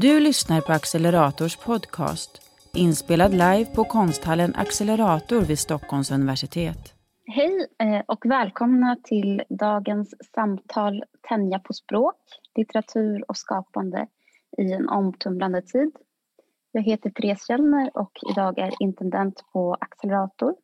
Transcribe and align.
Du 0.00 0.20
lyssnar 0.20 0.60
på 0.60 0.72
Accelerators 0.72 1.56
podcast, 1.56 2.30
inspelad 2.74 3.30
live 3.30 3.66
på 3.74 3.84
konsthallen 3.84 4.54
Accelerator 4.54 5.40
vid 5.40 5.58
Stockholms 5.58 6.10
universitet. 6.10 6.94
Hej 7.26 7.66
eh, 7.78 8.02
och 8.08 8.26
välkomna 8.26 8.96
till 9.04 9.42
dagens 9.48 10.14
samtal 10.34 11.04
Tänja 11.28 11.58
på 11.58 11.72
språk, 11.72 12.14
litteratur 12.54 13.24
och 13.28 13.36
skapande 13.36 14.06
i 14.58 14.72
en 14.72 14.88
omtumlande 14.88 15.62
tid. 15.62 15.92
Jag 16.72 16.82
heter 16.82 17.10
Therese 17.10 17.46
Kjellner 17.46 17.90
och 17.94 18.12
idag 18.32 18.58
är 18.58 18.72
intendent 18.80 19.44
på 19.52 19.76
Accelerator. 19.80 20.54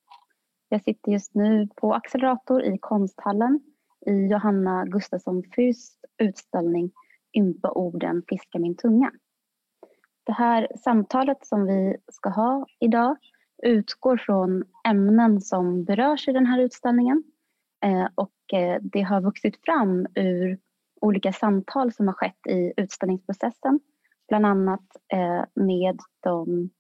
Jag 0.69 0.85
sitter 0.85 1.13
just 1.13 1.35
nu 1.35 1.69
på 1.77 1.95
Accelerator 1.95 2.65
i 2.65 2.79
konsthallen 2.81 3.61
i 4.07 4.13
Johanna 4.13 4.85
Gustafsson 4.85 5.43
Fürsts 5.43 5.97
utställning 6.19 6.91
Ympa 7.35 7.71
orden 7.71 8.23
fiska 8.29 8.59
min 8.59 8.77
tunga. 8.77 9.11
Det 10.25 10.33
här 10.33 10.69
samtalet 10.85 11.47
som 11.47 11.67
vi 11.67 11.97
ska 12.13 12.29
ha 12.29 12.67
idag 12.81 13.17
utgår 13.63 14.17
från 14.17 14.65
ämnen 14.89 15.41
som 15.41 15.85
berörs 15.85 16.29
i 16.29 16.33
den 16.33 16.47
här 16.47 16.59
utställningen 16.59 17.23
eh, 17.85 18.07
och 18.15 18.33
eh, 18.53 18.79
det 18.83 19.03
har 19.03 19.21
vuxit 19.21 19.65
fram 19.65 20.07
ur 20.15 20.59
olika 21.01 21.33
samtal 21.33 21.93
som 21.93 22.07
har 22.07 22.15
skett 22.15 22.47
i 22.49 22.73
utställningsprocessen. 22.77 23.81
Bland 24.29 24.47
annat 24.47 24.97
eh, 25.13 25.45
med 25.55 26.01
de 26.21 26.71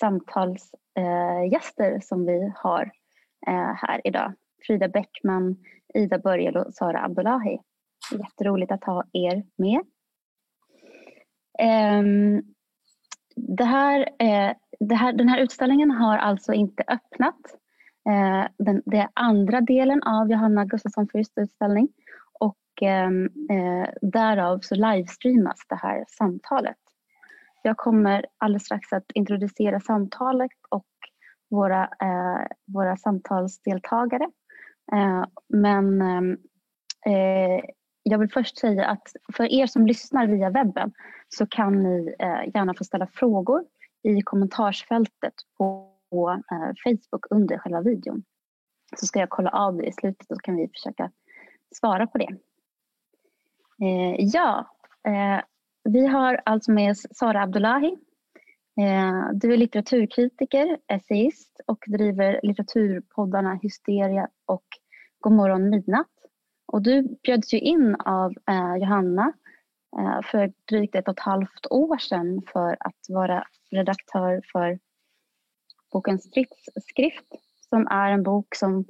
samtalsgäster 0.00 2.00
som 2.00 2.26
vi 2.26 2.52
har 2.56 2.90
här 3.74 4.00
idag. 4.04 4.32
Frida 4.66 4.88
Bäckman, 4.88 5.56
Ida 5.94 6.18
Börjel 6.18 6.56
och 6.56 6.74
Sara 6.74 7.04
Abdullahi. 7.04 7.58
Jätteroligt 8.18 8.72
att 8.72 8.84
ha 8.84 9.04
er 9.12 9.42
med. 9.56 9.80
Ehm, 11.58 12.42
det 13.36 13.64
här, 13.64 14.00
eh, 14.18 14.52
det 14.80 14.94
här, 14.94 15.12
den 15.12 15.28
här 15.28 15.38
utställningen 15.38 15.90
har 15.90 16.18
alltså 16.18 16.52
inte 16.52 16.84
öppnat. 16.88 17.40
Eh, 18.08 18.46
den, 18.58 18.82
det 18.86 18.96
är 18.96 19.08
andra 19.14 19.60
delen 19.60 20.02
av 20.02 20.30
Johanna 20.30 20.64
Gustafsson 20.64 21.08
Fürsts 21.08 21.40
utställning 21.40 21.88
och 22.40 22.58
ehm, 22.82 23.24
eh, 23.50 23.88
därav 24.02 24.58
så 24.62 24.74
livestreamas 24.74 25.66
det 25.68 25.76
här 25.82 26.04
samtalet. 26.08 26.76
Jag 27.62 27.76
kommer 27.76 28.26
alldeles 28.38 28.64
strax 28.64 28.92
att 28.92 29.12
introducera 29.14 29.80
samtalet 29.80 30.50
och 30.68 30.86
våra, 31.50 31.82
eh, 31.82 32.46
våra 32.66 32.96
samtalsdeltagare. 32.96 34.30
Eh, 34.92 35.24
men 35.48 36.02
ehm, 36.02 36.32
eh, 37.06 37.64
jag 38.02 38.18
vill 38.18 38.30
först 38.30 38.58
säga 38.58 38.86
att 38.86 39.12
för 39.32 39.52
er 39.52 39.66
som 39.66 39.86
lyssnar 39.86 40.26
via 40.26 40.50
webben 40.50 40.92
så 41.28 41.46
kan 41.46 41.82
ni 41.82 42.14
eh, 42.18 42.54
gärna 42.54 42.74
få 42.74 42.84
ställa 42.84 43.06
frågor 43.06 43.64
i 44.02 44.22
kommentarsfältet 44.22 45.34
på 45.58 45.88
eh, 46.52 46.72
Facebook 46.84 47.26
under 47.30 47.58
själva 47.58 47.80
videon. 47.80 48.24
Så 48.96 49.06
ska 49.06 49.20
jag 49.20 49.30
kolla 49.30 49.50
av 49.50 49.76
det 49.76 49.86
i 49.86 49.92
slutet 49.92 50.30
och 50.30 50.36
så 50.36 50.40
kan 50.40 50.56
vi 50.56 50.68
försöka 50.68 51.10
svara 51.74 52.06
på 52.06 52.18
det. 52.18 52.28
Eh, 53.82 54.14
ja, 54.18 54.76
eh, 55.06 55.44
vi 55.84 56.06
har 56.06 56.40
alltså 56.44 56.72
med 56.72 56.90
oss 56.90 57.06
Sara 57.10 57.42
Abdullahi. 57.42 57.96
Eh, 58.80 59.30
du 59.32 59.52
är 59.52 59.56
litteraturkritiker, 59.56 60.78
essayist 60.86 61.60
och 61.66 61.84
driver 61.86 62.40
litteraturpoddarna 62.42 63.58
Hysteria 63.62 64.28
och 64.46 64.64
Godmorgon 65.20 65.70
midnatt. 65.70 66.21
Och 66.72 66.82
du 66.82 67.18
bjöds 67.22 67.54
ju 67.54 67.58
in 67.58 67.94
av 67.94 68.32
eh, 68.48 68.76
Johanna 68.76 69.32
eh, 69.98 70.22
för 70.22 70.52
drygt 70.68 70.94
ett 70.94 71.08
och 71.08 71.14
ett 71.18 71.24
halvt 71.24 71.66
år 71.70 71.98
sedan 71.98 72.42
för 72.52 72.76
att 72.80 73.06
vara 73.08 73.46
redaktör 73.70 74.42
för 74.52 74.78
boken 75.92 76.18
Stridsskrift 76.18 77.26
som 77.68 77.86
är 77.86 78.12
en 78.12 78.22
bok 78.22 78.54
som 78.54 78.84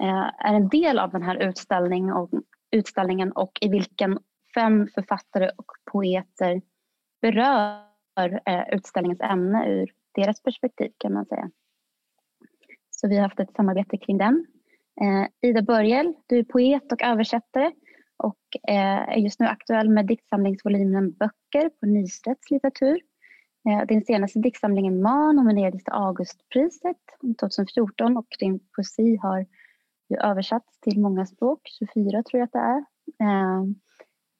eh, 0.00 0.46
är 0.46 0.54
en 0.54 0.68
del 0.68 0.98
av 0.98 1.10
den 1.10 1.22
här 1.22 1.36
utställning 1.36 2.12
och, 2.12 2.30
utställningen 2.70 3.32
och 3.32 3.58
i 3.60 3.68
vilken 3.68 4.18
fem 4.54 4.88
författare 4.94 5.50
och 5.56 5.72
poeter 5.92 6.62
berör 7.22 8.40
eh, 8.46 8.68
utställningens 8.72 9.20
ämne 9.20 9.68
ur 9.68 9.90
deras 10.14 10.42
perspektiv 10.42 10.92
kan 10.98 11.12
man 11.12 11.26
säga. 11.26 11.50
Så 12.90 13.08
vi 13.08 13.16
har 13.16 13.22
haft 13.22 13.40
ett 13.40 13.54
samarbete 13.56 13.96
kring 13.98 14.18
den. 14.18 14.46
Eh, 15.00 15.48
Ida 15.48 15.62
Börjel, 15.62 16.14
du 16.26 16.38
är 16.38 16.44
poet 16.44 16.92
och 16.92 17.02
översättare 17.02 17.72
och 18.16 18.68
eh, 18.68 19.08
är 19.08 19.16
just 19.16 19.40
nu 19.40 19.46
aktuell 19.46 19.88
med 19.88 20.06
diktsamlingsvolymen 20.06 21.12
Böcker 21.12 21.68
på 21.68 21.86
Nystedts 21.86 22.50
litteratur. 22.50 23.00
Eh, 23.68 23.86
din 23.86 24.04
senaste 24.04 24.38
diktsamling 24.38 25.02
Man, 25.02 25.36
nominerades 25.36 25.84
till 25.84 25.92
Augustpriset 25.92 26.96
2014 27.40 28.16
och 28.16 28.26
din 28.38 28.60
poesi 28.76 29.16
har 29.16 29.46
översatts 30.22 30.80
till 30.80 31.00
många 31.00 31.26
språk, 31.26 31.60
24 31.78 32.22
tror 32.22 32.38
jag 32.38 32.46
att 32.46 32.52
det 32.52 32.58
är. 32.58 32.84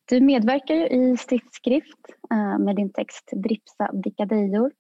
Du 0.09 0.21
medverkar 0.21 0.75
ju 0.75 0.87
i 0.87 1.17
stridsskrift 1.17 1.99
med 2.59 2.77
din 2.77 2.93
text 2.93 3.31
Dripsa 3.33 3.91
Dikadejor 3.93 4.73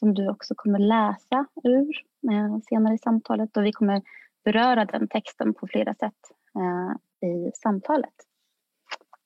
som 0.00 0.14
du 0.14 0.28
också 0.28 0.54
kommer 0.56 0.78
läsa 0.78 1.46
ur 1.64 1.92
senare 2.68 2.94
i 2.94 2.98
samtalet 2.98 3.56
och 3.56 3.64
vi 3.64 3.72
kommer 3.72 4.02
beröra 4.44 4.84
den 4.84 5.08
texten 5.08 5.54
på 5.54 5.66
flera 5.66 5.94
sätt 5.94 6.20
eh, 6.58 7.28
i 7.28 7.50
samtalet. 7.54 8.14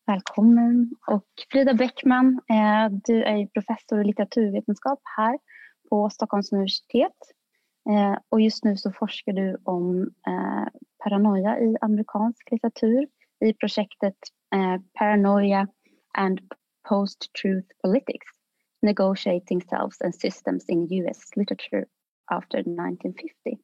Välkommen. 0.06 0.90
Och 1.06 1.28
Frida 1.50 1.74
Bäckman, 1.74 2.40
eh, 2.50 2.92
du 3.04 3.22
är 3.22 3.46
professor 3.46 4.00
i 4.00 4.04
litteraturvetenskap 4.04 5.00
här 5.16 5.38
på 5.90 6.10
Stockholms 6.10 6.52
universitet. 6.52 7.18
Eh, 7.90 8.18
och 8.28 8.40
just 8.40 8.64
nu 8.64 8.76
så 8.76 8.92
forskar 8.92 9.32
du 9.32 9.56
om 9.64 10.02
eh, 10.02 10.68
paranoia 11.04 11.58
i 11.58 11.76
amerikansk 11.80 12.50
litteratur 12.50 13.06
i 13.44 13.52
projektet 13.52 14.16
eh, 14.54 14.80
Paranoia 14.98 15.68
and 16.18 16.40
Post-Truth 16.88 17.68
Politics 17.82 18.26
Negotiating 18.82 19.62
Selves 19.62 20.00
and 20.00 20.14
Systems 20.14 20.68
in 20.68 20.92
US 20.92 21.36
Literature 21.36 21.86
after 22.30 22.58
1950. 22.58 23.63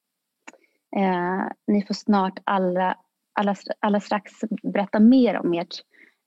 Eh, 0.97 1.47
ni 1.67 1.87
får 1.87 1.95
snart 1.95 2.39
alla, 2.45 2.97
alla, 3.33 3.55
alla 3.81 4.01
strax 4.01 4.33
berätta 4.63 5.01
mer 5.01 5.39
om 5.39 5.53
ert 5.53 5.75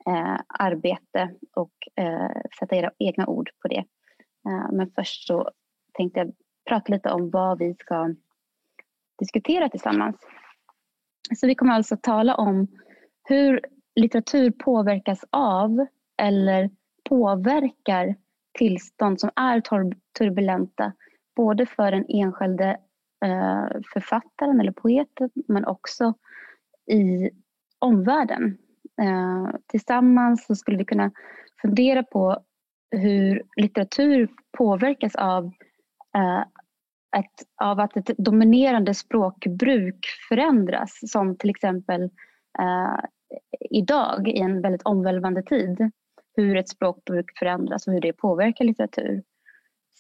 eh, 0.08 0.38
arbete 0.48 1.36
och 1.56 2.04
eh, 2.04 2.42
sätta 2.60 2.76
era 2.76 2.92
egna 3.00 3.28
ord 3.28 3.50
på 3.62 3.68
det. 3.68 3.86
Eh, 4.48 4.72
men 4.72 4.92
först 4.96 5.28
så 5.28 5.50
tänkte 5.94 6.20
jag 6.20 6.34
prata 6.70 6.94
lite 6.94 7.10
om 7.10 7.30
vad 7.30 7.60
vi 7.60 7.76
ska 7.80 8.16
diskutera 9.20 9.70
tillsammans. 9.70 10.16
Så 11.36 11.48
vi 11.48 11.56
kommer 11.56 11.74
alltså 11.74 11.98
tala 12.02 12.36
om 12.36 12.68
hur 13.24 13.62
litteratur 13.96 14.52
påverkas 14.52 15.26
av 15.30 15.86
eller 16.22 16.70
påverkar 17.10 18.16
tillstånd 18.58 19.20
som 19.20 19.30
är 19.36 19.62
turbulenta 20.18 20.94
både 21.36 21.66
för 21.66 21.92
den 21.92 22.06
enskilde 22.08 22.78
Eh, 23.24 23.68
författaren 23.94 24.60
eller 24.60 24.72
poeten 24.72 25.30
men 25.48 25.66
också 25.66 26.14
i 26.92 27.30
omvärlden. 27.80 28.58
Eh, 29.02 29.56
tillsammans 29.68 30.46
så 30.46 30.56
skulle 30.56 30.78
vi 30.78 30.86
kunna 30.86 31.12
fundera 31.62 32.04
på 32.04 32.38
hur 32.92 33.44
litteratur 33.56 34.30
påverkas 34.58 35.16
av, 35.16 35.46
eh, 36.16 36.42
ett, 37.20 37.48
av 37.62 37.80
att 37.80 37.98
ett 37.98 38.18
dominerande 38.18 38.94
språkbruk 38.94 40.06
förändras 40.30 41.00
som 41.12 41.38
till 41.38 41.50
exempel 41.50 42.10
idag 43.70 44.28
i 44.28 44.40
en 44.40 44.62
väldigt 44.62 44.84
omvälvande 44.84 45.44
tid. 45.44 45.92
Hur 46.36 46.58
ett 46.58 46.70
språkbruk 46.70 47.38
förändras 47.40 47.88
och 47.88 47.94
hur 47.94 48.02
det 48.02 48.14
påverkar 48.14 48.66
litteratur. 48.66 49.24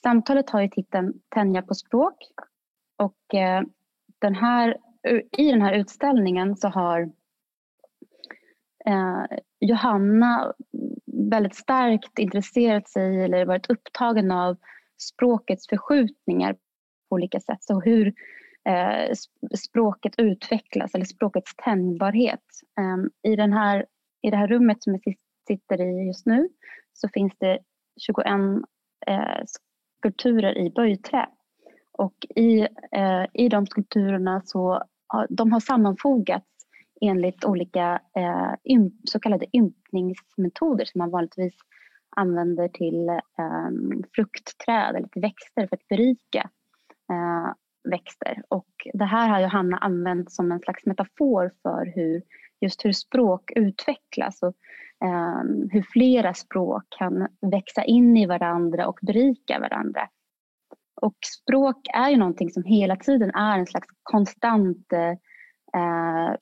Samtalet 0.04 0.50
har 0.50 0.62
ju 0.62 0.68
titeln 0.68 1.14
Tänja 1.30 1.62
på 1.62 1.74
språk 1.76 2.16
och 3.04 3.36
eh, 3.36 3.62
den 4.20 4.36
här, 4.36 4.78
i 5.38 5.52
den 5.52 5.62
här 5.62 5.74
utställningen 5.74 6.58
så 6.58 6.68
har 6.68 7.02
eh, 8.86 9.24
Johanna 9.60 10.54
väldigt 11.32 11.56
starkt 11.56 12.20
intresserat 12.20 12.90
sig 12.90 13.24
eller 13.24 13.46
varit 13.46 13.70
upptagen 13.70 14.32
av 14.32 14.58
språkets 14.98 15.68
förskjutningar 15.68 16.54
på 16.54 17.16
olika 17.16 17.40
sätt. 17.40 17.64
Så 17.64 17.82
hur 17.82 18.08
eh, 18.70 19.14
språket 19.58 20.14
utvecklas 20.18 20.96
eller 20.96 21.06
språkets 21.06 21.56
tänjbarhet. 21.56 22.44
Ehm, 22.80 23.10
I, 23.24 23.36
den 23.36 23.54
här, 23.54 23.86
I 24.22 24.30
det 24.30 24.38
här 24.38 24.48
rummet 24.48 24.84
som 24.84 24.94
jag 24.94 25.16
sitter 25.48 25.82
i 25.82 26.08
just 26.08 26.26
nu 26.26 26.50
så 26.94 27.10
finns 27.10 27.34
det 27.40 27.60
21 28.00 28.26
skulpturer 30.00 30.58
i 30.58 30.70
böjträ 30.70 31.30
och 31.94 32.26
i, 32.36 32.68
eh, 32.92 33.26
i 33.34 33.50
de 33.50 33.66
skulpturerna 33.66 34.42
så 34.46 34.84
har, 35.08 35.28
de 35.30 35.52
har 35.52 35.60
sammanfogats 35.60 36.48
enligt 37.02 37.46
olika 37.46 38.00
eh, 38.18 38.54
ymp, 38.64 38.94
så 39.04 39.20
kallade 39.20 39.58
ympningsmetoder 39.58 40.86
som 40.86 41.00
man 41.00 41.12
vanligtvis 41.12 41.54
använder 42.16 42.68
till 42.68 43.10
eh, 43.10 43.70
fruktträd 44.16 44.96
eller 44.96 45.08
till 45.08 45.22
växter 45.22 45.68
för 45.68 45.76
att 45.76 45.88
berika 45.88 46.50
eh, 47.12 47.54
växter. 47.90 48.44
Och 48.48 48.72
det 48.94 49.06
här 49.06 49.30
har 49.30 49.40
Johanna 49.40 49.78
använt 49.78 50.32
som 50.32 50.52
en 50.52 50.60
slags 50.60 50.86
metafor 50.86 51.52
för 51.62 51.92
hur, 51.96 52.22
just 52.62 52.86
hur 52.86 52.92
språk 52.92 53.52
utvecklas 53.56 54.42
och 54.42 54.56
eh, 55.06 55.44
hur 55.72 55.82
flera 55.94 56.34
språk 56.34 56.84
kan 56.90 57.28
växa 57.42 57.84
in 57.84 58.18
i 58.18 58.26
varandra 58.26 58.88
och 58.88 59.00
berika 59.02 59.60
varandra. 59.60 60.10
Och 61.04 61.18
språk 61.42 61.88
är 61.94 62.10
ju 62.10 62.18
någonting 62.18 62.50
som 62.50 62.64
hela 62.64 62.96
tiden 62.96 63.32
är 63.36 63.60
en 63.60 63.66
slags 63.66 63.88
konstant 64.04 64.94
eh, 65.74 66.36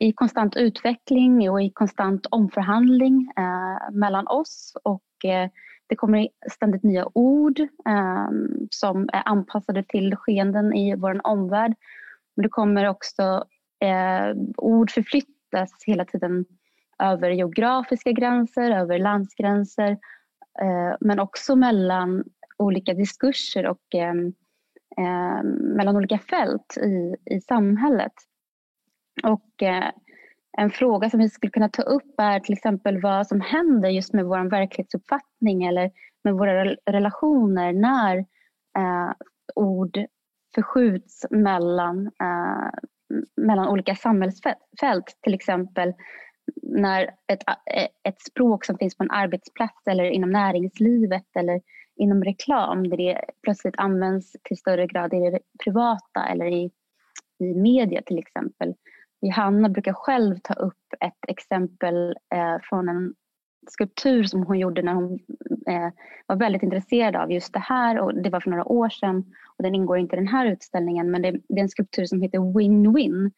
i 0.00 0.12
konstant 0.12 0.56
utveckling 0.56 1.50
och 1.50 1.62
i 1.62 1.70
konstant 1.70 2.26
omförhandling 2.30 3.32
eh, 3.36 3.92
mellan 3.92 4.28
oss 4.28 4.72
och 4.84 5.30
eh, 5.30 5.50
det 5.86 5.96
kommer 5.96 6.28
ständigt 6.50 6.82
nya 6.82 7.08
ord 7.14 7.60
eh, 7.60 8.28
som 8.70 9.08
är 9.12 9.22
anpassade 9.28 9.82
till 9.82 10.16
skeenden 10.16 10.74
i 10.74 10.94
vår 10.96 11.26
omvärld. 11.26 11.74
Men 12.36 12.42
det 12.42 12.48
kommer 12.48 12.88
också 12.88 13.44
eh, 13.80 14.36
ord 14.56 14.90
förflyttas 14.90 15.70
hela 15.86 16.04
tiden 16.04 16.44
över 17.02 17.30
geografiska 17.30 18.12
gränser, 18.12 18.70
över 18.70 18.98
landsgränser 18.98 19.90
eh, 20.60 20.96
men 21.00 21.20
också 21.20 21.56
mellan 21.56 22.24
olika 22.58 22.94
diskurser 22.94 23.66
och 23.66 23.94
eh, 23.94 25.42
mellan 25.76 25.96
olika 25.96 26.18
fält 26.18 26.76
i, 26.76 27.16
i 27.34 27.40
samhället. 27.40 28.12
Och 29.22 29.62
eh, 29.62 29.90
en 30.58 30.70
fråga 30.70 31.10
som 31.10 31.20
vi 31.20 31.28
skulle 31.28 31.50
kunna 31.50 31.68
ta 31.68 31.82
upp 31.82 32.14
är 32.18 32.40
till 32.40 32.52
exempel 32.52 33.00
vad 33.00 33.26
som 33.26 33.40
händer 33.40 33.88
just 33.88 34.12
med 34.12 34.24
vår 34.24 34.50
verklighetsuppfattning 34.50 35.64
eller 35.64 35.90
med 36.24 36.34
våra 36.34 36.64
relationer 36.90 37.72
när 37.72 38.18
eh, 38.78 39.12
ord 39.54 39.98
förskjuts 40.54 41.26
mellan, 41.30 42.06
eh, 42.06 42.70
mellan 43.36 43.68
olika 43.68 43.94
samhällsfält. 43.94 45.18
Till 45.22 45.34
exempel 45.34 45.94
när 46.62 47.02
ett, 47.02 47.42
ett 48.08 48.20
språk 48.20 48.64
som 48.64 48.78
finns 48.78 48.96
på 48.96 49.04
en 49.04 49.10
arbetsplats 49.10 49.86
eller 49.86 50.04
inom 50.04 50.30
näringslivet 50.30 51.36
eller 51.36 51.60
inom 51.96 52.24
reklam 52.24 52.88
där 52.88 52.96
det 52.96 53.24
plötsligt 53.42 53.74
används 53.78 54.32
till 54.42 54.56
större 54.56 54.86
grad 54.86 55.14
i 55.14 55.30
det 55.30 55.38
privata 55.64 56.26
eller 56.30 56.46
i, 56.46 56.70
i 57.38 57.54
media 57.54 58.02
till 58.02 58.18
exempel 58.18 58.74
Johanna 59.20 59.68
brukar 59.68 59.92
själv 59.92 60.38
ta 60.42 60.54
upp 60.54 60.94
ett 61.00 61.28
exempel 61.28 62.14
eh, 62.34 62.56
från 62.62 62.88
en 62.88 63.14
skulptur 63.70 64.24
som 64.24 64.46
hon 64.46 64.58
gjorde 64.58 64.82
när 64.82 64.94
hon 64.94 65.18
eh, 65.68 65.90
var 66.26 66.36
väldigt 66.36 66.62
intresserad 66.62 67.16
av 67.16 67.32
just 67.32 67.52
det 67.52 67.58
här. 67.58 67.98
Och 67.98 68.14
det 68.14 68.30
var 68.30 68.40
för 68.40 68.50
några 68.50 68.64
år 68.64 68.88
sedan 68.88 69.24
och 69.56 69.62
den 69.62 69.74
ingår 69.74 69.98
inte 69.98 70.16
i 70.16 70.18
den 70.18 70.28
här 70.28 70.46
utställningen 70.46 71.10
men 71.10 71.22
det, 71.22 71.30
det 71.30 71.58
är 71.58 71.62
en 71.62 71.68
skulptur 71.68 72.06
som 72.06 72.22
heter 72.22 72.38
Win-Win. 72.38 73.30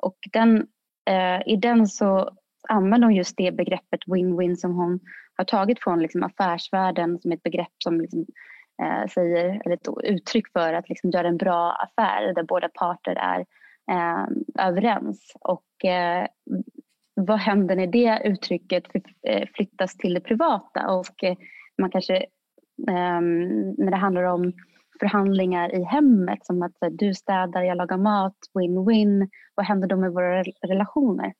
Och 0.00 0.18
den, 0.32 0.66
eh, 1.10 1.52
i 1.52 1.56
den 1.56 1.86
så 1.86 2.30
använder 2.68 3.06
hon 3.06 3.14
just 3.14 3.36
det 3.36 3.52
begreppet 3.52 4.00
win-win 4.06 4.56
som 4.56 4.74
hon 4.74 5.00
har 5.36 5.44
tagit 5.44 5.82
från 5.82 6.02
liksom, 6.02 6.22
affärsvärlden 6.22 7.18
som 7.18 7.32
ett 7.32 7.42
begrepp 7.42 7.72
som 7.78 8.00
liksom, 8.00 8.26
eh, 8.82 9.08
säger, 9.10 9.62
eller 9.64 9.74
ett 9.74 9.88
uttryck 10.04 10.52
för 10.52 10.72
att 10.72 10.88
liksom, 10.88 11.10
göra 11.10 11.28
en 11.28 11.36
bra 11.36 11.72
affär 11.72 12.34
där 12.34 12.42
båda 12.42 12.68
parter 12.68 13.14
är 13.14 13.40
eh, 13.90 14.26
överens. 14.66 15.32
Och 15.40 15.84
eh, 15.84 16.26
vad 17.14 17.38
händer 17.38 17.76
när 17.76 17.86
det 17.86 18.22
uttrycket 18.24 18.84
eh, 19.28 19.48
flyttas 19.54 19.96
till 19.96 20.14
det 20.14 20.20
privata? 20.20 20.90
Och 20.90 21.24
eh, 21.24 21.36
man 21.78 21.90
kanske, 21.90 22.16
eh, 22.88 23.20
när 23.78 23.90
det 23.90 23.96
handlar 23.96 24.22
om 24.22 24.52
förhandlingar 25.00 25.74
i 25.74 25.82
hemmet 25.82 26.46
som 26.46 26.62
att 26.62 26.82
eh, 26.82 26.90
du 26.90 27.14
städar, 27.14 27.62
jag 27.62 27.76
lagar 27.76 27.96
mat, 27.96 28.36
win-win. 28.54 29.28
Vad 29.54 29.66
händer 29.66 29.88
då 29.88 29.96
med 29.96 30.12
våra 30.12 30.42
relationer? 30.42 31.32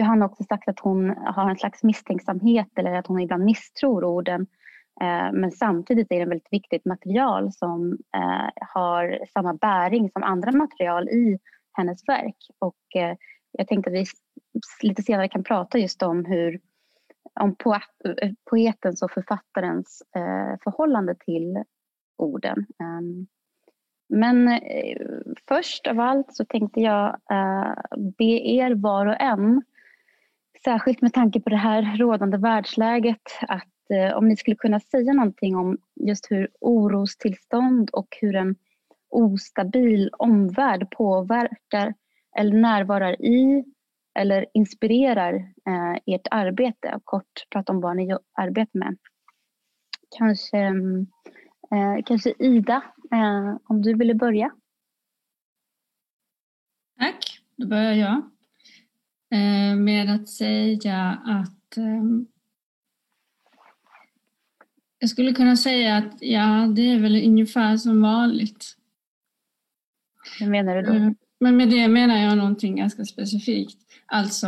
Johanna 0.00 0.24
har 0.24 0.30
också 0.30 0.44
sagt 0.44 0.68
att 0.68 0.80
hon 0.80 1.10
har 1.16 1.50
en 1.50 1.56
slags 1.56 1.82
misstänksamhet 1.82 2.68
eller 2.76 2.92
att 2.92 3.06
hon 3.06 3.20
ibland 3.20 3.44
misstror 3.44 4.04
orden 4.04 4.46
eh, 5.00 5.32
men 5.32 5.50
samtidigt 5.52 6.12
är 6.12 6.18
det 6.18 6.24
väldigt 6.24 6.52
viktigt 6.52 6.84
material 6.84 7.52
som 7.52 7.98
eh, 8.16 8.50
har 8.74 9.26
samma 9.32 9.54
bäring 9.54 10.10
som 10.10 10.22
andra 10.22 10.52
material 10.52 11.08
i 11.08 11.38
hennes 11.72 12.08
verk. 12.08 12.36
Och 12.58 12.96
eh, 12.96 13.16
jag 13.52 13.68
tänkte 13.68 13.90
att 13.90 13.96
vi 13.96 14.04
lite 14.82 15.02
senare 15.02 15.28
kan 15.28 15.44
prata 15.44 15.78
just 15.78 16.02
om 16.02 16.24
hur 16.24 16.60
om 17.40 17.56
poetens 18.50 19.02
och 19.02 19.10
författarens 19.10 20.02
förhållande 20.64 21.14
till 21.14 21.64
orden. 22.18 22.66
Ehm, 22.80 23.26
men 24.08 24.60
först 25.48 25.86
av 25.86 26.00
allt 26.00 26.34
så 26.34 26.44
tänkte 26.44 26.80
jag 26.80 27.16
be 28.18 28.24
er 28.24 28.74
var 28.74 29.06
och 29.06 29.20
en, 29.20 29.62
särskilt 30.64 31.02
med 31.02 31.12
tanke 31.12 31.40
på 31.40 31.50
det 31.50 31.56
här 31.56 31.96
rådande 31.96 32.36
världsläget, 32.36 33.22
att 33.42 33.90
eh, 33.94 34.16
om 34.16 34.28
ni 34.28 34.36
skulle 34.36 34.56
kunna 34.56 34.80
säga 34.80 35.12
någonting 35.12 35.56
om 35.56 35.78
just 36.00 36.30
hur 36.30 36.48
orostillstånd 36.60 37.90
och 37.90 38.16
hur 38.20 38.36
en 38.36 38.56
ostabil 39.08 40.10
omvärld 40.12 40.90
påverkar 40.90 41.94
eller 42.36 42.56
närvarar 42.56 43.22
i 43.22 43.64
eller 44.14 44.46
inspirerar 44.54 45.34
eh, 45.66 46.14
ert 46.14 46.26
arbete 46.30 46.92
och 46.94 47.04
kort 47.04 47.46
prata 47.50 47.72
om 47.72 47.80
vad 47.80 47.96
ni 47.96 48.16
arbetar 48.32 48.78
med. 48.78 48.96
Kanske, 50.18 50.58
eh, 51.72 52.04
kanske 52.06 52.34
Ida, 52.38 52.82
eh, 53.12 53.56
om 53.64 53.82
du 53.82 53.94
ville 53.94 54.14
börja? 54.14 54.50
Tack, 56.98 57.40
då 57.56 57.66
börjar 57.66 57.92
jag 57.92 58.30
med 59.76 60.14
att 60.14 60.28
säga 60.28 61.22
att 61.24 61.76
eh, 61.76 62.04
jag 64.98 65.10
skulle 65.10 65.32
kunna 65.32 65.56
säga 65.56 65.96
att 65.96 66.16
ja, 66.20 66.72
det 66.76 66.82
är 66.82 66.98
väl 66.98 67.26
ungefär 67.26 67.76
som 67.76 68.02
vanligt. 68.02 68.76
Hur 70.38 70.50
menar 70.50 70.76
du 70.76 70.82
då? 70.82 70.92
Eh, 70.92 71.10
men 71.40 71.56
med 71.56 71.70
det 71.70 71.88
menar 71.88 72.16
jag 72.16 72.36
någonting 72.38 72.76
ganska 72.76 73.04
specifikt. 73.04 73.78
Alltså 74.06 74.46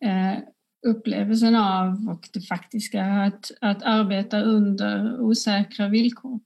eh, 0.00 0.38
upplevelsen 0.86 1.56
av 1.56 2.08
och 2.08 2.28
det 2.32 2.40
faktiska 2.40 3.04
att, 3.04 3.50
att 3.60 3.82
arbeta 3.82 4.40
under 4.40 5.20
osäkra 5.20 5.88
villkor. 5.88 6.40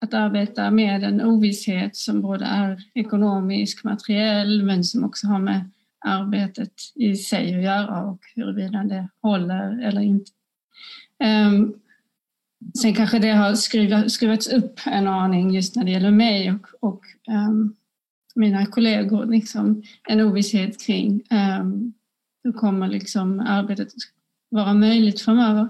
Att 0.00 0.14
arbeta 0.14 0.70
med 0.70 1.04
en 1.04 1.22
ovisshet 1.22 1.96
som 1.96 2.22
både 2.22 2.44
är 2.44 2.82
ekonomisk, 2.94 3.84
materiell 3.84 4.62
men 4.62 4.84
som 4.84 5.04
också 5.04 5.26
har 5.26 5.38
med 5.38 5.70
arbetet 6.04 6.72
i 6.94 7.16
sig 7.16 7.54
att 7.54 7.62
göra 7.62 8.02
och 8.02 8.20
huruvida 8.34 8.84
det 8.84 9.08
håller 9.22 9.82
eller 9.82 10.00
inte. 10.00 10.30
Ehm, 11.18 11.74
sen 12.82 12.94
kanske 12.94 13.18
det 13.18 13.32
har 13.32 13.54
skruvats 14.08 14.48
upp 14.48 14.80
en 14.86 15.06
aning 15.06 15.50
just 15.50 15.76
när 15.76 15.84
det 15.84 15.90
gäller 15.90 16.10
mig 16.10 16.52
och, 16.52 16.66
och 16.80 17.04
um, 17.48 17.76
mina 18.34 18.66
kollegor. 18.66 19.26
Liksom 19.26 19.82
en 20.08 20.20
ovisshet 20.20 20.80
kring 20.86 21.22
um, 21.30 21.94
hur 22.44 22.52
kommer 22.52 22.88
liksom 22.88 23.40
arbetet 23.40 23.88
vara 24.48 24.74
möjligt 24.74 25.20
framöver. 25.20 25.68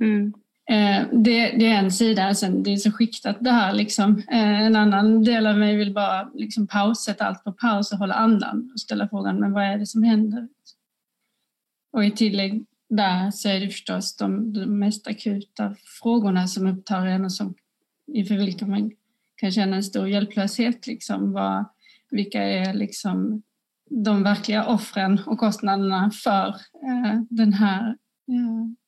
Mm. 0.00 0.32
Eh, 0.70 1.06
det, 1.12 1.50
det, 1.50 1.66
är 1.66 1.78
en 1.78 1.92
sida, 1.92 2.34
sen 2.34 2.62
det 2.62 2.72
är 2.72 2.76
så 2.76 2.92
skiktat 2.92 3.36
det 3.40 3.50
här. 3.50 3.72
Liksom. 3.72 4.18
Eh, 4.18 4.60
en 4.62 4.76
annan 4.76 5.24
del 5.24 5.46
av 5.46 5.58
mig 5.58 5.76
vill 5.76 5.94
bara 5.94 6.30
liksom 6.34 6.66
paus, 6.66 7.04
sätta 7.04 7.24
allt 7.24 7.44
på 7.44 7.52
paus 7.52 7.92
och 7.92 7.98
hålla 7.98 8.14
andan 8.14 8.70
och 8.74 8.80
ställa 8.80 9.08
frågan, 9.08 9.40
men 9.40 9.52
vad 9.52 9.64
är 9.64 9.78
det 9.78 9.86
som 9.86 10.02
händer? 10.02 10.48
Och 11.92 12.04
i 12.04 12.10
tillägg 12.10 12.64
där 12.88 13.30
så 13.30 13.48
är 13.48 13.60
det 13.60 13.68
förstås 13.68 14.16
de, 14.16 14.52
de 14.52 14.78
mest 14.78 15.06
akuta 15.06 15.74
frågorna 16.02 16.46
som 16.46 16.66
upptar 16.66 17.06
en 17.06 17.24
och 17.24 17.32
som, 17.32 17.54
inför 18.06 18.34
vilka 18.34 18.66
man 18.66 18.90
kan 19.36 19.52
känna 19.52 19.76
en 19.76 19.82
stor 19.82 20.08
hjälplöshet. 20.08 20.86
Liksom. 20.86 21.32
Vad, 21.32 21.64
vilka 22.10 22.42
är 22.42 22.74
liksom 22.74 23.42
de 23.90 24.22
verkliga 24.22 24.66
offren 24.66 25.20
och 25.26 25.38
kostnaderna 25.38 26.10
för 26.10 26.48
eh, 26.84 27.20
den 27.30 27.52
här 27.52 27.88
eh, 28.28 28.79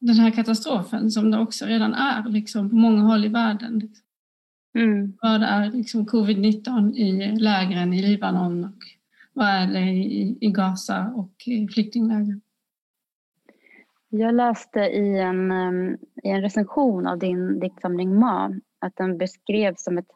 den 0.00 0.16
här 0.16 0.30
katastrofen 0.30 1.10
som 1.10 1.30
det 1.30 1.38
också 1.38 1.66
redan 1.66 1.94
är 1.94 2.28
liksom, 2.28 2.70
på 2.70 2.76
många 2.76 3.02
håll 3.02 3.24
i 3.24 3.28
världen. 3.28 3.88
Mm. 4.74 5.16
Vad 5.22 5.42
är 5.42 5.70
liksom, 5.70 6.06
covid-19 6.06 6.94
i 6.94 7.38
lägren 7.38 7.92
i 7.92 8.02
Libanon 8.02 8.64
och 8.64 8.78
vad 9.32 9.46
är 9.48 9.66
det 9.66 9.80
i, 9.80 10.38
i 10.40 10.50
Gaza 10.50 11.12
och 11.14 11.32
i 11.46 11.68
flyktingläger? 11.68 12.40
Jag 14.08 14.34
läste 14.34 14.80
i 14.80 15.18
en, 15.18 15.52
i 16.22 16.28
en 16.28 16.42
recension 16.42 17.06
av 17.06 17.18
din 17.18 17.60
diktsamling 17.60 18.18
Ma 18.18 18.54
att 18.78 18.96
den 18.96 19.18
beskrevs 19.18 19.84
som 19.84 19.98
ett 19.98 20.10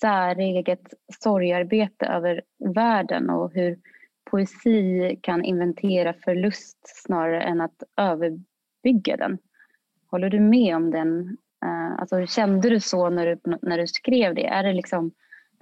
säreget 0.00 0.94
sorgarbete 1.22 2.06
över 2.06 2.42
världen 2.74 3.30
och 3.30 3.52
hur 3.52 3.78
poesi 4.30 5.18
kan 5.22 5.44
inventera 5.44 6.14
förlust 6.24 6.78
snarare 6.84 7.42
än 7.42 7.60
att 7.60 7.82
överbygga 8.84 9.16
den. 9.16 9.38
Håller 10.10 10.30
du 10.30 10.40
med 10.40 10.76
om 10.76 10.90
den? 10.90 11.36
Uh, 11.64 12.00
alltså, 12.00 12.26
kände 12.26 12.70
du 12.70 12.80
så 12.80 13.10
när 13.10 13.26
du, 13.26 13.58
när 13.62 13.78
du 13.78 13.86
skrev 13.86 14.34
det? 14.34 14.46
Är 14.46 14.62
det 14.62 14.72
liksom, 14.72 15.10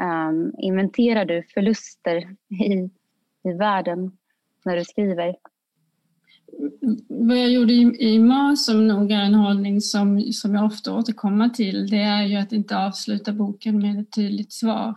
um, 0.03 0.55
inventerar 0.59 1.25
du 1.25 1.43
förluster 1.55 2.17
i, 2.49 2.91
i 3.49 3.53
världen 3.53 4.13
när 4.65 4.77
du 4.77 4.85
skriver? 4.85 5.37
Vad 7.09 7.39
jag 7.39 7.51
gjorde 7.51 7.73
i, 7.73 7.97
i 7.99 8.19
MAS 8.19 8.67
som 8.67 8.89
nog 8.89 9.13
är 9.13 9.21
en 9.21 9.35
hållning 9.35 9.81
som, 9.81 10.21
som 10.21 10.55
jag 10.55 10.65
ofta 10.65 10.97
återkommer 10.97 11.49
till 11.49 11.87
det 11.91 12.03
är 12.03 12.23
ju 12.23 12.37
att 12.37 12.53
inte 12.53 12.79
avsluta 12.79 13.33
boken 13.33 13.79
med 13.79 14.01
ett 14.01 14.13
tydligt 14.13 14.53
svar. 14.53 14.95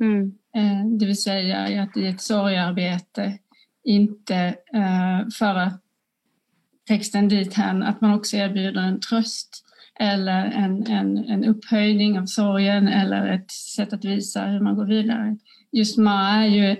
Mm. 0.00 0.34
Eh, 0.54 0.86
det 0.98 1.06
vill 1.06 1.22
säga 1.22 1.82
att 1.82 1.96
i 1.96 2.06
ett 2.06 2.20
sorgarbete 2.20 3.38
inte 3.84 4.36
eh, 4.74 5.28
föra 5.38 5.72
texten 6.86 7.28
dithän, 7.28 7.82
att 7.82 8.00
man 8.00 8.14
också 8.14 8.36
erbjuder 8.36 8.82
en 8.82 9.00
tröst 9.00 9.64
eller 10.00 10.44
en, 10.44 10.86
en, 10.86 11.18
en 11.18 11.44
upphöjning 11.44 12.18
av 12.18 12.26
sorgen 12.26 12.88
eller 12.88 13.26
ett 13.26 13.50
sätt 13.50 13.92
att 13.92 14.04
visa 14.04 14.44
hur 14.44 14.60
man 14.60 14.76
går 14.76 14.84
vidare. 14.84 15.36
Just 15.72 15.98
Ma 15.98 16.28
är 16.28 16.46
ju 16.46 16.70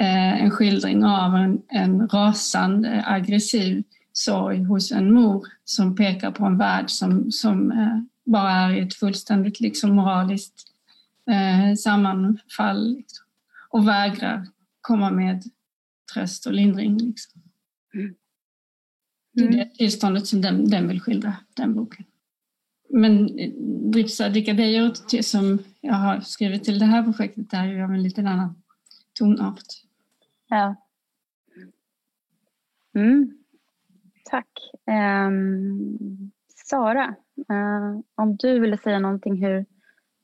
eh, 0.00 0.42
en 0.42 0.50
skildring 0.50 1.04
av 1.04 1.36
en, 1.36 1.62
en 1.68 2.08
rasande 2.08 3.04
aggressiv 3.06 3.82
sorg 4.12 4.62
hos 4.62 4.92
en 4.92 5.14
mor 5.14 5.46
som 5.64 5.96
pekar 5.96 6.30
på 6.30 6.44
en 6.44 6.58
värld 6.58 6.90
som, 6.90 7.32
som 7.32 7.72
eh, 7.72 7.98
bara 8.32 8.52
är 8.52 8.72
i 8.72 8.80
ett 8.80 8.94
fullständigt 8.94 9.60
liksom, 9.60 9.96
moraliskt 9.96 10.62
eh, 11.30 11.74
sammanfall 11.74 12.94
liksom, 12.96 13.26
och 13.70 13.88
vägrar 13.88 14.46
komma 14.80 15.10
med 15.10 15.42
tröst 16.14 16.46
och 16.46 16.52
lindring. 16.52 16.98
Liksom. 16.98 17.42
Mm. 17.94 18.14
Det 19.34 19.44
är 19.44 19.50
det 19.50 19.74
tillståndet 19.74 20.26
som 20.26 20.40
den, 20.40 20.70
den 20.70 20.88
vill 20.88 21.00
skildra, 21.00 21.36
den 21.54 21.74
boken. 21.74 22.04
Men 22.88 23.30
Dripsa 23.90 24.28
Dikadejot 24.28 25.24
som 25.24 25.58
jag 25.80 25.94
har 25.94 26.20
skrivit 26.20 26.64
till 26.64 26.78
det 26.78 26.84
här 26.84 27.02
projektet 27.02 27.52
är 27.52 27.64
ju 27.66 27.82
av 27.82 27.90
en 27.90 28.02
lite 28.02 28.20
annan 28.20 28.62
tonart. 29.18 29.64
Ja. 30.48 30.74
Mm. 32.94 33.38
Tack. 34.24 34.48
Um, 34.86 36.30
Sara, 36.48 37.14
uh, 37.50 38.00
om 38.14 38.36
du 38.36 38.58
ville 38.58 38.78
säga 38.78 38.98
någonting 38.98 39.44
hur 39.44 39.66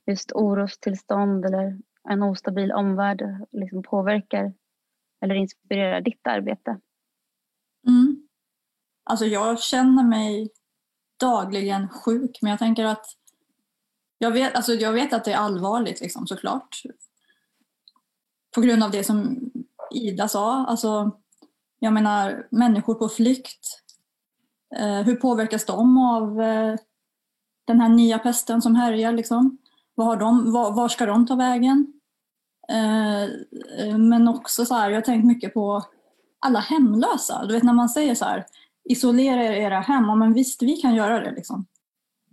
just 0.07 0.33
orostillstånd 0.33 1.45
eller 1.45 1.79
en 2.09 2.23
ostabil 2.23 2.73
omvärld 2.73 3.23
liksom 3.53 3.83
påverkar 3.83 4.53
eller 5.21 5.35
inspirerar 5.35 6.01
ditt 6.01 6.27
arbete? 6.27 6.81
Mm. 7.87 8.29
Alltså 9.11 9.27
jag 9.27 9.61
känner 9.61 10.03
mig 10.03 10.51
dagligen 11.21 11.89
sjuk 11.89 12.39
men 12.43 12.51
jag 12.51 12.59
tänker 12.59 12.85
att 12.85 13.07
jag 14.19 14.31
vet, 14.31 14.55
alltså 14.55 14.73
jag 14.73 14.93
vet 14.93 15.13
att 15.13 15.25
det 15.25 15.33
är 15.33 15.37
allvarligt 15.37 16.01
liksom, 16.01 16.27
såklart. 16.27 16.83
På 18.55 18.61
grund 18.61 18.85
av 18.85 18.91
det 18.91 19.05
som 19.05 19.51
Ida 19.91 20.29
sa. 20.29 20.67
Alltså, 20.67 21.11
jag 21.79 21.93
menar 21.93 22.47
människor 22.51 22.95
på 22.95 23.09
flykt. 23.09 23.83
Eh, 24.77 25.01
hur 25.01 25.17
påverkas 25.17 25.65
de 25.65 25.99
av 25.99 26.41
eh, 26.41 26.77
den 27.67 27.81
här 27.81 27.89
nya 27.89 28.19
pesten 28.19 28.63
som 28.63 28.75
härjar? 28.75 29.13
Liksom? 29.13 29.59
Vad 29.95 30.07
har 30.07 30.17
de, 30.17 30.53
var, 30.53 30.73
var 30.73 30.89
ska 30.89 31.07
de 31.07 31.27
ta 31.27 31.35
vägen? 31.35 31.93
Eh, 32.69 33.23
eh 33.23 33.99
men 33.99 34.29
också 34.29 34.65
så 34.65 34.75
här, 34.75 34.91
jag 34.91 34.97
har 34.97 35.03
tänkt 35.03 35.27
mycket 35.27 35.55
på 35.55 35.83
alla 36.39 36.61
hemlösa. 36.61 37.47
Du 37.47 37.55
vet 37.55 37.63
när 37.63 37.73
man 37.73 37.89
säger 37.89 38.15
så 38.15 38.25
här, 38.25 38.47
isolera 38.91 39.57
era 39.57 39.81
hem. 39.81 40.05
Ja, 40.05 40.15
men 40.15 40.35
visst, 40.35 40.63
vi 40.63 40.77
kan 40.77 40.95
göra 40.95 41.21
det. 41.21 41.31
Liksom. 41.31 41.67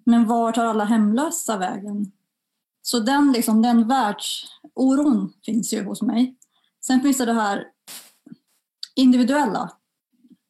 Men 0.05 0.27
var 0.27 0.51
tar 0.51 0.65
alla 0.65 0.85
hemlösa 0.85 1.57
vägen? 1.57 2.11
Så 2.81 2.99
den, 2.99 3.31
liksom, 3.31 3.61
den 3.61 3.87
världsoron 3.87 5.33
finns 5.45 5.73
ju 5.73 5.83
hos 5.83 6.01
mig. 6.01 6.37
Sen 6.85 7.01
finns 7.01 7.17
det 7.17 7.25
det 7.25 7.33
här 7.33 7.63
individuella. 8.95 9.71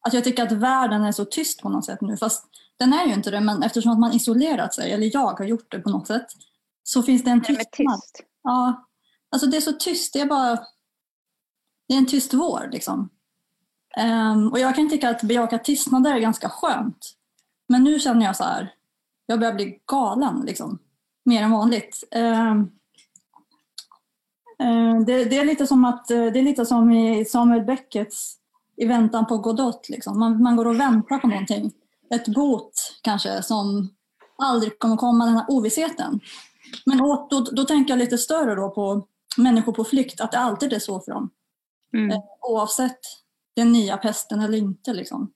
Att 0.06 0.12
jag 0.12 0.24
tycker 0.24 0.42
att 0.42 0.52
världen 0.52 1.04
är 1.04 1.12
så 1.12 1.24
tyst 1.24 1.62
på 1.62 1.68
något 1.68 1.84
sätt 1.84 2.00
nu. 2.00 2.16
Fast 2.16 2.44
den 2.76 2.92
är 2.92 3.06
ju 3.06 3.14
inte 3.14 3.30
det, 3.30 3.40
men 3.40 3.62
eftersom 3.62 3.92
att 3.92 3.98
man 3.98 4.12
isolerat 4.12 4.74
sig, 4.74 4.92
eller 4.92 5.10
jag 5.14 5.38
har 5.38 5.44
gjort 5.44 5.70
det 5.70 5.78
på 5.78 5.90
något 5.90 6.06
sätt, 6.06 6.26
så 6.82 7.02
finns 7.02 7.24
det 7.24 7.30
en 7.30 7.42
tystnad. 7.42 7.66
Tyst. 7.72 8.22
Ja, 8.42 8.88
alltså 9.30 9.46
det 9.46 9.56
är 9.56 9.60
så 9.60 9.72
tyst. 9.72 10.12
Det 10.12 10.20
är 10.20 10.26
bara... 10.26 10.56
Det 11.88 11.94
är 11.94 11.98
en 11.98 12.06
tyst 12.06 12.34
vår 12.34 12.68
liksom. 12.72 13.10
Um, 13.98 14.48
och 14.48 14.58
jag 14.58 14.74
kan 14.74 14.90
tycka 14.90 15.10
att 15.10 15.22
bejaka 15.22 15.58
tystnader 15.58 16.14
är 16.14 16.18
ganska 16.18 16.48
skönt. 16.48 17.14
Men 17.68 17.84
nu 17.84 17.98
känner 17.98 18.26
jag 18.26 18.36
så 18.36 18.44
här, 18.44 18.74
jag 19.26 19.40
börjar 19.40 19.54
bli 19.54 19.80
galen 19.86 20.42
liksom. 20.46 20.78
Mer 21.24 21.42
än 21.42 21.50
vanligt. 21.50 22.04
Um, 22.16 22.60
uh, 24.62 25.00
det, 25.00 25.24
det, 25.24 25.38
är 25.38 25.44
lite 25.44 25.66
som 25.66 25.84
att, 25.84 26.10
eh, 26.10 26.24
det 26.24 26.38
är 26.38 26.42
lite 26.42 26.66
som 26.66 26.90
i 26.90 27.24
Samuel 27.24 27.64
Beckets 27.64 28.36
I 28.76 28.86
väntan 28.86 29.26
på 29.26 29.38
Godot. 29.38 29.88
Liksom. 29.88 30.18
Man, 30.18 30.42
man 30.42 30.56
går 30.56 30.66
och 30.66 30.80
väntar 30.80 31.18
på 31.18 31.26
någonting. 31.26 31.72
Ett 32.10 32.28
bot 32.28 32.98
kanske 33.02 33.42
som 33.42 33.88
aldrig 34.38 34.78
kommer 34.78 34.96
komma, 34.96 35.24
den 35.24 35.34
här 35.34 35.46
ovissheten. 35.48 36.20
Men 36.86 36.98
då, 36.98 37.28
då, 37.30 37.40
då 37.40 37.64
tänker 37.64 37.92
jag 37.92 37.98
lite 37.98 38.18
större 38.18 38.54
då 38.54 38.70
på 38.70 39.06
människor 39.36 39.72
på 39.72 39.84
flykt, 39.84 40.20
att 40.20 40.32
det 40.32 40.38
alltid 40.38 40.72
är 40.72 40.78
så 40.78 41.00
för 41.00 41.12
dem. 41.12 41.30
Mm. 41.94 42.20
Oavsett 42.40 42.98
den 43.58 43.72
nya 43.72 43.96
pesten 43.96 44.40
eller 44.40 44.58
inte. 44.58 44.92
Liksom. 44.92 45.32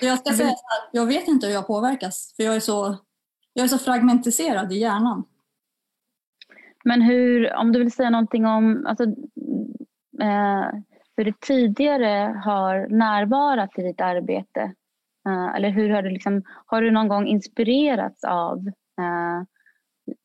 Så 0.00 0.06
jag 0.06 0.18
ska 0.18 0.32
säga 0.32 0.48
så 0.48 0.66
här, 0.68 0.88
jag 0.92 1.06
vet 1.06 1.28
inte 1.28 1.46
hur 1.46 1.54
jag 1.54 1.66
påverkas 1.66 2.34
för 2.36 2.42
jag 2.42 2.56
är 2.56 2.60
så, 2.60 2.96
jag 3.52 3.64
är 3.64 3.68
så 3.68 3.78
fragmentiserad 3.78 4.72
i 4.72 4.78
hjärnan. 4.78 5.24
Men 6.84 7.02
hur, 7.02 7.54
om 7.54 7.72
du 7.72 7.78
vill 7.78 7.92
säga 7.92 8.10
någonting 8.10 8.46
om 8.46 8.86
alltså, 8.86 9.04
eh, 10.22 10.68
hur 11.16 11.24
det 11.24 11.40
tidigare 11.40 12.40
har 12.44 12.86
närvarat 12.88 13.78
i 13.78 13.82
ditt 13.82 14.00
arbete 14.00 14.74
eh, 15.28 15.54
eller 15.54 15.70
hur 15.70 15.90
har 15.90 16.02
du, 16.02 16.10
liksom, 16.10 16.42
har 16.66 16.82
du 16.82 16.90
någon 16.90 17.08
gång 17.08 17.26
inspirerats 17.26 18.24
av 18.24 18.58
eh, 19.00 19.38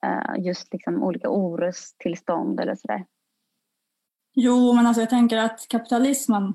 eh 0.05 0.45
just 0.45 0.73
liksom 0.73 1.03
olika 1.03 1.29
orustillstånd 1.29 2.59
eller 2.59 2.75
sådär? 2.75 3.05
Jo, 4.35 4.73
men 4.73 4.87
alltså 4.87 5.01
jag 5.01 5.09
tänker 5.09 5.37
att 5.37 5.67
kapitalismen 5.69 6.53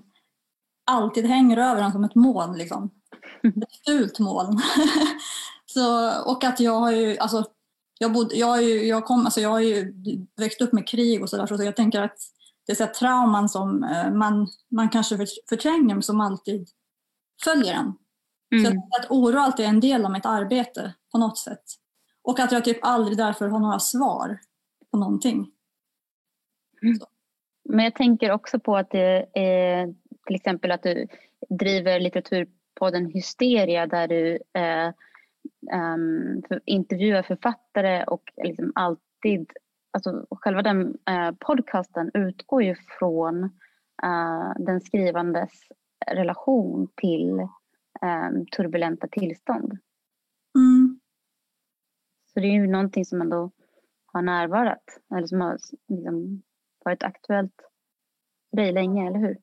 alltid 0.84 1.26
hänger 1.26 1.56
över 1.56 1.82
en 1.82 1.92
som 1.92 2.04
ett 2.04 2.14
moln. 2.14 2.58
Liksom. 2.58 2.90
Ett 3.42 3.86
fult 3.86 4.18
moln. 4.18 4.60
så, 5.66 6.10
och 6.30 6.44
att 6.44 6.60
jag 6.60 6.80
har 6.80 6.92
ju, 6.92 7.18
alltså, 7.18 7.44
jag, 7.98 8.12
bodde, 8.12 8.36
jag, 8.36 8.62
ju, 8.62 8.86
jag, 8.86 9.04
kom, 9.04 9.24
alltså 9.24 9.40
jag 9.40 9.48
har 9.48 9.60
ju 9.60 9.92
växt 10.36 10.60
upp 10.60 10.72
med 10.72 10.88
krig 10.88 11.22
och 11.22 11.30
sådär 11.30 11.46
så 11.46 11.64
jag 11.64 11.76
tänker 11.76 12.02
att 12.02 12.16
det 12.66 12.72
är 12.72 12.76
så 12.76 12.86
trauman 12.86 13.48
som 13.48 13.84
eh, 13.84 14.12
man, 14.12 14.48
man 14.70 14.88
kanske 14.88 15.26
förtränger 15.48 15.94
men 15.94 16.02
som 16.02 16.20
alltid 16.20 16.68
följer 17.44 17.74
en. 17.74 17.94
Mm. 18.54 18.64
Så 18.64 19.00
att 19.00 19.10
oro 19.10 19.38
alltid 19.38 19.64
är 19.64 19.68
en 19.68 19.80
del 19.80 20.04
av 20.04 20.12
mitt 20.12 20.26
arbete 20.26 20.94
på 21.12 21.18
något 21.18 21.38
sätt. 21.38 21.64
Och 22.22 22.40
att 22.40 22.52
jag 22.52 22.64
typ 22.64 22.78
aldrig 22.82 23.18
därför 23.18 23.48
har 23.48 23.58
några 23.58 23.78
svar 23.78 24.38
på 24.90 24.98
någonting. 24.98 25.50
Mm. 26.82 26.98
Men 27.68 27.84
jag 27.84 27.94
tänker 27.94 28.30
också 28.30 28.58
på 28.58 28.76
att 28.76 28.90
det 28.90 29.26
är 29.34 29.94
till 30.26 30.36
exempel 30.36 30.72
att 30.72 30.82
du 30.82 31.06
driver 31.48 32.00
litteraturpodden 32.00 33.06
Hysteria 33.06 33.86
där 33.86 34.08
du 34.08 34.38
eh, 34.52 34.88
um, 35.72 36.42
för, 36.48 36.60
intervjuar 36.64 37.22
författare 37.22 38.04
och 38.04 38.32
liksom 38.36 38.72
alltid, 38.74 39.52
alltså 39.90 40.26
själva 40.30 40.62
den 40.62 40.98
eh, 41.08 41.30
podcasten 41.40 42.10
utgår 42.14 42.62
ju 42.62 42.74
från 42.98 43.44
eh, 44.02 44.52
den 44.58 44.80
skrivandes 44.80 45.50
relation 46.06 46.88
till 46.96 47.40
eh, 48.02 48.30
turbulenta 48.56 49.08
tillstånd. 49.08 49.78
Mm. 50.58 51.00
Så 52.32 52.40
det 52.40 52.46
är 52.46 52.52
ju 52.52 52.66
någonting 52.66 53.04
som 53.04 53.20
ändå 53.20 53.50
har 54.06 54.22
närvarat 54.22 55.00
eller 55.14 55.26
som 55.26 55.40
har 55.40 55.58
liksom, 55.88 56.42
varit 56.84 57.02
aktuellt 57.02 57.62
för 58.50 58.56
dig 58.56 58.72
länge, 58.72 59.06
eller 59.06 59.18
hur? 59.18 59.36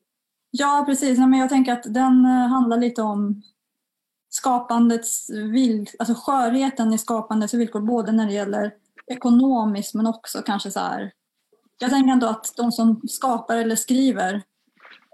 Ja, 0.51 0.84
precis. 0.88 1.17
Men 1.20 1.34
jag 1.34 1.50
tänker 1.50 1.74
att 1.74 1.93
den 1.93 2.25
eh, 2.25 2.48
handlar 2.48 2.77
lite 2.77 3.01
om 3.01 3.41
skapandets 4.29 5.29
vill, 5.29 5.89
alltså 6.00 6.15
skörheten 6.15 6.93
i 6.93 6.98
skapandets 6.98 7.53
villkor, 7.53 7.81
både 7.81 8.12
när 8.12 8.25
det 8.25 8.34
gäller 8.34 8.74
ekonomiskt 9.08 9.93
men 9.93 10.08
också 10.08 10.41
kanske 10.41 10.72
så 10.72 10.79
här. 10.79 11.12
Jag 11.79 11.89
tänker 11.89 12.12
ändå 12.12 12.27
att 12.27 12.53
de 12.58 12.72
som 12.72 13.01
skapar 13.08 13.55
eller 13.55 13.75
skriver 13.75 14.34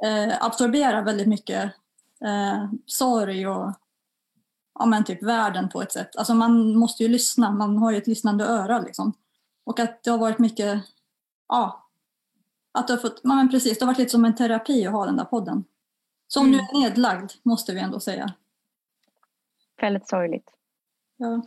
eh, 0.05 0.45
absorberar 0.45 1.03
väldigt 1.03 1.27
mycket 1.27 1.63
eh, 2.25 2.69
sorg 2.85 3.47
och 3.47 3.73
ja, 4.79 4.85
men 4.85 5.03
typ 5.03 5.23
världen 5.23 5.69
på 5.69 5.81
ett 5.81 5.91
sätt. 5.91 6.15
Alltså 6.15 6.33
man 6.33 6.75
måste 6.75 7.03
ju 7.03 7.09
lyssna, 7.09 7.51
man 7.51 7.77
har 7.77 7.91
ju 7.91 7.97
ett 7.97 8.07
lyssnande 8.07 8.45
öra 8.45 8.79
liksom. 8.79 9.13
Och 9.63 9.79
att 9.79 10.03
det 10.03 10.09
har 10.09 10.17
varit 10.17 10.39
mycket, 10.39 10.83
ja, 11.47 11.86
att 12.77 12.87
du 12.87 12.93
har 12.93 12.97
fått, 12.97 13.23
men 13.23 13.49
precis, 13.49 13.79
det 13.79 13.85
har 13.85 13.93
varit 13.93 13.97
lite 13.97 14.11
som 14.11 14.25
en 14.25 14.35
terapi 14.35 14.85
att 14.85 14.93
ha 14.93 15.05
den 15.05 15.17
där 15.17 15.25
podden. 15.25 15.63
Som 16.27 16.45
mm. 16.45 16.51
nu 16.51 16.57
är 16.57 16.81
nedlagd, 16.81 17.31
måste 17.43 17.73
vi 17.73 17.79
ändå 17.79 17.99
säga. 17.99 18.33
Väldigt 19.81 20.07
sorgligt. 20.07 20.49
Ja. 21.17 21.41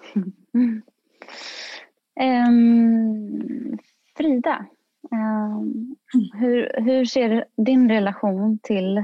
um, 2.49 3.78
Frida, 4.16 4.66
um, 5.10 5.96
hur, 6.32 6.80
hur 6.80 7.04
ser 7.04 7.44
din 7.56 7.88
relation 7.88 8.58
till 8.62 8.99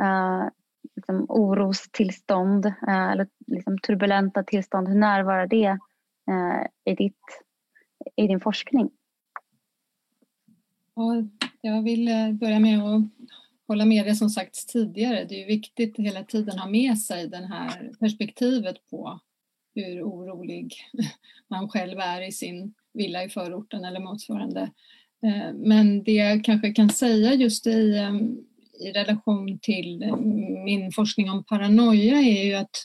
uh, 0.00 0.48
liksom 0.96 1.26
orostillstånd 1.28 2.66
uh, 2.66 3.10
eller 3.10 3.28
liksom 3.46 3.78
turbulenta 3.78 4.42
tillstånd, 4.42 4.88
hur 4.88 4.94
närvarar 4.94 5.46
det 5.46 5.78
uh, 6.30 6.66
i, 6.84 6.94
ditt, 6.94 7.42
i 8.16 8.26
din 8.26 8.40
forskning? 8.40 8.90
Ja, 10.98 11.22
jag 11.60 11.82
vill 11.82 12.08
eh, 12.08 12.32
börja 12.32 12.58
med 12.58 12.82
att 12.82 13.02
hålla 13.66 13.84
med 13.84 14.06
det 14.06 14.14
som 14.14 14.30
sagts 14.30 14.66
tidigare. 14.66 15.24
Det 15.24 15.42
är 15.42 15.46
viktigt 15.46 15.98
att 15.98 16.04
hela 16.04 16.24
tiden 16.24 16.58
ha 16.58 16.70
med 16.70 16.98
sig 16.98 17.28
det 17.28 17.46
här 17.46 17.90
perspektivet 18.00 18.76
på 18.90 19.20
hur 19.74 20.02
orolig 20.02 20.74
man 21.50 21.68
själv 21.68 21.98
är 21.98 22.28
i 22.28 22.32
sin 22.32 22.74
villa 22.94 23.24
i 23.24 23.28
förorten 23.28 23.84
eller 23.84 24.00
motsvarande. 24.00 24.60
Eh, 25.26 25.52
men 25.54 26.02
det 26.02 26.12
jag 26.12 26.44
kanske 26.44 26.72
kan 26.72 26.90
säga 26.90 27.34
just 27.34 27.66
i, 27.66 27.96
eh, 27.96 28.14
i 28.88 28.92
relation 28.92 29.58
till 29.58 30.04
min 30.64 30.92
forskning 30.92 31.30
om 31.30 31.44
paranoia 31.44 32.16
är 32.16 32.44
ju 32.44 32.54
att 32.54 32.76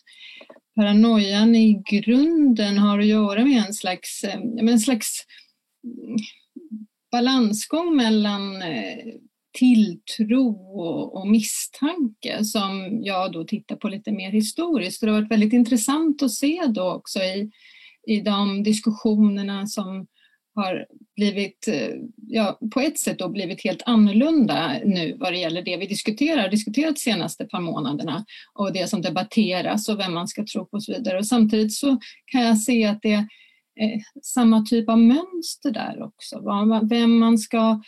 paranoian 0.75 1.55
i 1.55 1.84
grunden 1.86 2.77
har 2.77 3.00
att 3.00 3.05
göra 3.05 3.46
med 3.46 3.63
en 3.67 3.74
slags, 3.74 4.24
en 4.60 4.79
slags 4.79 5.25
balansgång 7.13 7.96
mellan 7.96 8.62
eh, 8.62 9.13
tilltro 9.58 10.50
och, 10.79 11.17
och, 11.17 11.27
misstanke 11.27 12.43
som 12.43 13.00
jag 13.03 13.32
då 13.32 13.43
tittar 13.43 13.75
på 13.75 13.88
lite 13.88 14.12
mer 14.12 14.32
historiskt. 14.32 15.01
det 15.01 15.08
har 15.08 15.22
varit 15.22 15.32
väldigt 15.32 15.53
intressant 15.53 16.24
att 16.24 16.32
se 16.32 16.62
då 16.67 16.91
också 16.91 17.20
i, 17.20 17.51
i 18.08 18.22
de 18.22 18.63
diskussionerna 18.63 19.67
som 19.67 20.08
har 20.55 20.86
blivit, 21.15 21.67
eh, 21.67 21.96
ja, 22.27 22.60
på 22.74 22.79
ett 22.79 23.00
sätt 23.00 23.20
då 23.20 23.29
blivit 23.29 23.63
helt 23.63 23.84
annorlunda 23.86 24.72
nu 24.86 25.17
vad 25.20 25.34
det 25.34 25.39
gäller 25.39 25.62
det 25.62 25.77
vi 25.77 25.88
diskuterar, 25.88 26.50
diskuterat 26.50 26.96
de 26.96 27.01
senaste 27.01 27.46
par 27.46 27.62
månaderna 27.62 28.25
och 28.53 28.74
det 28.74 28.89
som 28.89 29.01
debatteras 29.01 29.89
och 29.89 30.00
vem 30.00 30.13
man 30.13 30.27
ska 30.27 30.46
tro 30.46 30.65
på 30.65 30.75
och 30.77 30.84
så 30.84 30.93
vidare. 30.93 31.17
Och 31.17 31.27
samtidigt 31.27 31.74
så 31.74 31.98
kan 32.25 32.41
jag 32.41 32.60
se 32.60 32.86
att 32.86 33.01
det 33.01 33.13
är 33.13 33.27
samma 34.22 34.65
typ 34.65 34.89
av 34.89 35.00
mönster 35.00 35.72
där 35.72 36.03
också. 36.03 36.44
Vem 36.89 37.20
man 37.20 37.38
ska 37.38 37.82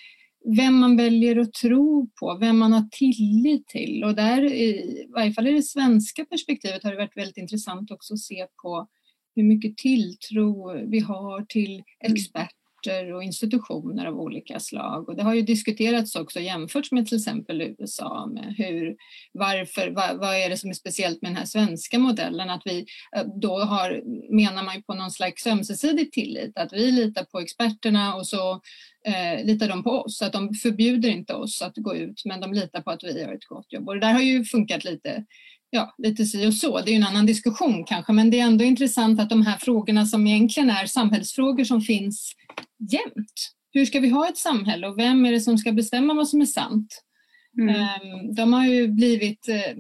vem 0.58 0.80
man 0.80 0.98
väljer 0.98 1.40
att 1.40 1.54
tro 1.54 2.10
på, 2.20 2.38
vem 2.40 2.58
man 2.58 2.74
har 2.74 2.90
tillit 2.92 3.68
till. 3.68 4.04
Och 4.04 4.16
där, 4.16 4.54
i 4.54 5.06
varje 5.16 5.34
fall 5.34 5.48
i 5.48 5.52
det 5.52 5.64
svenska 5.64 6.26
perspektivet, 6.26 6.84
har 6.84 6.92
det 6.92 6.98
varit 6.98 7.18
väldigt 7.18 7.38
intressant 7.38 7.92
också 7.92 8.14
att 8.14 8.20
se 8.20 8.48
på 8.62 8.88
hur 9.36 9.44
mycket 9.44 9.78
tilltro 9.78 10.74
vi 10.90 11.00
har 11.00 11.46
till 11.46 11.74
mm 11.74 11.84
parter 12.86 13.14
och 13.14 13.24
institutioner 13.24 14.06
av 14.06 14.20
olika 14.20 14.60
slag. 14.60 15.10
Och 15.10 15.16
det 15.16 15.24
har 15.24 15.34
ju 15.34 15.42
diskuterats 15.42 16.16
också 16.16 16.40
jämförts 16.40 16.92
med 16.92 17.08
till 17.08 17.18
exempel 17.18 17.62
USA 17.62 18.26
med 18.26 18.56
hur, 18.58 18.96
varför, 19.32 19.90
vad, 19.90 20.18
vad 20.18 20.36
är 20.36 20.50
det 20.50 20.58
som 20.58 20.70
är 20.70 20.74
speciellt 20.74 21.22
med 21.22 21.32
den 21.32 21.38
här 21.38 21.46
svenska 21.46 22.00
modellen? 22.00 22.50
Att 22.50 22.62
vi 22.66 22.86
eh, 23.16 23.24
då 23.42 23.60
har, 23.60 24.02
menar 24.36 24.64
man 24.64 24.76
ju 24.76 24.82
på 24.82 24.94
någon 24.94 25.12
slags 25.12 25.48
ömsesidig 25.48 26.12
tillit, 26.12 26.58
att 26.58 26.74
vi 26.74 26.92
litar 26.92 27.24
på 27.24 27.40
experterna 27.40 28.16
och 28.16 28.28
så 28.28 28.62
eh, 29.06 29.46
litar 29.46 29.68
de 29.68 29.84
på 29.84 29.92
oss. 29.92 30.22
Att 30.22 30.34
de 30.34 30.54
förbjuder 30.54 31.10
inte 31.10 31.34
oss 31.34 31.62
att 31.62 31.76
gå 31.76 31.96
ut 31.96 32.22
men 32.26 32.42
de 32.42 32.54
litar 32.54 32.82
på 32.82 32.92
att 32.92 33.04
vi 33.04 33.20
gör 33.20 33.34
ett 33.34 33.46
gott 33.46 33.74
jobb. 33.74 33.88
Och 33.88 33.94
det 33.94 34.02
där 34.02 34.14
har 34.14 34.22
ju 34.22 34.44
funkat 34.44 34.84
lite, 34.84 35.26
ja, 35.76 35.96
lite 35.98 36.26
si 36.26 36.48
och 36.48 36.54
så. 36.54 36.82
Det 36.82 36.90
är 36.90 36.92
ju 36.92 36.98
en 36.98 37.08
annan 37.08 37.26
diskussion 37.26 37.84
kanske 37.84 38.14
men 38.14 38.30
det 38.30 38.40
är 38.40 38.46
ändå 38.46 38.64
intressant 38.64 39.20
att 39.20 39.30
de 39.30 39.46
här 39.46 39.58
frågorna 39.58 40.06
som 40.06 40.28
egentligen 40.28 40.70
är 40.70 40.86
samhällsfrågor 40.86 41.64
som 41.64 41.82
finns 41.82 42.32
jämt. 42.92 43.52
Hur 43.72 43.86
ska 43.86 44.00
vi 44.00 44.10
ha 44.10 44.30
ett 44.30 44.38
samhälle 44.38 44.88
och 44.88 45.00
vem 45.00 45.26
är 45.26 45.32
det 45.32 45.40
som 45.40 45.58
ska 45.58 45.72
bestämma 45.72 46.14
vad 46.14 46.28
som 46.28 46.42
är 46.42 46.46
sant? 46.46 47.02
Mm. 47.58 47.76
Eh, 47.76 48.34
de 48.36 48.54
har 48.54 48.66
ju 48.66 48.88
blivit 48.88 49.48
eh, 49.48 49.76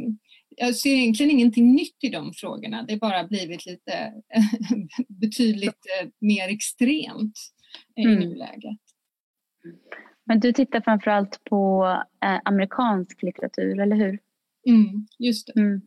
jag 0.57 0.75
ser 0.75 0.89
egentligen 0.89 1.31
ingenting 1.31 1.71
nytt 1.71 2.03
i 2.03 2.09
de 2.09 2.33
frågorna. 2.33 2.83
Det 2.83 2.93
har 2.93 2.99
bara 2.99 3.27
blivit 3.27 3.65
lite 3.65 4.13
betydligt 5.21 5.85
eh, 6.01 6.07
mer 6.21 6.49
extremt 6.49 7.39
i 7.95 8.03
mm. 8.03 8.19
nuläget. 8.19 8.79
Men 10.25 10.39
du 10.39 10.53
tittar 10.53 10.81
framförallt 10.81 11.43
på 11.43 11.85
eh, 12.25 12.39
amerikansk 12.45 13.23
litteratur, 13.23 13.79
eller 13.79 13.95
hur? 13.95 14.19
Mm, 14.69 15.07
just 15.19 15.47
det. 15.47 15.61
Mm. 15.61 15.81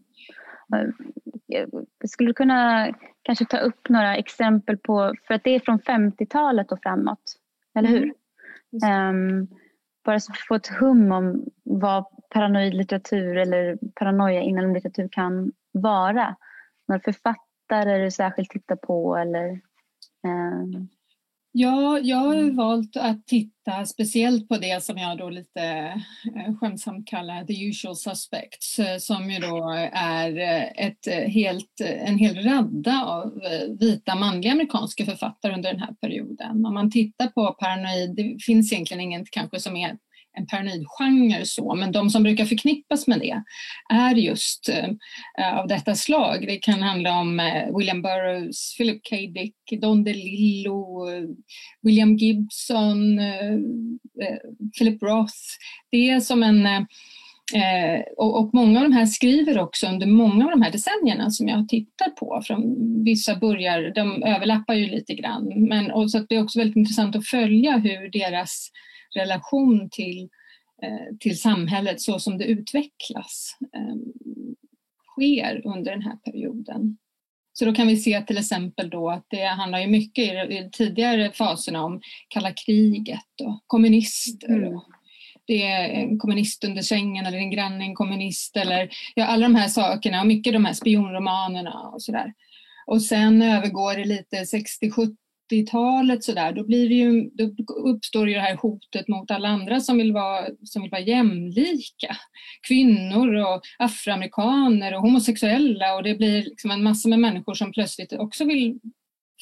Skulle 2.07 2.31
du 2.31 2.35
kunna 2.35 2.93
kanske 3.23 3.45
ta 3.45 3.59
upp 3.59 3.89
några 3.89 4.17
exempel 4.17 4.77
på, 4.77 5.15
för 5.27 5.35
att 5.35 5.45
det 5.45 5.51
är 5.51 5.61
från 5.61 5.79
50-talet 5.79 6.73
och 6.73 6.83
framåt, 6.83 7.37
eller 7.75 7.89
hur? 7.89 8.15
Mm, 8.83 9.41
um, 9.41 9.49
bara 10.05 10.21
så 10.21 10.33
att 10.33 10.39
få 10.39 10.55
ett 10.55 10.67
hum 10.67 11.13
om 11.13 11.45
vad 11.65 12.05
paranoid 12.31 12.75
litteratur 12.75 13.37
eller 13.37 13.79
paranoia 13.95 14.41
inom 14.41 14.75
litteratur 14.75 15.09
kan 15.13 15.53
vara. 15.73 16.37
Några 16.89 17.01
författare 17.01 18.05
du 18.05 18.11
särskilt 18.11 18.51
tittar 18.51 18.77
på 18.77 19.17
eller 19.17 19.61
um, 20.27 20.89
Ja, 21.61 21.99
jag 21.99 22.17
har 22.17 22.35
mm. 22.35 22.57
valt 22.57 22.97
att 22.97 23.27
titta 23.27 23.87
speciellt 23.87 24.49
på 24.49 24.57
det 24.57 24.83
som 24.83 24.99
jag 24.99 25.19
då 25.19 25.31
lite 25.31 25.63
eh, 26.37 26.55
skämtsamt 26.61 27.09
kallar 27.09 27.45
the 27.45 27.69
usual 27.69 27.97
suspects 27.97 28.79
eh, 28.79 28.99
som 28.99 29.31
ju 29.31 29.39
då 29.39 29.71
är 29.93 30.39
eh, 30.39 30.87
ett 30.87 31.33
helt, 31.33 31.81
en 31.81 32.19
hel 32.19 32.45
radda 32.45 33.05
av 33.05 33.41
vita 33.81 34.15
manliga 34.15 34.53
amerikanska 34.53 35.05
författare 35.05 35.55
under 35.55 35.73
den 35.73 35.83
här 35.83 35.95
perioden. 36.01 36.67
Om 36.67 36.75
man 36.75 36.91
tittar 36.91 37.27
på 37.27 37.53
paranoid, 37.53 38.17
det 38.17 38.37
finns 38.47 38.73
egentligen 38.73 39.01
inget 39.01 39.31
kanske 39.31 39.61
som 39.61 39.77
är 39.77 39.99
en 40.39 40.47
paranoidgenre 40.47 41.47
så, 41.47 41.75
men 41.75 41.93
de 41.93 42.11
som 42.11 42.23
brukar 42.23 42.45
förknippas 42.45 43.07
med 43.07 43.21
det 43.21 43.43
är 43.95 44.15
just 44.15 44.69
eh, 44.69 44.89
eh, 45.39 45.59
av 45.59 45.69
detta 45.69 45.95
slag. 45.95 46.47
Det 46.47 46.57
kan 46.57 46.83
handla 46.83 47.19
om 47.19 47.41
eh, 47.41 47.77
William 47.77 48.03
Burroughs, 48.03 48.77
Philip 48.77 49.01
K. 49.11 49.17
Dick, 49.17 49.81
Don 49.81 50.05
DeLillo, 50.05 51.07
William 51.83 52.17
Gibson, 52.17 53.21
Philip 54.79 55.03
Roth. 55.03 55.35
Det 55.91 56.11
är 56.11 56.21
som 56.21 56.43
en 56.43 56.87
Eh, 57.55 58.03
och, 58.17 58.41
och, 58.41 58.55
många 58.55 58.79
av 58.79 58.85
de 58.91 58.93
här 58.93 59.07
skriver 59.07 59.59
också 59.59 59.87
under 59.87 60.07
många 60.07 60.45
av 60.45 60.51
de 60.51 60.63
här 60.63 60.73
decennierna 60.73 61.31
som 61.31 61.49
jag 61.49 61.69
tittar 61.69 62.11
på. 62.11 62.43
Från 62.45 62.77
vissa 63.05 63.37
börjar, 63.37 63.93
de 63.95 64.23
överlappar 64.23 64.75
ju 64.75 64.87
lite 64.87 65.15
grann. 65.15 65.69
Men, 65.69 65.91
och 65.91 66.11
så 66.11 66.19
det 66.29 66.35
är 66.35 66.43
också 66.43 66.59
väldigt 66.59 66.77
intressant 66.77 67.17
att 67.17 67.27
följa 67.27 67.77
hur 67.77 68.11
deras 68.11 68.71
relation 69.17 69.91
till, 69.91 70.29
eh, 70.83 71.17
till 71.21 71.41
samhället 71.41 72.01
så 72.01 72.19
som 72.19 72.39
det 72.39 72.45
utvecklas 72.45 73.57
eh, 73.77 73.97
sker 75.13 75.67
under 75.67 75.91
den 75.91 76.03
här 76.03 76.17
perioden. 76.17 76.99
Så 77.53 77.65
då 77.65 77.75
kan 77.75 77.87
vi 77.87 77.97
se 77.97 78.21
till 78.21 78.39
exempel 78.39 78.91
då 78.91 79.11
att 79.11 79.27
det 79.29 79.45
handlar 79.45 79.79
ju 79.79 79.87
mycket 79.87 80.25
i 80.25 80.29
de 80.29 80.71
tidigare 80.73 81.33
faserna 81.33 81.85
om 81.85 82.01
kalla 82.29 82.53
kriget 82.53 83.41
och 83.45 83.63
kommunister. 83.67 84.49
Mm. 84.49 84.77
Och 84.77 84.85
det 85.47 85.63
är 85.63 85.89
en 85.89 86.19
kommunist 86.19 86.65
under 86.65 86.83
sängen 86.83 87.27
eller 87.27 87.39
en 87.39 87.51
granne 87.51 87.85
en 87.85 87.95
kommunist 87.95 88.57
eller 88.57 88.89
ja, 89.15 89.25
alla 89.25 89.43
de 89.43 89.55
här 89.55 89.69
sakerna 89.69 90.21
och 90.21 90.27
mycket 90.27 90.53
de 90.53 90.65
här 90.65 90.73
spionromanerna 90.73 91.81
och 91.81 92.03
sådär. 92.03 92.33
Och 92.87 93.03
sen 93.03 93.43
övergår 93.43 93.95
det 93.95 94.05
lite 94.05 94.37
60-70 94.37 95.17
80-talet 95.51 96.25
sådär, 96.25 96.53
då, 96.53 96.65
blir 96.65 96.89
det 96.89 96.95
ju, 96.95 97.31
då 97.31 97.75
uppstår 97.75 98.29
ju 98.29 98.35
det 98.35 98.41
här 98.41 98.57
hotet 98.57 99.09
mot 99.09 99.31
alla 99.31 99.49
andra 99.49 99.81
som 99.81 99.99
vill 99.99 100.13
vara, 100.13 100.47
som 100.65 100.83
vill 100.83 100.91
vara 100.91 101.01
jämlika. 101.01 102.17
Kvinnor 102.69 103.35
och 103.35 103.63
afroamerikaner 103.79 104.95
och 104.95 105.03
homosexuella 105.03 105.95
och 105.95 106.03
det 106.03 106.15
blir 106.15 106.43
liksom 106.43 106.71
en 106.71 106.83
massa 106.83 107.09
med 107.09 107.19
människor 107.19 107.55
som 107.55 107.73
plötsligt 107.73 108.13
också 108.13 108.45
vill 108.45 108.79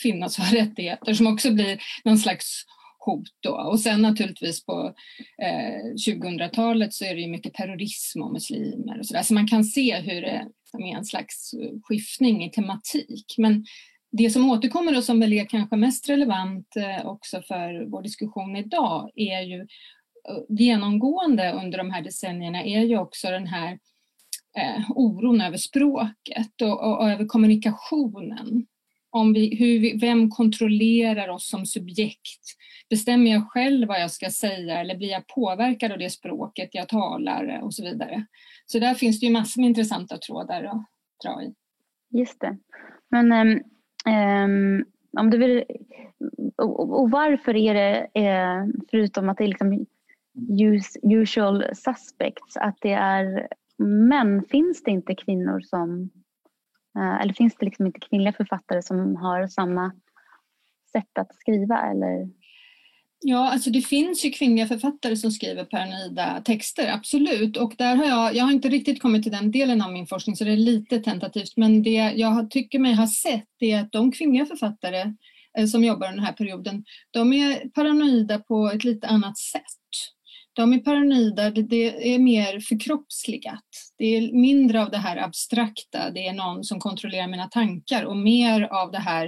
finnas 0.03 0.39
och 0.39 0.45
ha 0.45 0.57
rättigheter 0.57 1.15
som 1.15 1.27
också 1.27 1.51
blir 1.51 1.79
någon 2.05 2.19
slags 2.19 2.65
hot 3.07 3.29
då. 3.41 3.51
Och 3.51 3.81
sen 3.81 4.03
naturligtvis 4.03 4.65
på 4.65 4.95
eh, 5.43 6.13
2000-talet 6.15 6.95
så 6.95 7.05
är 7.05 7.15
det 7.15 7.21
ju 7.21 7.29
mycket 7.29 7.55
terrorism 7.55 8.23
och 8.23 8.33
muslimer 8.33 8.99
och 8.99 9.07
sådär. 9.07 9.23
Så 9.23 9.35
man 9.35 9.49
kan 9.49 9.65
se 9.65 9.97
hur 9.97 10.23
det 10.23 10.29
är 10.29 10.97
en 10.97 11.05
slags 11.05 11.51
skiftning 11.83 12.45
i 12.45 12.51
tematik. 12.51 13.35
Men 13.39 13.65
det 14.17 14.31
som 14.31 14.51
återkommer 14.51 14.97
och 14.97 15.05
som 15.05 15.21
väl 15.21 15.33
är 15.33 15.45
kanske 15.45 15.77
mest 15.77 16.09
relevant 16.09 16.77
eh, 16.77 17.07
också 17.07 17.43
för 17.43 17.91
vår 17.91 18.03
diskussion 18.03 18.57
idag 18.57 19.11
är 19.15 19.41
ju 19.41 19.61
eh, 19.61 20.45
genomgående 20.49 21.53
under 21.53 21.79
de 21.79 21.91
här 21.91 22.03
decennierna 22.03 22.65
är 22.65 22.81
ju 22.81 22.99
också 22.99 23.31
den 23.31 23.47
här 23.47 23.79
eh, 24.59 24.91
oron 24.91 25.41
över 25.41 25.57
språket 25.57 26.63
och, 26.63 26.85
och, 26.85 27.01
och, 27.01 27.11
över 27.11 27.27
kommunikationen. 27.27 28.67
Om 29.11 29.33
vi, 29.33 29.57
hur 29.57 29.81
vi, 29.81 29.99
vem 29.99 30.31
kontrollerar 30.31 31.29
oss 31.29 31.49
som 31.49 31.67
subjekt? 31.67 32.57
bestämmer 32.91 33.31
jag 33.31 33.51
själv 33.51 33.89
vad 33.89 34.01
jag 34.01 34.11
ska 34.11 34.31
säga 34.31 34.81
eller 34.81 34.97
blir 34.97 35.09
jag 35.09 35.27
påverkad 35.27 35.93
av 35.93 35.99
det 35.99 36.11
språket 36.11 36.71
jag 36.73 36.89
talar 36.89 37.61
och 37.63 37.75
så 37.75 37.85
vidare. 37.85 38.27
Så 38.67 38.79
där 38.79 38.95
finns 38.95 39.21
det 39.21 39.27
ju 39.27 39.33
massor 39.33 39.61
med 39.61 39.69
intressanta 39.69 40.19
trådar 40.19 40.65
att 40.65 40.87
dra 41.25 41.43
i. 41.43 41.55
Just 42.19 42.41
det. 42.41 42.59
Men 43.09 43.33
ehm, 43.33 43.63
Ehm, 44.07 44.85
om 45.19 45.31
du 45.31 45.39
vill, 45.39 45.65
och, 46.57 47.01
och 47.01 47.11
varför 47.11 47.57
är 47.57 47.75
det, 47.75 48.09
eh, 48.15 48.65
förutom 48.91 49.29
att 49.29 49.39
det 49.39 49.45
är 49.45 49.49
liksom 49.49 49.87
usual 51.03 51.65
suspects, 51.75 52.57
att 52.57 52.77
det 52.81 52.93
är 52.93 53.49
män, 54.09 54.43
finns 54.43 54.83
det 54.83 54.91
inte 54.91 55.15
kvinnor 55.15 55.61
som, 55.61 56.11
eh, 56.99 57.21
eller 57.21 57.33
finns 57.33 57.57
det 57.57 57.65
liksom 57.65 57.87
inte 57.87 58.01
kvinnliga 58.01 58.33
författare 58.33 58.83
som 58.83 59.17
har 59.17 59.47
samma 59.47 59.93
sätt 60.93 61.19
att 61.19 61.35
skriva 61.35 61.91
eller? 61.91 62.31
Ja, 63.21 63.53
alltså 63.53 63.71
det 63.71 63.83
finns 63.83 64.25
ju 64.25 64.31
kvinnliga 64.31 64.67
författare 64.67 65.17
som 65.17 65.31
skriver 65.31 65.65
paranoida 65.65 66.43
texter, 66.45 66.93
absolut. 66.93 67.57
Och 67.57 67.75
där 67.79 67.97
har 67.97 68.05
jag, 68.05 68.35
jag 68.35 68.45
har 68.45 68.53
inte 68.53 68.69
riktigt 68.69 69.03
kommit 69.03 69.23
till 69.23 69.33
den 69.33 69.51
delen 69.51 69.83
av 69.83 69.93
min 69.93 70.07
forskning 70.07 70.37
så 70.37 70.45
det 70.45 70.53
är 70.53 70.57
lite 70.57 70.99
tentativt. 70.99 71.57
Men 71.57 71.83
det 71.83 72.13
jag 72.17 72.51
tycker 72.51 72.79
mig 72.79 72.95
ha 72.95 73.07
sett 73.07 73.49
är 73.61 73.81
att 73.81 73.93
de 73.93 74.13
kvinnliga 74.13 74.47
författare 74.47 75.15
eh, 75.59 75.67
som 75.67 75.85
jobbar 75.85 76.07
under 76.07 76.17
den 76.17 76.27
här 76.27 76.33
perioden, 76.33 76.85
de 77.11 77.33
är 77.33 77.69
paranoida 77.69 78.39
på 78.39 78.71
ett 78.75 78.85
lite 78.85 79.07
annat 79.07 79.39
sätt. 79.39 79.86
De 80.57 80.73
är 80.73 80.79
paranoida, 80.79 81.51
det 81.51 82.15
är 82.15 82.19
mer 82.19 82.61
förkroppsligat. 82.61 83.65
Det 83.99 84.05
är 84.05 84.33
mindre 84.33 84.83
av 84.83 84.91
det 84.91 84.99
här 84.99 85.17
abstrakta, 85.17 86.11
det 86.11 86.27
är 86.27 86.33
någon 86.33 86.65
som 86.65 86.81
kontrollerar 86.81 87.29
mina 87.29 87.49
tankar 87.49 88.05
och 88.05 88.17
mer 88.17 88.63
av 88.63 88.91
det 88.91 88.99
här, 88.99 89.27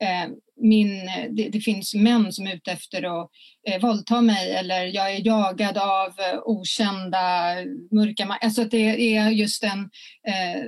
eh, 0.00 0.30
min, 0.56 1.06
det, 1.30 1.48
det, 1.48 1.60
finns 1.60 1.94
män 1.94 2.32
som 2.32 2.46
är 2.46 2.54
ute 2.54 2.72
efter 2.72 3.22
att 3.22 3.30
eh, 3.68 3.80
våldta 3.80 4.20
mig 4.20 4.52
eller 4.52 4.84
jag 4.84 5.14
är 5.14 5.26
jagad 5.26 5.78
av 5.78 6.08
eh, 6.08 6.38
okända 6.44 7.54
mörka 7.90 8.38
Alltså 8.40 8.62
att 8.62 8.70
det 8.70 9.16
är 9.16 9.30
just 9.30 9.64
en, 9.64 9.80
eh, 10.28 10.64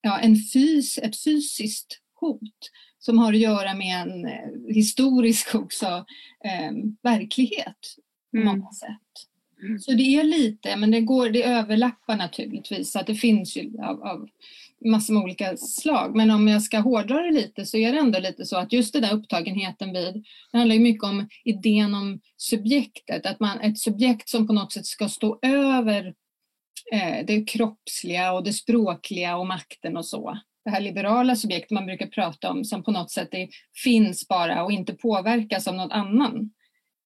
ja, 0.00 0.18
en 0.18 0.36
fys, 0.36 0.98
ett 0.98 1.24
fysiskt 1.24 1.98
hot 2.20 2.70
som 2.98 3.18
har 3.18 3.32
att 3.32 3.38
göra 3.38 3.74
med 3.74 4.02
en 4.02 4.26
eh, 4.26 4.74
historisk 4.74 5.54
också 5.54 6.04
eh, 6.44 6.72
verklighet 7.02 7.96
på 8.34 8.40
mm. 8.40 8.58
många 8.58 8.72
sätt. 8.72 9.28
Mm. 9.62 9.78
Så 9.78 9.92
det 9.92 10.02
är 10.02 10.24
lite, 10.24 10.76
men 10.76 10.90
det, 10.90 11.00
går, 11.00 11.30
det 11.30 11.42
överlappar 11.42 12.16
naturligtvis. 12.16 12.92
Så 12.92 12.98
att 12.98 13.06
det 13.06 13.14
finns 13.14 13.56
ju 13.56 13.72
av, 13.82 14.02
av 14.02 14.28
massor 14.84 15.14
med 15.14 15.22
olika 15.22 15.56
slag. 15.56 16.16
Men 16.16 16.30
om 16.30 16.48
jag 16.48 16.62
ska 16.62 16.78
hårdra 16.78 17.22
det 17.22 17.30
lite 17.30 17.66
så 17.66 17.76
är 17.76 17.92
det 17.92 17.98
ändå 17.98 18.18
lite 18.18 18.44
så 18.44 18.56
att 18.56 18.72
just 18.72 18.92
den 18.92 19.02
där 19.02 19.14
upptagenheten 19.14 19.92
vid, 19.92 20.24
det 20.52 20.58
handlar 20.58 20.74
ju 20.74 20.80
mycket 20.80 21.04
om 21.04 21.28
idén 21.44 21.94
om 21.94 22.20
subjektet, 22.36 23.26
att 23.26 23.40
man, 23.40 23.60
ett 23.60 23.78
subjekt 23.78 24.28
som 24.28 24.46
på 24.46 24.52
något 24.52 24.72
sätt 24.72 24.86
ska 24.86 25.08
stå 25.08 25.38
över 25.42 26.14
eh, 26.92 27.26
det 27.26 27.44
kroppsliga 27.44 28.32
och 28.32 28.44
det 28.44 28.52
språkliga 28.52 29.36
och 29.36 29.46
makten 29.46 29.96
och 29.96 30.06
så. 30.06 30.38
Det 30.64 30.70
här 30.70 30.80
liberala 30.80 31.36
subjektet 31.36 31.70
man 31.70 31.86
brukar 31.86 32.06
prata 32.06 32.50
om 32.50 32.64
som 32.64 32.82
på 32.82 32.90
något 32.90 33.10
sätt 33.10 33.28
är, 33.32 33.48
finns 33.84 34.28
bara 34.28 34.64
och 34.64 34.72
inte 34.72 34.94
påverkas 34.94 35.68
av 35.68 35.74
någon 35.74 35.92
annan 35.92 36.50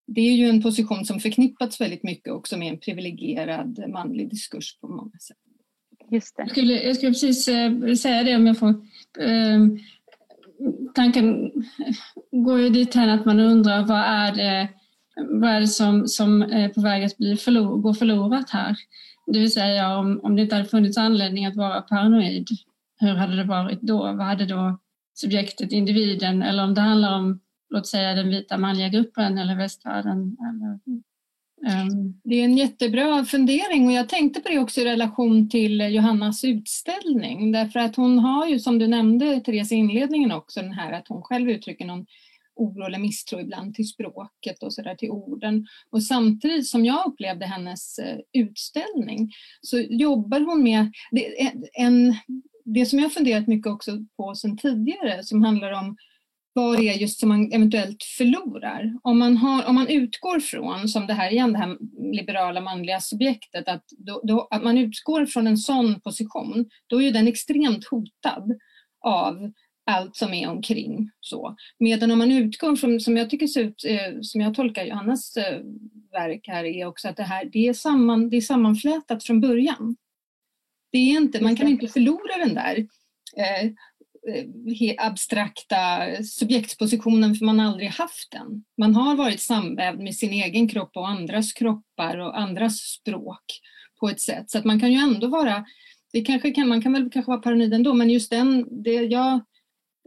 det 0.08 0.20
är 0.20 0.36
ju 0.36 0.48
en 0.48 0.62
position 0.62 1.04
som 1.04 1.20
förknippats 1.20 1.80
väldigt 1.80 2.02
mycket 2.02 2.32
också 2.32 2.56
med 2.56 2.68
en 2.68 2.78
privilegierad 2.78 3.84
manlig 3.88 4.30
diskurs 4.30 4.78
på 4.80 4.88
många 4.88 5.18
sätt. 5.18 5.36
Just 6.10 6.36
det. 6.36 6.42
Jag, 6.42 6.50
skulle, 6.50 6.82
jag 6.82 6.96
skulle 6.96 7.12
precis 7.12 7.48
eh, 7.48 7.94
säga 7.94 8.22
det 8.22 8.36
om 8.36 8.46
jag 8.46 8.58
får. 8.58 8.68
Eh, 9.20 9.58
tanken 10.94 11.52
går 12.32 12.60
ju 12.60 12.68
dit 12.68 12.96
att 12.96 13.24
man 13.24 13.40
undrar 13.40 13.86
vad 13.86 14.00
är 14.00 14.34
det, 14.34 14.68
vad 15.28 15.50
är 15.50 15.60
det 15.60 15.66
som, 15.66 16.06
som 16.06 16.42
är 16.42 16.68
på 16.68 16.80
väg 16.80 17.04
att 17.04 17.16
bli 17.16 17.36
förlor, 17.36 17.76
gå 17.76 17.94
förlorat 17.94 18.50
här? 18.50 18.76
Det 19.26 19.38
vill 19.38 19.52
säga 19.52 19.98
om, 19.98 20.20
om 20.22 20.36
det 20.36 20.42
inte 20.42 20.54
hade 20.54 20.68
funnits 20.68 20.98
anledning 20.98 21.46
att 21.46 21.56
vara 21.56 21.80
paranoid, 21.80 22.48
hur 23.00 23.14
hade 23.14 23.36
det 23.36 23.44
varit 23.44 23.80
då? 23.80 23.98
Vad 23.98 24.26
hade 24.26 24.46
då 24.46 24.78
subjektet, 25.14 25.72
individen, 25.72 26.42
eller 26.42 26.64
om 26.64 26.74
det 26.74 26.80
handlar 26.80 27.18
om 27.18 27.40
låt 27.70 27.86
säga 27.86 28.14
den 28.14 28.28
vita 28.28 28.58
manliga 28.58 28.88
gruppen 28.88 29.38
eller 29.38 29.56
västvärlden. 29.56 30.36
Eller, 30.40 30.78
um. 31.82 32.20
Det 32.24 32.34
är 32.40 32.44
en 32.44 32.56
jättebra 32.56 33.24
fundering 33.24 33.86
och 33.86 33.92
jag 33.92 34.08
tänkte 34.08 34.40
på 34.40 34.48
det 34.48 34.58
också 34.58 34.80
i 34.80 34.84
relation 34.84 35.48
till 35.48 35.80
Johannas 35.80 36.44
utställning 36.44 37.52
därför 37.52 37.80
att 37.80 37.96
hon 37.96 38.18
har 38.18 38.46
ju 38.46 38.58
som 38.58 38.78
du 38.78 38.86
nämnde 38.86 39.40
Therese 39.40 39.72
i 39.72 39.74
inledningen 39.74 40.32
också 40.32 40.60
den 40.60 40.72
här 40.72 40.92
att 40.92 41.08
hon 41.08 41.22
själv 41.22 41.50
uttrycker 41.50 41.84
någon 41.84 42.06
oro 42.58 42.84
eller 42.84 42.98
misstro 42.98 43.40
ibland 43.40 43.74
till 43.74 43.88
språket 43.88 44.62
och 44.62 44.74
så 44.74 44.82
där 44.82 44.94
till 44.94 45.10
orden. 45.10 45.66
Och 45.90 46.02
samtidigt 46.02 46.66
som 46.66 46.84
jag 46.84 47.06
upplevde 47.06 47.46
hennes 47.46 47.98
eh, 47.98 48.18
utställning 48.32 49.32
så 49.60 49.78
jobbar 49.78 50.40
hon 50.40 50.62
med 50.62 50.92
en, 51.72 52.16
det 52.64 52.86
som 52.86 52.98
jag 52.98 53.12
funderat 53.12 53.46
mycket 53.46 53.72
också 53.72 53.98
på 54.16 54.34
sedan 54.34 54.56
tidigare 54.56 55.22
som 55.22 55.44
handlar 55.44 55.72
om 55.72 55.96
vad 56.58 56.78
det 56.78 56.88
är 56.88 56.94
just 56.94 57.20
som 57.20 57.28
man 57.28 57.52
eventuellt 57.52 58.02
förlorar. 58.02 58.98
Om 59.02 59.18
man, 59.18 59.36
har, 59.36 59.66
om 59.66 59.74
man 59.74 59.88
utgår 59.88 60.40
från, 60.40 60.88
som 60.88 61.06
det 61.06 61.14
här 61.14 61.30
igen, 61.30 61.52
det 61.52 61.58
här 61.58 61.76
liberala 62.16 62.60
manliga 62.60 63.00
subjektet, 63.00 63.68
att, 63.68 63.84
då, 63.98 64.20
då, 64.24 64.48
att 64.50 64.62
man 64.62 64.78
utgår 64.78 65.26
från 65.26 65.46
en 65.46 65.56
sån 65.56 66.00
position, 66.00 66.70
då 66.86 66.96
är 66.96 67.04
ju 67.04 67.10
den 67.10 67.28
extremt 67.28 67.84
hotad 67.84 68.58
av 69.04 69.52
allt 69.86 70.16
som 70.16 70.34
är 70.34 70.48
omkring. 70.48 71.10
Så. 71.20 71.56
Medan 71.78 72.10
om 72.10 72.18
man 72.18 72.32
utgår 72.32 72.76
från, 72.76 73.00
som 73.00 73.16
jag 73.16 73.30
tycker 73.30 73.46
ser 73.46 73.64
ut, 73.64 73.84
eh, 73.84 74.20
som 74.22 74.40
jag 74.40 74.54
tolkar 74.54 74.84
Johannas 74.84 75.36
eh, 75.36 75.60
verk 76.12 76.48
här, 76.48 76.64
är 76.64 76.86
också 76.86 77.08
att 77.08 77.16
det 77.16 77.22
här 77.22 77.44
det 77.52 77.68
är, 77.68 77.72
samman, 77.72 78.30
det 78.30 78.36
är 78.36 78.40
sammanflätat 78.40 79.24
från 79.24 79.40
början. 79.40 79.96
Det 80.92 80.98
är 80.98 81.16
inte, 81.16 81.42
man 81.42 81.56
kan 81.56 81.68
inte 81.68 81.88
förlora 81.88 82.44
den 82.44 82.54
där 82.54 82.76
eh, 83.36 83.70
Eh, 84.28 85.06
abstrakta 85.06 85.76
subjektspositionen 86.24 87.34
för 87.34 87.44
man 87.46 87.58
har 87.58 87.66
aldrig 87.66 87.88
haft 87.88 88.30
den. 88.30 88.64
Man 88.78 88.94
har 88.94 89.16
varit 89.16 89.40
samvävd 89.40 90.00
med 90.00 90.14
sin 90.14 90.32
egen 90.32 90.68
kropp 90.68 90.96
och 90.96 91.08
andras 91.08 91.52
kroppar 91.52 92.18
och 92.18 92.38
andras 92.38 92.76
språk 92.76 93.44
på 94.00 94.08
ett 94.08 94.20
sätt 94.20 94.50
så 94.50 94.58
att 94.58 94.64
man 94.64 94.80
kan 94.80 94.92
ju 94.92 94.98
ändå 94.98 95.26
vara, 95.26 95.64
det 96.12 96.20
kanske 96.20 96.50
kan, 96.50 96.68
man 96.68 96.82
kan 96.82 96.92
väl 96.92 97.10
kanske 97.10 97.30
vara 97.30 97.40
paranoid 97.40 97.74
ändå 97.74 97.94
men 97.94 98.10
just 98.10 98.30
den, 98.30 98.82
det 98.82 98.92
jag, 98.92 99.32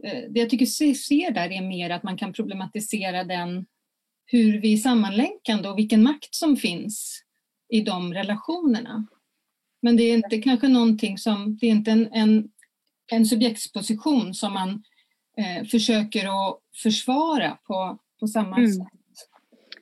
eh, 0.04 0.22
det 0.30 0.40
jag 0.40 0.50
tycker 0.50 0.66
ser 0.94 1.30
där 1.30 1.50
är 1.50 1.62
mer 1.62 1.90
att 1.90 2.02
man 2.02 2.16
kan 2.16 2.32
problematisera 2.32 3.24
den 3.24 3.66
hur 4.26 4.60
vi 4.60 4.72
är 4.72 4.76
sammanlänkande 4.76 5.68
och 5.68 5.78
vilken 5.78 6.02
makt 6.02 6.34
som 6.34 6.56
finns 6.56 7.22
i 7.68 7.80
de 7.80 8.14
relationerna. 8.14 9.06
Men 9.82 9.96
det 9.96 10.02
är 10.02 10.14
inte 10.14 10.38
kanske 10.38 10.68
någonting 10.68 11.18
som, 11.18 11.56
det 11.60 11.66
är 11.66 11.70
inte 11.70 11.90
en, 11.90 12.12
en 12.12 12.48
en 13.12 13.26
subjektsposition 13.26 14.34
som 14.34 14.52
man 14.52 14.82
eh, 15.36 15.64
försöker 15.66 16.24
att 16.24 16.58
försvara 16.82 17.58
på, 17.66 17.98
på 18.20 18.26
samma 18.26 18.56
mm. 18.56 18.72
sätt. 18.72 18.88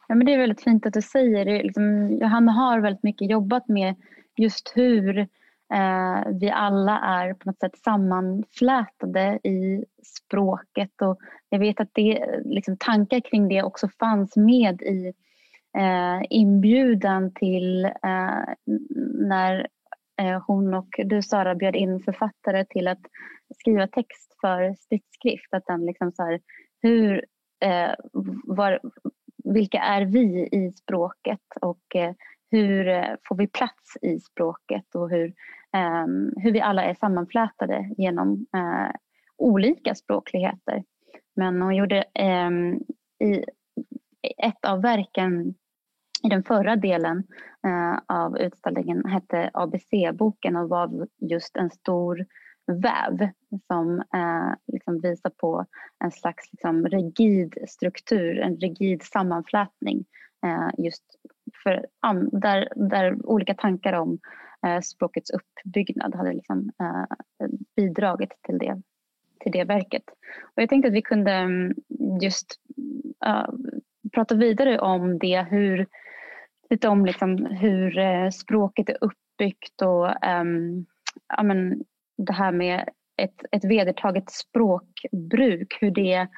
Ja, 0.09 0.15
men 0.15 0.27
det 0.27 0.35
är 0.35 0.39
väldigt 0.39 0.63
fint 0.63 0.87
att 0.87 0.93
du 0.93 1.03
säger 1.03 1.45
det. 1.45 1.63
Liksom, 1.63 2.13
Johanna 2.21 2.53
har 2.53 2.81
väldigt 2.81 3.03
mycket 3.03 3.31
jobbat 3.31 3.69
med 3.69 3.95
just 4.37 4.73
hur 4.75 5.19
eh, 5.19 6.29
vi 6.41 6.51
alla 6.51 6.99
är 6.99 7.35
på 7.35 7.49
något 7.49 7.59
sätt 7.59 7.79
sammanflätade 7.85 9.39
i 9.45 9.85
språket. 10.03 11.03
Och 11.03 11.19
jag 11.49 11.59
vet 11.59 11.81
att 11.81 11.91
det, 11.93 12.41
liksom, 12.45 12.77
tankar 12.77 13.21
kring 13.21 13.49
det 13.49 13.63
också 13.63 13.89
fanns 13.99 14.37
med 14.37 14.83
i 14.83 15.13
eh, 15.79 16.23
inbjudan 16.31 17.33
till 17.35 17.85
eh, 17.85 18.45
när 19.15 19.67
Eh, 20.21 20.43
hon 20.47 20.75
och 20.75 20.89
du 21.05 21.23
Sara 21.23 21.55
bjöd 21.55 21.77
in 21.77 22.01
författare 22.01 22.65
till 22.65 22.89
att 22.89 23.01
skriva 23.59 23.87
text 23.87 24.37
för 24.41 24.75
stridsskrift. 24.75 25.55
Att 25.55 25.67
den 25.67 25.87
liksom 25.87 26.13
så 26.13 26.23
här, 26.23 26.41
hur, 26.83 27.25
eh, 27.61 27.95
var, 28.45 28.81
vilka 29.45 29.79
är 29.79 30.05
vi 30.05 30.49
i 30.53 30.73
språket 30.73 31.41
och 31.61 31.97
eh, 31.97 32.15
hur 32.51 32.89
eh, 32.89 33.15
får 33.29 33.37
vi 33.37 33.47
plats 33.47 33.97
i 34.03 34.21
språket 34.21 34.95
och 34.95 35.11
hur, 35.11 35.27
eh, 35.77 36.07
hur 36.37 36.53
vi 36.53 36.61
alla 36.61 36.85
är 36.85 36.95
sammanflätade 36.95 37.91
genom 37.97 38.47
eh, 38.57 38.97
olika 39.37 39.95
språkligheter. 39.95 40.85
Men 41.37 41.63
hon 41.63 41.77
gjorde 41.77 42.05
ehm, 42.15 42.81
i 43.25 43.45
ett 44.39 44.65
av 44.65 44.83
verken 44.83 45.55
i 46.23 46.29
den 46.29 46.43
förra 46.43 46.77
delen 46.77 47.25
eh, 47.67 47.99
av 48.17 48.39
utställningen 48.39 49.05
hette 49.05 49.51
ABC-boken 49.55 50.57
och 50.57 50.69
var 50.69 51.09
just 51.21 51.57
en 51.57 51.71
stor 51.71 52.27
väv 52.67 53.31
som 53.67 54.01
eh, 54.15 54.55
liksom 54.73 55.01
visar 55.01 55.31
på 55.31 55.67
en 56.05 56.11
slags 56.11 56.53
liksom, 56.53 56.87
rigid 56.87 57.55
struktur, 57.69 58.39
en 58.39 58.57
rigid 58.57 59.03
sammanflätning 59.03 60.05
eh, 60.47 60.85
just 60.85 61.05
för, 61.63 61.87
um, 62.11 62.29
där, 62.33 62.69
där 62.89 63.27
olika 63.27 63.55
tankar 63.55 63.93
om 63.93 64.19
eh, 64.67 64.81
språkets 64.81 65.31
uppbyggnad 65.31 66.15
hade 66.15 66.33
liksom, 66.33 66.71
eh, 66.81 67.49
bidragit 67.77 68.33
till 68.43 68.59
det, 68.59 68.83
till 69.41 69.53
det 69.53 69.65
verket. 69.65 70.05
Och 70.41 70.63
jag 70.63 70.69
tänkte 70.69 70.89
att 70.89 70.95
vi 70.95 71.03
kunde 71.03 71.33
mm, 71.33 71.75
just 72.21 72.61
prata 74.13 74.35
vidare 74.35 74.79
om 74.79 75.19
det, 75.19 75.47
hur, 75.51 75.87
lite 76.71 76.89
om 76.89 77.07
liksom 77.07 77.47
hur 77.47 77.99
eh, 77.99 78.31
språket 78.31 78.89
är 78.89 78.97
uppbyggt 79.01 79.83
och 79.83 80.07
um, 80.27 80.87
ja, 81.37 81.43
men 81.43 81.85
det 82.17 82.33
här 82.33 82.53
med 82.53 82.89
ett, 83.17 83.45
ett 83.53 83.65
vedertaget 83.65 84.31
språkbruk, 84.31 85.79
hur 85.81 85.91
det, 85.91 86.29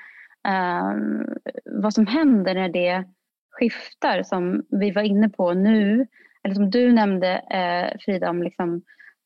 um, 0.49 1.37
vad 1.65 1.95
som 1.95 2.07
händer 2.07 2.55
när 2.55 2.69
det 2.69 3.05
skiftar 3.51 4.23
som 4.23 4.67
vi 4.71 4.91
var 4.91 5.03
inne 5.03 5.29
på 5.29 5.55
nu, 5.55 6.07
eller 6.43 6.55
som 6.55 6.71
du 6.71 6.93
nämnde 6.93 7.29
eh, 7.39 7.99
Frida 8.01 8.31
om 8.31 8.43
liksom, 8.43 8.83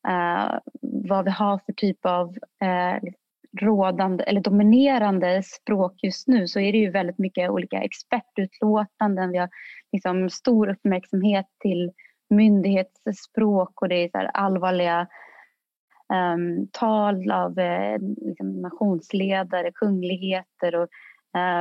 eh, 0.07 0.59
vad 0.81 1.25
vi 1.25 1.31
har 1.31 1.59
för 1.65 1.73
typ 1.73 2.05
av 2.05 2.37
eh, 2.61 3.09
rådande 3.61 4.23
eller 4.23 4.41
dominerande 4.41 5.43
språk 5.43 5.93
just 6.03 6.27
nu 6.27 6.47
så 6.47 6.59
är 6.59 6.71
det 6.71 6.77
ju 6.77 6.91
väldigt 6.91 7.17
mycket 7.17 7.49
olika 7.49 7.77
expertutlåtanden. 7.77 9.31
Vi 9.31 9.37
har 9.37 9.49
liksom 9.91 10.29
stor 10.29 10.69
uppmärksamhet 10.69 11.45
till 11.59 11.91
myndighetsspråk 12.29 13.81
och 13.81 13.89
det 13.89 13.95
är 13.95 14.09
så 14.09 14.29
allvarliga 14.33 15.07
um, 16.13 16.67
tal 16.71 17.31
av 17.31 17.59
uh, 17.59 17.97
liksom 18.17 18.61
nationsledare, 18.61 19.71
kungligheter 19.71 20.75
och 20.75 20.89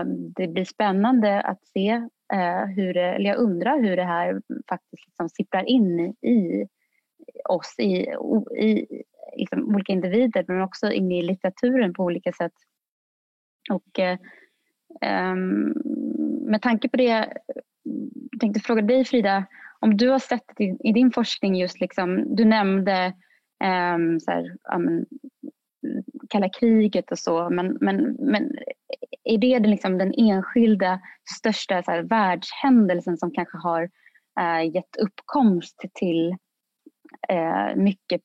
um, 0.03 0.33
det 0.37 0.49
blir 0.49 0.65
spännande 0.65 1.41
att 1.41 1.67
se 1.67 1.95
uh, 2.35 2.67
hur 2.77 2.95
det, 2.95 3.15
eller 3.15 3.31
jag 3.31 3.39
undrar 3.39 3.83
hur 3.83 3.97
det 3.97 4.05
här 4.05 4.43
faktiskt 4.69 5.07
liksom 5.07 5.29
sipprar 5.29 5.65
in 5.65 6.01
i 6.01 6.69
oss, 7.49 7.75
i, 7.79 7.93
i 8.59 8.87
liksom, 9.37 9.75
olika 9.75 9.93
individer 9.93 10.45
men 10.49 10.63
också 10.63 10.93
inne 10.93 11.19
i 11.19 11.23
litteraturen 11.23 11.95
på 11.95 12.03
olika 12.03 12.33
sätt. 12.33 12.53
Och 13.71 13.99
eh, 13.99 14.19
ehm, 15.01 15.75
med 16.51 16.63
tanke 16.63 16.89
på 16.89 16.97
det 16.97 17.05
jag 17.05 17.27
tänkte 18.41 18.61
fråga 18.61 18.83
dig 18.83 19.05
Frida, 19.05 19.45
om 19.81 19.97
du 19.97 20.09
har 20.09 20.19
sett 20.19 20.61
i, 20.61 20.77
i 20.89 20.93
din 20.93 21.13
forskning 21.13 21.57
just 21.57 21.81
liksom, 21.81 22.37
du 22.37 22.45
nämnde 22.45 23.05
eh, 23.65 23.99
så 24.21 24.31
här, 24.31 24.57
um, 24.75 25.07
kalla 26.29 26.49
kriget 26.49 27.11
och 27.11 27.19
så, 27.19 27.51
men, 27.51 27.79
men, 27.81 28.17
men 28.19 28.53
är 29.25 29.39
det 29.39 29.59
liksom 29.59 29.99
den 29.99 30.15
enskilda 30.17 31.01
största 31.39 31.83
så 31.83 31.91
här, 31.91 32.03
världshändelsen 32.03 33.17
som 33.17 33.31
kanske 33.31 33.59
har 33.59 33.91
eh, 34.41 34.75
gett 34.75 34.97
uppkomst 34.97 35.85
till 35.95 36.37
eh, 37.29 37.77
mycket 37.77 38.23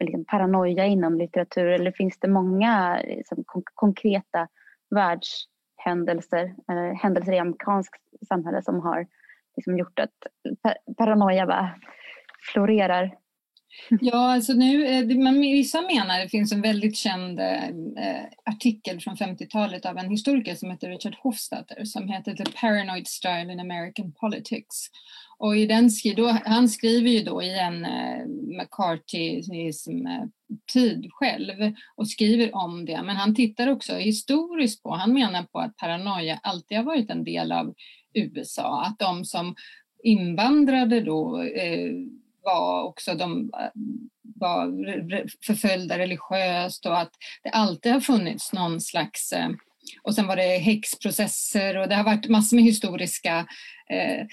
liksom, 0.00 0.24
paranoia 0.24 0.86
inom 0.86 1.18
litteratur 1.18 1.66
eller 1.66 1.92
finns 1.92 2.18
det 2.20 2.28
många 2.28 3.00
liksom, 3.04 3.44
kon 3.46 3.62
konkreta 3.74 4.48
världshändelser, 4.94 6.44
eh, 6.44 6.98
händelser 7.02 7.32
i 7.32 7.38
amerikanskt 7.38 8.02
samhälle 8.28 8.62
som 8.62 8.80
har 8.80 9.06
liksom 9.56 9.78
gjort 9.78 9.98
att 9.98 10.16
paranoia 10.96 11.46
bara 11.46 11.70
florerar. 12.52 13.16
Ja, 14.00 14.32
alltså 14.32 14.52
nu, 14.52 14.86
eh, 14.86 15.16
man, 15.18 15.40
vissa 15.40 15.80
menar, 15.80 16.20
det 16.20 16.28
finns 16.28 16.52
en 16.52 16.62
väldigt 16.62 16.96
känd 16.96 17.40
eh, 17.40 17.68
eh 17.68 18.24
artikel 18.44 19.00
från 19.00 19.16
50-talet 19.16 19.86
av 19.86 19.98
en 19.98 20.10
historiker 20.10 20.54
som 20.54 20.70
heter 20.70 20.88
Richard 20.88 21.14
Hofstadter 21.22 21.84
som 21.84 22.08
heter 22.08 22.34
The 22.34 22.44
Paranoid 22.60 23.08
Style 23.08 23.52
in 23.52 23.60
American 23.60 24.12
Politics. 24.12 24.90
Och 25.40 25.56
i 25.56 25.66
den, 25.66 25.90
då, 26.16 26.38
han 26.44 26.68
skriver 26.68 27.10
ju 27.10 27.22
då 27.22 27.42
i 27.42 27.58
en 27.58 27.84
eh, 27.84 28.26
McCarthyism-tid 28.58 31.04
eh, 31.04 31.10
själv 31.10 31.72
och 31.96 32.08
skriver 32.08 32.54
om 32.54 32.84
det, 32.84 33.02
men 33.02 33.16
han 33.16 33.34
tittar 33.34 33.68
också 33.68 33.94
historiskt 33.94 34.82
på, 34.82 34.94
han 34.94 35.12
menar 35.12 35.42
på 35.42 35.58
att 35.58 35.76
paranoia 35.76 36.40
alltid 36.42 36.78
har 36.78 36.84
varit 36.84 37.10
en 37.10 37.24
del 37.24 37.52
av 37.52 37.74
USA, 38.14 38.84
att 38.84 38.98
de 38.98 39.24
som 39.24 39.54
invandrade 40.02 41.00
då 41.00 41.42
eh, 41.42 41.92
var 42.42 42.82
också 42.82 43.14
de 43.14 43.50
eh, 43.60 43.70
var 44.22 44.66
förföljda 45.46 45.98
religiöst 45.98 46.86
och 46.86 46.98
att 46.98 47.12
det 47.42 47.50
alltid 47.50 47.92
har 47.92 48.00
funnits 48.00 48.52
någon 48.52 48.80
slags 48.80 49.32
eh, 49.32 49.50
och 50.02 50.14
sen 50.14 50.26
var 50.26 50.36
det 50.36 50.58
häxprocesser 50.58 51.76
och 51.76 51.88
det 51.88 51.94
har 51.94 52.04
varit 52.04 52.28
massor 52.28 52.56
med 52.56 52.64
historiska 52.64 53.46
eh, 53.90 54.26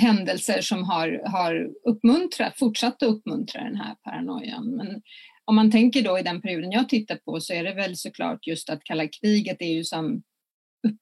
händelser 0.00 0.60
som 0.60 0.84
har, 0.84 1.22
har 1.26 1.70
uppmuntrat, 1.88 2.58
fortsatt 2.58 3.02
att 3.02 3.08
uppmuntra 3.08 3.64
den 3.64 3.76
här 3.76 3.94
paranoian. 3.94 4.76
Men 4.76 5.02
om 5.44 5.54
man 5.54 5.70
tänker 5.70 6.02
då 6.02 6.18
i 6.18 6.22
den 6.22 6.40
perioden 6.40 6.72
jag 6.72 6.88
tittar 6.88 7.16
på 7.16 7.40
så 7.40 7.52
är 7.52 7.64
det 7.64 7.74
väl 7.74 7.96
såklart 7.96 8.46
just 8.46 8.70
att 8.70 8.84
kalla 8.84 9.08
kriget 9.08 9.56
är 9.62 9.72
ju 9.72 9.84
som, 9.84 10.22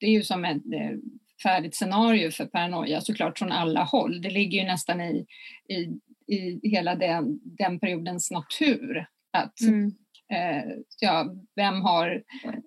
det 0.00 0.06
är 0.06 0.10
ju 0.10 0.22
som 0.22 0.44
ett 0.44 0.72
eh, 0.74 0.96
färdigt 1.42 1.74
scenario 1.74 2.30
för 2.30 2.46
paranoia 2.46 3.00
såklart 3.00 3.38
från 3.38 3.52
alla 3.52 3.84
håll. 3.84 4.22
Det 4.22 4.30
ligger 4.30 4.58
ju 4.58 4.64
nästan 4.64 5.00
i, 5.00 5.26
i, 5.68 6.00
i 6.36 6.68
hela 6.68 6.94
den, 6.94 7.40
den 7.42 7.80
periodens 7.80 8.30
natur 8.30 9.06
att 9.32 9.60
mm 9.60 9.92
eh, 10.32 10.72
ja, 11.00 11.34
vem 11.56 11.82
har, 11.82 12.22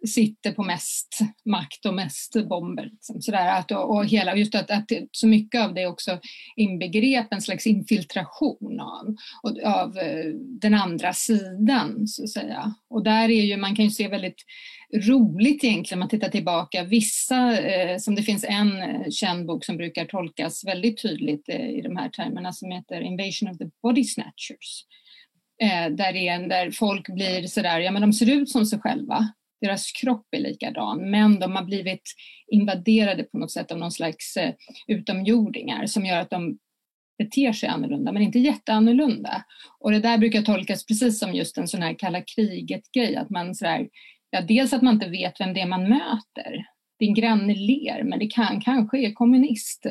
sitter 0.07 0.51
på 0.51 0.63
mest 0.63 1.19
makt 1.45 1.85
och 1.85 1.93
mest 1.93 2.47
bomber. 2.49 2.83
Liksom. 2.83 3.21
Sådär, 3.21 3.59
att, 3.59 3.71
och, 3.71 3.95
och 3.95 4.05
hela, 4.05 4.35
just 4.35 4.55
att, 4.55 4.71
att 4.71 4.91
så 5.11 5.27
mycket 5.27 5.61
av 5.61 5.73
det 5.73 5.87
också 5.87 6.19
inbegrep 6.55 7.33
en 7.33 7.41
slags 7.41 7.67
infiltration 7.67 8.79
av, 8.79 9.15
av 9.65 9.97
eh, 9.97 10.25
den 10.35 10.73
andra 10.73 11.13
sidan 11.13 12.07
så 12.07 12.23
att 12.23 12.29
säga. 12.29 12.73
Och 12.89 13.03
där 13.03 13.29
är 13.29 13.43
ju, 13.43 13.57
man 13.57 13.75
kan 13.75 13.85
ju 13.85 13.91
se 13.91 14.07
väldigt 14.07 14.43
roligt 14.93 15.63
egentligen 15.63 15.97
om 15.97 15.99
man 15.99 16.09
tittar 16.09 16.29
tillbaka. 16.29 16.83
Vissa, 16.83 17.59
eh, 17.59 17.97
som 17.97 18.15
det 18.15 18.23
finns 18.23 18.45
en 18.49 18.81
eh, 18.81 19.09
känd 19.09 19.45
bok 19.45 19.65
som 19.65 19.77
brukar 19.77 20.05
tolkas 20.05 20.65
väldigt 20.65 21.01
tydligt 21.01 21.49
eh, 21.49 21.69
i 21.69 21.81
de 21.81 21.97
här 21.97 22.09
termerna 22.09 22.53
som 22.53 22.71
heter 22.71 23.01
Invasion 23.01 23.49
of 23.49 23.57
the 23.57 23.69
Body 23.81 24.03
Snatchers. 24.03 24.85
Eh, 25.63 25.91
där, 25.91 26.13
det 26.13 26.27
är, 26.27 26.47
där 26.47 26.71
folk 26.71 27.07
blir 27.09 27.47
sådär, 27.47 27.79
ja 27.79 27.91
men 27.91 28.01
de 28.01 28.13
ser 28.13 28.29
ut 28.29 28.49
som 28.49 28.65
sig 28.65 28.79
själva. 28.79 29.27
Deras 29.61 29.91
kropp 29.91 30.27
är 30.31 30.39
likadan 30.39 31.11
men 31.11 31.39
de 31.39 31.55
har 31.55 31.63
blivit 31.63 32.13
invaderade 32.47 33.23
på 33.23 33.37
något 33.37 33.51
sätt 33.51 33.71
av 33.71 33.77
någon 33.77 33.91
slags 33.91 34.37
eh, 34.37 34.53
utomjordingar 34.87 35.85
som 35.85 36.05
gör 36.05 36.17
att 36.17 36.29
de 36.29 36.57
beter 37.17 37.53
sig 37.53 37.69
annorlunda 37.69 38.11
men 38.11 38.21
inte 38.21 38.39
jätteannorlunda. 38.39 39.43
Och 39.79 39.91
det 39.91 39.99
där 39.99 40.17
brukar 40.17 40.41
tolkas 40.41 40.85
precis 40.85 41.19
som 41.19 41.33
just 41.33 41.57
en 41.57 41.67
sån 41.67 41.81
här 41.81 41.93
kalla 41.93 42.21
kriget-grej, 42.21 43.15
att 43.15 43.29
man 43.29 43.55
sådär 43.55 43.87
Ja, 44.35 44.41
dels 44.41 44.73
att 44.73 44.81
man 44.81 44.93
inte 44.93 45.09
vet 45.09 45.39
vem 45.39 45.53
det 45.53 45.61
är 45.61 45.65
man 45.65 45.89
möter. 45.89 46.65
Din 46.99 47.13
granne 47.13 47.55
ler, 47.55 48.03
men 48.03 48.19
det 48.19 48.27
kan 48.27 48.61
kanske 48.61 48.97
är 48.97 49.13
kommunist. 49.13 49.85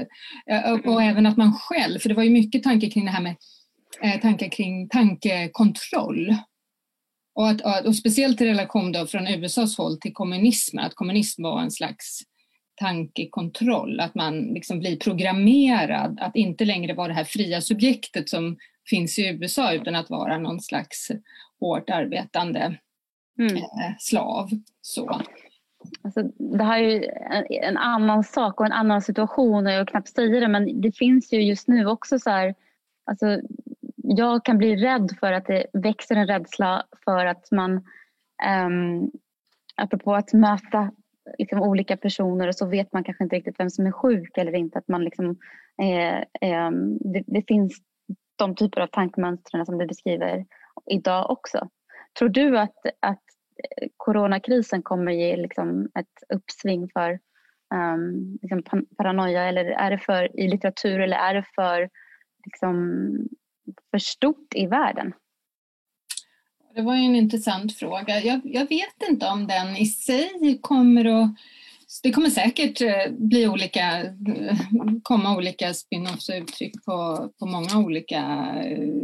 Och, 0.66 0.92
och 0.92 1.02
även 1.02 1.26
att 1.26 1.37
man 1.37 1.52
själv, 1.52 1.98
för 1.98 2.08
det 2.08 2.14
var 2.14 2.22
ju 2.22 2.30
mycket 2.30 2.62
tankar 2.62 2.90
kring 2.90 3.04
det 3.04 3.11
här 3.11 3.22
med 3.22 3.37
eh, 4.00 4.20
tankar 4.20 4.48
kring 4.48 4.88
tankekontroll. 4.88 6.37
Och, 7.35 7.48
att, 7.48 7.87
och 7.87 7.96
speciellt 7.96 8.40
i 8.40 8.46
relation 8.46 8.92
då 8.92 9.07
från 9.07 9.26
USAs 9.26 9.78
håll 9.78 10.00
till 10.00 10.14
kommunismen, 10.14 10.85
att 10.85 10.94
kommunism 10.94 11.42
var 11.42 11.61
en 11.61 11.70
slags 11.70 12.22
tankekontroll, 12.74 14.00
att 14.00 14.14
man 14.14 14.40
liksom 14.40 14.78
blir 14.78 14.96
programmerad 14.96 16.20
att 16.20 16.37
inte 16.37 16.64
längre 16.64 16.94
vara 16.94 17.09
det 17.09 17.14
här 17.14 17.24
fria 17.24 17.61
subjektet 17.61 18.28
som 18.28 18.57
finns 18.90 19.18
i 19.18 19.26
USA 19.26 19.72
utan 19.72 19.94
att 19.94 20.11
vara 20.11 20.38
någon 20.38 20.61
slags 20.61 21.09
hårt 21.61 21.90
arbetande 21.90 22.78
mm. 23.38 23.57
eh, 23.57 23.62
slav. 23.98 24.50
Så. 24.81 25.20
Alltså, 26.02 26.22
det 26.38 26.64
här 26.64 26.83
är 26.83 26.88
ju 26.88 27.05
en, 27.62 27.76
annan 27.76 28.24
sak 28.24 28.61
och 28.61 28.66
en 28.66 28.72
annan 28.72 29.02
situation 29.02 29.66
och 29.66 29.72
jag 29.72 29.88
knappt 29.88 30.09
säga 30.09 30.40
det 30.40 30.48
men 30.48 30.81
det 30.81 30.92
finns 30.92 31.33
ju 31.33 31.42
just 31.42 31.68
nu 31.68 31.87
också 31.87 32.18
så 32.18 32.31
här, 32.31 32.55
alltså, 33.05 33.40
jag 34.03 34.45
kan 34.45 34.59
bli 34.59 34.77
rädd 34.77 35.11
för 35.21 35.33
att 35.33 35.47
det 35.47 35.67
växer 35.73 36.17
en 36.17 36.27
rädsla 36.27 36.87
för 37.05 37.27
att 37.27 37.51
man 37.51 37.73
um, 38.67 39.11
apropå 39.77 40.15
att 40.15 40.33
möta 40.33 40.91
liksom, 41.38 41.62
olika 41.62 41.97
personer 41.97 42.49
och 42.49 42.55
så 42.55 42.67
vet 42.67 42.93
man 42.93 43.05
kanske 43.05 43.25
inte 43.25 43.37
riktigt 43.37 43.61
vem 43.61 43.71
som 43.71 43.87
är 43.87 43.93
sjuk 43.93 44.38
eller 44.38 44.55
inte. 44.55 44.79
Att 44.79 44.88
man 44.88 45.05
liksom, 45.05 45.37
eh, 45.83 46.19
eh, 46.19 46.71
det, 47.01 47.25
det, 47.27 47.43
finns 47.49 47.79
de 48.37 48.55
typer 48.55 48.81
av 48.81 48.87
tankemönstren 48.87 49.67
som 49.67 49.79
du 49.79 49.87
beskriver 49.87 50.47
idag 50.91 51.31
också. 51.31 51.69
Tror 52.19 52.29
du 52.29 52.59
att, 52.59 52.77
att 53.01 53.23
eh, 53.81 53.88
coronakrisen 53.97 54.83
kommer 54.83 55.12
ge 55.12 55.37
liksom 55.37 55.88
ett 55.99 56.35
uppsving 56.35 56.88
för 56.88 57.19
um, 57.75 58.38
liksom 58.43 58.87
paranoia 58.97 59.45
eller 59.45 59.65
är 59.65 59.91
det 59.91 59.99
för 59.99 60.41
i 60.41 60.49
litteratur 60.49 61.01
eller 61.01 61.17
är 61.17 61.35
det 61.35 61.45
för, 61.55 61.91
liksom, 62.45 63.09
för 63.90 63.98
stort 63.98 64.55
i 64.55 64.66
världen? 64.66 65.12
Det 66.75 66.83
var 66.83 66.96
ju 66.96 67.03
en 67.03 67.16
intressant 67.16 67.77
fråga. 67.77 68.20
Jag, 68.20 68.40
jag 68.44 68.68
vet 68.68 69.09
inte 69.11 69.27
om 69.27 69.46
den 69.46 69.77
i 69.77 69.87
sig 69.87 70.59
kommer 70.62 71.05
att 71.05 71.31
det 72.03 72.11
kommer 72.11 72.31
säkert 72.31 72.81
eh, 72.81 73.12
bli 73.18 73.48
olika, 73.48 74.03
eh, 74.03 74.57
komma 75.03 75.37
olika 75.37 75.75
spin-offs 75.75 76.29
och 76.29 76.42
uttryck 76.42 76.85
på, 76.85 77.29
på 77.38 77.46
många 77.46 77.79
olika, 77.79 78.53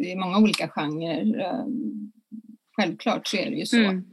i 0.04 0.16
många 0.16 0.38
olika 0.38 0.68
genrer 0.68 1.64
självklart 2.76 3.26
så 3.26 3.36
är 3.36 3.50
det 3.50 3.56
ju 3.56 3.66
så. 3.66 3.76
Mm. 3.76 4.04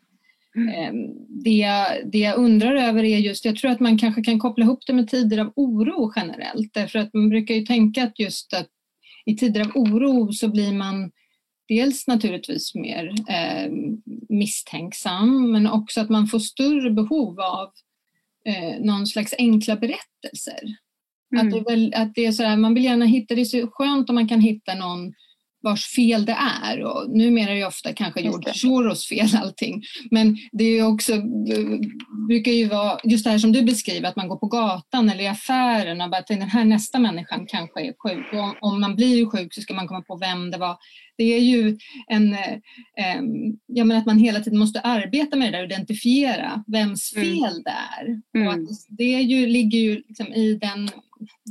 Mm. 0.55 1.12
Det, 1.43 1.67
det 2.05 2.17
jag 2.17 2.38
undrar 2.38 2.75
över 2.75 3.03
är 3.03 3.17
just, 3.17 3.45
jag 3.45 3.55
tror 3.55 3.71
att 3.71 3.79
man 3.79 3.97
kanske 3.97 4.23
kan 4.23 4.39
koppla 4.39 4.65
ihop 4.65 4.79
det 4.88 4.93
med 4.93 5.08
tider 5.08 5.38
av 5.38 5.53
oro 5.55 6.13
generellt. 6.15 6.73
Därför 6.73 6.99
att 6.99 7.13
man 7.13 7.29
brukar 7.29 7.55
ju 7.55 7.62
tänka 7.62 8.03
att 8.03 8.19
just 8.19 8.53
att 8.53 8.69
i 9.25 9.35
tider 9.35 9.61
av 9.61 9.71
oro 9.75 10.33
så 10.33 10.47
blir 10.47 10.73
man 10.73 11.11
dels 11.67 12.07
naturligtvis 12.07 12.75
mer 12.75 13.13
eh, 13.29 13.71
misstänksam 14.29 15.51
men 15.51 15.67
också 15.67 16.01
att 16.01 16.09
man 16.09 16.27
får 16.27 16.39
större 16.39 16.91
behov 16.91 17.39
av 17.39 17.71
eh, 18.45 18.79
någon 18.79 19.07
slags 19.07 19.33
enkla 19.38 19.75
berättelser. 19.75 20.61
Mm. 21.35 21.47
Att, 21.47 21.65
det 21.65 21.93
att 21.95 22.15
det 22.15 22.25
är 22.25 22.31
så 22.31 22.43
här, 22.43 22.57
man 22.57 22.73
vill 22.73 22.83
gärna 22.83 23.05
hitta, 23.05 23.35
det 23.35 23.41
är 23.41 23.45
så 23.45 23.67
skönt 23.71 24.09
om 24.09 24.15
man 24.15 24.27
kan 24.27 24.41
hitta 24.41 24.75
någon 24.75 25.13
vars 25.65 25.88
fel 25.88 26.25
det 26.25 26.38
är. 26.63 26.84
Och 26.84 27.17
numera 27.17 27.51
är 27.51 27.56
det 27.56 27.65
ofta 27.65 27.93
kanske 27.93 28.21
George 28.21 28.54
Soros 28.54 29.08
fel 29.08 29.30
allting. 29.36 29.84
Men 30.12 30.38
det 30.51 30.63
är 30.63 30.88
också, 30.88 31.21
brukar 32.28 32.51
ju 32.51 32.67
vara 32.67 32.99
just 33.04 33.23
det 33.23 33.32
här 33.32 33.38
som 33.38 33.51
du 33.51 33.62
beskriver, 33.62 34.10
att 34.10 34.15
man 34.15 34.28
går 34.28 34.38
på 34.38 34.47
gatan 34.47 35.10
eller 35.10 35.23
i 35.23 35.28
affären 35.28 36.01
och 36.01 36.10
bara 36.10 36.17
att 36.17 36.28
den 36.28 36.41
här 36.41 36.65
nästa 36.65 36.99
människan 36.99 37.45
kanske 37.47 37.82
är 37.82 37.93
sjuk. 38.04 38.34
Och 38.34 38.67
om, 38.67 38.82
man 38.82 38.95
blir 38.95 39.25
sjuk 39.25 39.54
så 39.54 39.62
ska 39.62 39.73
man 39.73 39.88
komma 39.88 40.01
på 40.01 40.17
vem 40.17 40.51
det 40.51 40.58
var. 40.58 40.78
Det 41.17 41.23
är 41.23 41.39
ju 41.39 41.78
en, 42.08 42.34
eh, 42.34 43.21
ja, 43.67 43.84
men 43.84 43.97
att 43.97 44.06
man 44.06 44.17
hela 44.17 44.39
tiden 44.39 44.60
måste 44.60 44.80
arbeta 44.80 45.38
med 45.38 45.47
det 45.54 45.58
där 45.58 45.63
och 45.63 45.71
identifiera 45.71 46.63
vems 46.67 47.13
mm. 47.15 47.28
fel 47.28 47.51
mm. 47.51 47.63
det 47.63 47.71
är. 47.71 48.21
Mm. 48.36 48.47
Och 48.47 48.54
att 48.54 48.78
det 48.89 49.15
är 49.15 49.21
ju, 49.21 49.47
ligger 49.47 49.80
ju 49.80 50.04
liksom 50.08 50.28
i 50.28 50.56
den 50.56 50.89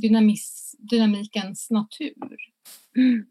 dynamis, 0.01 0.75
dynamikens 0.79 1.69
natur. 1.69 2.37
Mm. 2.97 3.25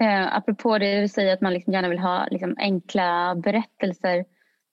Eh, 0.00 0.36
apropå 0.36 0.78
det 0.78 1.00
du 1.00 1.08
säger 1.08 1.32
att 1.34 1.40
man 1.40 1.52
liksom 1.52 1.72
gärna 1.72 1.88
vill 1.88 1.98
ha 1.98 2.26
liksom 2.30 2.54
enkla 2.58 3.34
berättelser. 3.34 4.24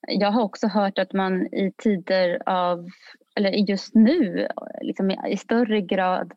Jag 0.08 0.32
har 0.32 0.44
också 0.44 0.68
hört 0.68 1.00
att 1.00 1.14
man 1.14 1.48
i 1.48 1.74
tider 1.78 2.42
av, 2.46 2.88
eller 3.36 3.52
just 3.52 3.96
nu, 3.96 4.48
liksom 4.82 5.12
i 5.12 5.38
större 5.38 5.82
grad 5.82 6.34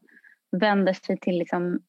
vänder 0.56 0.92
sig 0.92 1.18
till, 1.18 1.38
liksom, 1.38 1.80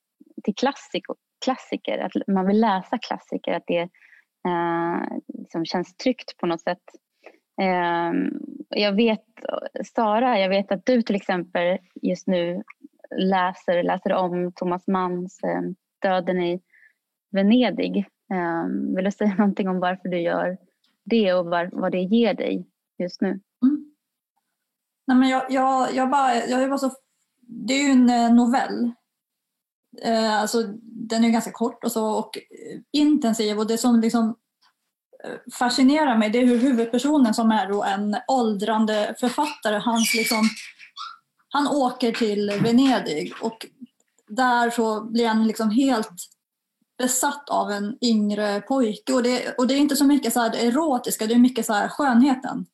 till 0.43 0.55
klassik, 0.55 1.03
klassiker. 1.45 1.97
Att 1.97 2.27
man 2.27 2.47
vill 2.47 2.61
läsa 2.61 2.97
klassiker, 2.97 3.53
att 3.53 3.67
det 3.67 3.81
eh, 4.47 5.17
liksom 5.27 5.65
känns 5.65 5.95
tryggt 5.95 6.37
på 6.37 6.45
något 6.45 6.61
sätt. 6.61 6.83
Eh, 7.61 8.11
jag 8.69 8.95
vet, 8.95 9.25
Sara, 9.95 10.39
jag 10.39 10.49
vet 10.49 10.71
att 10.71 10.85
du 10.85 11.01
till 11.01 11.15
exempel 11.15 11.77
just 12.01 12.27
nu 12.27 12.63
läser, 13.15 13.83
läser 13.83 14.13
om 14.13 14.51
Thomas 14.55 14.87
Manns 14.87 15.43
eh, 15.43 15.61
Döden 16.01 16.41
i 16.41 16.61
Venedig. 17.31 18.05
Ehm, 18.33 18.95
vill 18.95 19.05
du 19.05 19.11
säga 19.11 19.35
någonting 19.37 19.69
om 19.69 19.79
varför 19.79 20.09
du 20.09 20.19
gör 20.19 20.57
det 21.03 21.33
och 21.33 21.45
var, 21.45 21.69
vad 21.71 21.91
det 21.91 22.01
ger 22.01 22.33
dig 22.33 22.67
just 22.97 23.21
nu? 23.21 23.39
Mm. 23.63 23.93
Nej, 25.07 25.17
men 25.17 25.29
jag, 25.29 25.45
jag, 25.49 25.95
jag, 25.95 26.09
bara, 26.09 26.35
jag 26.35 26.69
bara 26.69 26.77
så, 26.77 26.91
det 27.39 27.73
är 27.73 27.83
ju 27.83 27.91
en 27.91 28.09
eh, 28.09 28.33
novell. 28.33 28.91
Eh, 30.03 30.41
alltså, 30.41 30.63
den 30.83 31.23
är 31.23 31.29
ganska 31.29 31.51
kort 31.51 31.83
och, 31.83 31.91
så, 31.91 32.05
och 32.05 32.37
eh, 32.37 32.79
intensiv 32.91 33.59
och 33.59 33.67
det 33.67 33.77
som 33.77 33.99
liksom 33.99 34.35
fascinerar 35.53 36.17
mig 36.17 36.29
det 36.29 36.39
är 36.39 36.45
hur 36.45 36.57
huvudpersonen 36.57 37.33
som 37.33 37.51
är 37.51 37.69
då 37.69 37.83
en 37.83 38.17
åldrande 38.27 39.15
författare, 39.19 39.77
hans 39.77 40.13
liksom, 40.13 40.49
han 41.49 41.67
åker 41.67 42.11
till 42.11 42.51
Venedig 42.63 43.33
och 43.41 43.65
där 44.27 44.69
så 44.69 45.01
blir 45.01 45.27
han 45.27 45.47
liksom 45.47 45.69
helt 45.69 46.09
besatt 47.01 47.49
av 47.49 47.71
en 47.71 47.97
yngre 48.01 48.61
pojke. 48.61 49.13
Och 49.13 49.23
det, 49.23 49.55
och 49.57 49.67
det 49.67 49.73
är 49.73 49.77
inte 49.77 49.95
så 49.95 50.05
mycket 50.05 50.33
så 50.33 50.39
här 50.39 50.49
det 50.49 50.67
erotiska, 50.67 51.27
det 51.27 51.33
är 51.33 51.39
mycket 51.39 51.65
så 51.65 51.73
här 51.73 51.87
skönheten. 51.87 52.65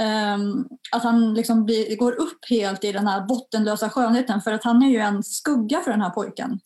Um, 0.00 0.68
att 0.92 1.02
han 1.02 1.34
liksom 1.34 1.64
blir, 1.64 1.96
går 1.96 2.12
upp 2.12 2.38
helt 2.50 2.84
i 2.84 2.92
den 2.92 3.06
här 3.06 3.26
bottenlösa 3.26 3.90
skönheten 3.90 4.40
för 4.40 4.52
att 4.52 4.64
han 4.64 4.82
är 4.82 4.88
ju 4.88 4.98
en 4.98 5.22
skugga 5.22 5.80
för 5.80 5.90
den 5.90 6.00
här 6.00 6.10
pojken. 6.10 6.60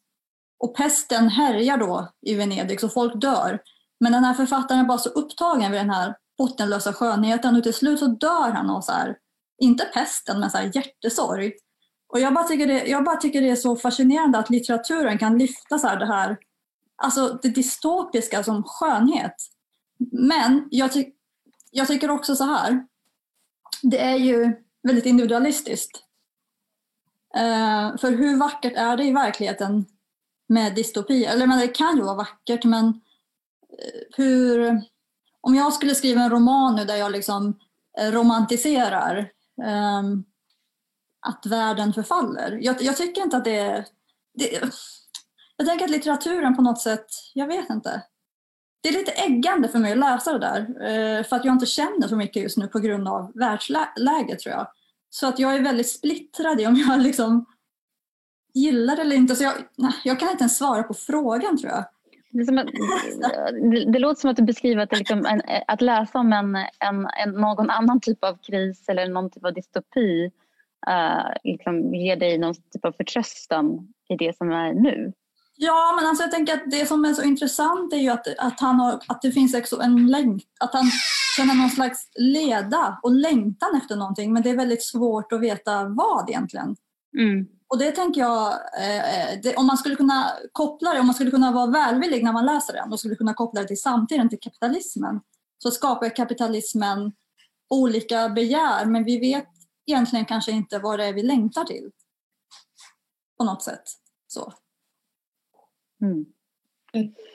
Och 0.58 0.76
pesten 0.76 1.28
härjar 1.28 1.78
då 1.78 2.08
i 2.26 2.34
Venedig 2.34 2.80
så 2.80 2.88
folk 2.88 3.20
dör. 3.20 3.58
Men 4.00 4.12
den 4.12 4.24
här 4.24 4.34
författaren 4.34 4.80
är 4.80 4.84
bara 4.84 4.98
så 4.98 5.08
upptagen 5.08 5.72
vid 5.72 5.80
den 5.80 5.90
här 5.90 6.16
bottenlösa 6.38 6.92
skönheten 6.92 7.56
och 7.56 7.62
till 7.62 7.74
slut 7.74 7.98
så 7.98 8.06
dör 8.06 8.50
han 8.50 8.70
av 8.70 8.80
så 8.80 8.92
här, 8.92 9.16
inte 9.62 9.84
pesten 9.84 10.40
men 10.40 10.50
så 10.50 10.58
här 10.58 10.70
hjärtesorg. 10.74 11.52
Och 12.12 12.20
jag 12.20 12.34
bara, 12.34 12.44
tycker 12.44 12.66
det, 12.66 12.86
jag 12.86 13.04
bara 13.04 13.16
tycker 13.16 13.42
det 13.42 13.50
är 13.50 13.56
så 13.56 13.76
fascinerande 13.76 14.38
att 14.38 14.50
litteraturen 14.50 15.18
kan 15.18 15.38
lyfta 15.38 15.78
så 15.78 15.86
det 15.86 16.06
här 16.06 16.38
alltså 16.96 17.38
det 17.42 17.48
dystopiska 17.48 18.44
som 18.44 18.62
skönhet. 18.66 19.34
Men 20.12 20.68
jag, 20.70 20.92
ty 20.92 21.04
jag 21.70 21.86
tycker 21.86 22.10
också 22.10 22.36
så 22.36 22.44
här, 22.44 22.86
det 23.82 24.00
är 24.00 24.16
ju 24.16 24.56
väldigt 24.82 25.06
individualistiskt. 25.06 26.00
Uh, 27.36 27.96
för 27.96 28.10
hur 28.10 28.36
vackert 28.36 28.72
är 28.76 28.96
det 28.96 29.04
i 29.04 29.12
verkligheten 29.12 29.86
med 30.46 30.74
dystopi? 30.74 31.24
Eller 31.24 31.46
men 31.46 31.58
det 31.58 31.68
kan 31.68 31.96
ju 31.96 32.02
vara 32.02 32.16
vackert 32.16 32.64
men 32.64 32.86
eh, 32.86 34.00
hur... 34.16 34.80
Om 35.40 35.54
jag 35.54 35.72
skulle 35.72 35.94
skriva 35.94 36.22
en 36.22 36.30
roman 36.30 36.76
nu 36.76 36.84
där 36.84 36.96
jag 36.96 37.12
liksom 37.12 37.58
eh, 37.98 38.10
romantiserar 38.10 39.30
um, 40.00 40.24
att 41.26 41.46
världen 41.46 41.92
förfaller. 41.92 42.58
Jag, 42.62 42.82
jag, 42.82 42.96
tycker 42.96 43.22
inte 43.22 43.36
att 43.36 43.44
det 43.44 43.58
är... 43.58 43.86
Det, 44.34 44.60
jag 45.56 45.66
tänker 45.66 45.84
att 45.84 45.90
litteraturen 45.90 46.56
på 46.56 46.62
något 46.62 46.80
sätt, 46.80 47.06
jag 47.34 47.46
vet 47.46 47.70
inte. 47.70 48.02
Det 48.82 48.88
är 48.88 48.92
lite 48.92 49.12
äggande 49.12 49.68
för 49.68 49.78
mig 49.78 49.92
att 49.92 49.98
läsa 49.98 50.32
det 50.32 50.38
där. 50.38 50.60
Eh, 50.60 51.24
för 51.24 51.36
att 51.36 51.44
jag 51.44 51.54
inte 51.54 51.66
känner 51.66 52.08
så 52.08 52.16
mycket 52.16 52.42
just 52.42 52.56
nu 52.56 52.68
på 52.68 52.78
grund 52.78 53.08
av 53.08 53.32
världsläget 53.34 54.38
tror 54.38 54.54
jag. 54.54 54.66
Så 55.10 55.26
att 55.26 55.38
jag 55.38 55.54
är 55.54 55.62
väldigt 55.62 55.88
splittrad 55.88 56.60
i 56.60 56.66
om 56.66 56.76
jag 56.76 57.00
liksom 57.02 57.46
gillar 58.54 58.96
det 58.96 59.02
eller 59.02 59.16
inte. 59.16 59.36
Så 59.36 59.44
jag, 59.44 59.54
jag 60.04 60.20
kan 60.20 60.30
inte 60.30 60.42
ens 60.42 60.58
svara 60.58 60.82
på 60.82 60.94
frågan 60.94 61.58
tror 61.58 61.72
jag. 61.72 61.84
Det, 62.30 62.60
att, 62.60 62.66
det, 63.72 63.84
det, 63.92 63.98
låter 63.98 64.20
som 64.20 64.30
att 64.30 64.36
du 64.36 64.42
beskriver 64.42 64.82
att, 64.82 64.98
liksom 64.98 65.26
en, 65.26 65.42
att 65.66 65.80
läsa 65.80 66.18
om 66.18 66.32
en, 66.32 66.56
en, 66.56 67.08
en, 67.24 67.30
någon 67.30 67.70
annan 67.70 68.00
typ 68.00 68.24
av 68.24 68.38
kris 68.42 68.88
eller 68.88 69.08
någon 69.08 69.30
typ 69.30 69.44
av 69.44 69.54
dystopi 69.54 70.30
uh, 70.88 71.32
liksom 71.44 71.94
ger 71.94 72.16
dig 72.16 72.38
någon 72.38 72.54
typ 72.54 72.84
av 72.84 72.92
förtröstan 72.92 73.88
i 74.08 74.16
det 74.16 74.36
som 74.36 74.52
är 74.52 74.72
nu. 74.72 75.12
Ja, 75.56 75.92
men 75.96 76.06
alltså 76.06 76.24
jag 76.24 76.30
tänker 76.30 76.54
att 76.54 76.70
det 76.70 76.86
som 76.86 77.04
är 77.04 77.14
så 77.14 77.22
intressant 77.22 77.92
är 77.92 77.96
ju 77.96 78.08
att, 78.08 78.38
att, 78.38 78.60
han 78.60 78.80
har, 78.80 79.00
att 79.06 79.22
det 79.22 79.32
finns 79.32 79.72
en 79.82 80.06
längt, 80.06 80.44
att 80.60 80.74
han 80.74 80.90
känner 81.36 81.54
någon 81.54 81.70
slags 81.70 82.08
leda 82.14 82.98
och 83.02 83.12
längtan 83.12 83.76
efter 83.76 83.96
någonting 83.96 84.32
men 84.32 84.42
det 84.42 84.50
är 84.50 84.56
väldigt 84.56 84.84
svårt 84.84 85.32
att 85.32 85.40
veta 85.40 85.84
vad 85.84 86.30
egentligen. 86.30 86.76
Mm. 87.18 87.46
Och 87.68 87.78
det 87.78 87.90
tänker 87.90 88.20
jag, 88.20 88.52
eh, 88.52 89.40
det, 89.42 89.56
om 89.56 89.66
man 89.66 89.78
skulle 89.78 89.96
kunna 89.96 90.30
koppla 90.52 90.94
det, 90.94 91.00
om 91.00 91.06
man 91.06 91.14
skulle 91.14 91.30
kunna 91.30 91.52
vara 91.52 91.66
välvillig 91.66 92.24
när 92.24 92.32
man 92.32 92.46
läser 92.46 92.72
den 92.72 92.92
och 92.92 92.98
skulle 92.98 93.14
kunna 93.14 93.34
koppla 93.34 93.60
det 93.60 93.66
till 93.66 93.80
samtiden, 93.80 94.28
till 94.28 94.40
kapitalismen, 94.40 95.20
så 95.58 95.70
skapar 95.70 96.16
kapitalismen 96.16 97.12
olika 97.70 98.28
begär 98.28 98.86
men 98.86 99.04
vi 99.04 99.18
vet 99.18 99.48
egentligen 99.86 100.24
kanske 100.24 100.52
inte 100.52 100.78
vad 100.78 100.98
det 100.98 101.04
är 101.04 101.12
vi 101.12 101.22
längtar 101.22 101.64
till. 101.64 101.90
På 103.38 103.44
något 103.44 103.62
sätt. 103.62 103.84
Så. 104.26 104.52
Mm. 106.04 106.24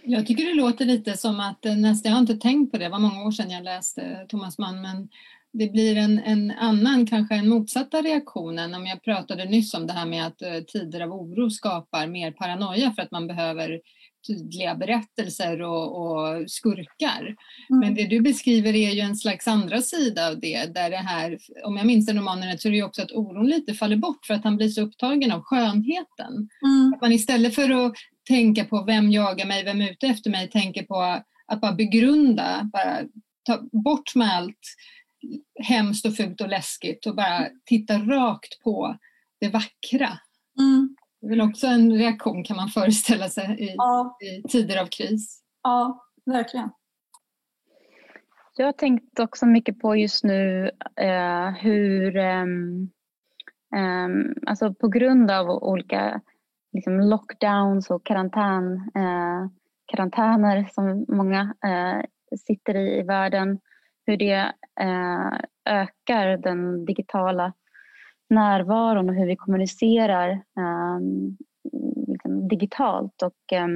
Jag 0.04 0.28
tycker 0.28 0.46
det 0.46 0.54
låter 0.54 0.86
lite 0.86 1.18
som 1.18 1.40
att, 1.40 1.66
eh, 1.66 1.76
nästa, 1.76 2.10
jag 2.10 2.16
har 2.16 2.22
inte 2.22 2.38
tänkt 2.38 2.72
på 2.72 2.78
det, 2.78 2.84
det 2.84 2.90
var 2.90 3.00
många 3.00 3.24
år 3.24 3.32
sedan 3.32 3.50
jag 3.50 3.64
läste 3.64 4.26
Thomas 4.30 4.58
Mann, 4.58 4.82
men 4.82 5.10
det 5.54 5.72
blir 5.72 5.96
en, 5.96 6.20
en 6.20 6.52
annan, 6.52 7.06
kanske 7.06 7.36
en 7.36 7.50
motsatta 7.50 8.02
reaktionen. 8.02 8.74
Om 8.74 8.86
jag 8.86 9.04
pratade 9.04 9.46
nyss 9.46 9.74
om 9.74 9.88
det 9.88 9.94
här 9.94 10.06
med 10.06 10.28
att 10.28 10.42
uh, 10.42 10.64
tider 10.64 11.02
av 11.02 11.14
oro 11.14 11.50
skapar 11.50 12.08
mer 12.08 12.32
paranoia 12.32 12.92
för 12.92 13.02
att 13.02 13.12
man 13.12 13.28
behöver 13.28 13.82
tydliga 14.28 14.76
berättelser 14.76 15.62
och, 15.62 16.02
och 16.02 16.52
skurkar. 16.52 17.36
Mm. 17.70 17.80
Men 17.80 17.96
det 17.96 18.08
du 18.08 18.22
beskriver 18.22 18.76
är 18.76 18.92
ju 18.92 19.00
en 19.00 19.16
slags 19.16 19.48
andra 19.48 19.82
sida 19.82 20.28
av 20.28 20.40
det, 20.40 20.74
där 20.74 20.90
det 20.90 20.98
här, 20.98 21.38
om 21.64 21.78
jag 21.78 21.86
minns 21.86 22.06
den 22.06 22.18
romanen 22.18 22.58
så 22.58 22.68
är 22.68 22.72
det 22.72 22.78
ju 22.78 22.84
också 22.84 23.02
att 23.02 23.12
oron 23.12 23.48
lite 23.48 23.74
faller 23.74 23.98
bort 23.98 24.26
för 24.26 24.34
att 24.34 24.44
han 24.44 24.58
blir 24.58 24.70
så 24.70 24.82
upptagen 24.82 25.32
av 25.32 25.42
skönheten. 25.42 26.50
Mm. 26.66 26.94
Att 26.94 27.02
man 27.02 27.12
istället 27.12 27.56
för 27.56 27.86
att 27.86 27.94
tänka 28.30 28.66
på 28.66 28.84
vem 28.84 29.12
jagar 29.12 29.46
mig, 29.46 29.64
vem 29.64 29.82
är 29.82 29.92
ute 29.92 30.08
efter 30.08 30.30
mig, 30.30 30.50
tänker 30.50 30.84
på 30.84 31.22
att 31.46 31.62
bara 31.62 31.74
begrunda, 31.74 32.70
bara 32.74 33.00
ta 33.44 33.60
bort 33.72 34.16
med 34.16 34.36
allt 34.36 34.60
hemskt 35.64 36.06
och 36.06 36.16
fult 36.16 36.42
och 36.42 36.50
läskigt 36.50 37.06
och 37.06 37.16
bara 37.16 37.48
titta 37.66 37.94
rakt 37.94 38.64
på 38.64 38.98
det 39.40 39.50
vackra. 39.50 40.20
Mm. 40.60 40.96
Det 41.22 41.28
är 41.28 41.30
väl 41.30 41.42
också 41.42 41.68
en 41.68 41.94
reaktion 41.94 42.44
kan 42.44 42.58
man 42.58 42.70
föreställa 42.70 43.30
sig 43.30 43.56
i, 43.60 43.74
ja. 43.78 44.18
i 44.22 44.48
tider 44.48 44.82
av 44.82 44.86
kris. 44.86 45.44
Ja, 45.64 46.06
verkligen. 46.26 46.70
Jag 48.56 48.66
har 48.66 48.74
tänkt 48.74 49.20
också 49.20 49.46
mycket 49.46 49.80
på 49.80 49.96
just 49.96 50.24
nu 50.24 50.72
eh, 50.96 51.50
hur, 51.50 52.18
eh, 52.18 52.46
eh, 53.76 54.08
alltså 54.48 54.74
på 54.74 54.88
grund 54.88 55.32
av 55.32 55.50
olika 55.50 56.22
liksom 56.72 57.00
lockdowns 57.00 57.90
och 57.90 58.06
karantän, 58.06 58.92
eh, 58.96 59.48
karantäner 59.86 60.70
som 60.72 61.06
många 61.08 61.56
eh, 61.66 62.06
sitter 62.38 62.76
i 62.76 63.00
i 63.00 63.02
världen. 63.02 63.60
hur 64.06 64.18
det 64.18 64.54
eh, 64.82 65.40
ökar 65.66 66.38
den 66.38 66.86
digitala 66.86 67.54
närvaron 68.30 69.10
och 69.10 69.16
hur 69.16 69.28
vi 69.28 69.36
kommunicerar 69.36 70.30
eh, 70.30 71.00
liksom 72.08 72.48
digitalt. 72.48 73.22
Och, 73.22 73.54
eh, 73.54 73.68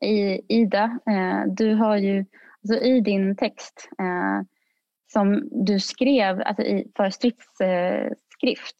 i, 0.00 0.40
Ida, 0.48 0.98
eh, 1.10 1.42
du 1.46 1.74
har 1.74 1.96
ju 1.96 2.24
alltså 2.62 2.84
i 2.84 3.00
din 3.00 3.36
text 3.36 3.88
eh, 3.98 4.46
som 5.12 5.48
du 5.50 5.80
skrev 5.80 6.42
alltså 6.44 6.62
i, 6.62 6.92
för 6.96 7.10
stridsskrift, 7.10 8.76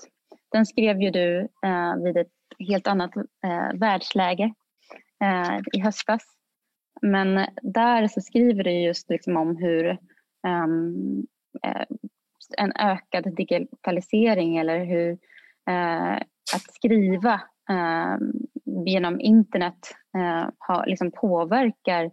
den 0.53 0.67
skrev 0.67 1.03
ju 1.03 1.11
du 1.11 1.41
eh, 1.41 1.97
vid 2.05 2.17
ett 2.17 2.38
helt 2.59 2.87
annat 2.87 3.17
eh, 3.17 3.73
världsläge 3.75 4.55
eh, 5.25 5.59
i 5.73 5.81
höstas. 5.81 6.23
Men 7.03 7.47
där 7.63 8.09
så 8.09 8.21
skriver 8.21 8.65
du 8.65 8.71
just 8.71 9.11
liksom 9.11 9.37
om 9.37 9.57
hur 9.57 9.99
um, 10.47 11.27
en 12.57 12.73
ökad 12.73 13.37
digitalisering 13.37 14.57
eller 14.57 14.85
hur 14.85 15.13
uh, 15.71 16.17
att 16.55 16.75
skriva 16.75 17.35
uh, 17.71 18.19
genom 18.87 19.21
internet 19.21 19.95
uh, 20.17 20.51
har, 20.59 20.87
liksom 20.87 21.11
påverkar 21.11 22.11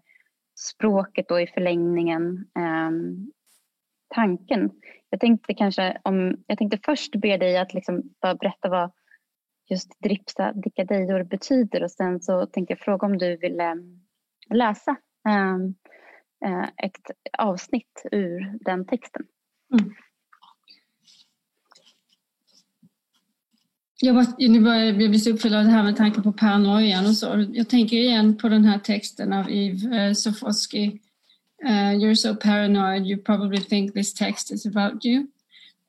språket 0.60 1.32
och 1.32 1.42
i 1.42 1.48
förlängningen 1.48 2.48
um, 2.60 3.32
tanken. 4.16 4.72
Jag 5.10 5.20
tänkte 5.20 5.54
kanske 5.54 5.98
om, 6.04 6.38
jag 6.48 6.58
tänkte 6.58 6.80
först 6.86 7.16
be 7.16 7.38
dig 7.38 7.58
att 7.58 7.74
liksom 7.74 8.04
bara 8.22 8.36
berätta 8.36 8.70
vad 8.70 8.92
just 9.70 10.02
dripsa 10.04 10.54
dikadejor 10.54 11.24
betyder 11.24 11.84
och 11.84 11.92
sen 11.92 12.22
så 12.22 12.46
tänkte 12.46 12.72
jag 12.72 12.80
fråga 12.80 13.08
om 13.08 13.18
du 13.18 13.38
ville 13.38 13.76
läsa 14.50 14.96
ehm, 15.28 15.76
eh, 16.46 16.70
ett 16.78 17.12
avsnitt 17.38 18.06
ur 18.12 18.58
den 18.66 18.86
texten. 18.86 19.26
Mm. 19.74 19.96
Jag, 24.02 24.14
var, 24.14 24.50
nu 24.50 24.62
börjar 24.62 24.86
jag 24.86 24.96
bli 24.96 25.20
så 25.20 25.30
uppfylld 25.30 25.56
av 25.56 25.64
det 25.64 25.70
här 25.70 25.84
med 25.84 25.96
tanke 25.96 26.22
på 26.22 26.34
paranoian 26.34 27.06
och 27.06 27.16
så. 27.16 27.46
Jag 27.54 27.70
tänker 27.70 27.98
igen 27.98 28.38
på 28.38 28.50
den 28.50 28.66
här 28.66 28.80
texten 28.80 29.34
av 29.34 29.50
Eve 29.50 30.08
eh, 30.08 30.14
Sofosky. 30.14 31.00
Uh, 31.66 31.94
you're 31.94 32.16
so 32.16 32.36
paranoid 32.36 33.08
you 33.08 33.18
probably 33.18 33.60
think 33.60 33.94
this 33.94 34.14
text 34.14 34.52
is 34.52 34.66
about 34.66 35.06
you. 35.06 35.28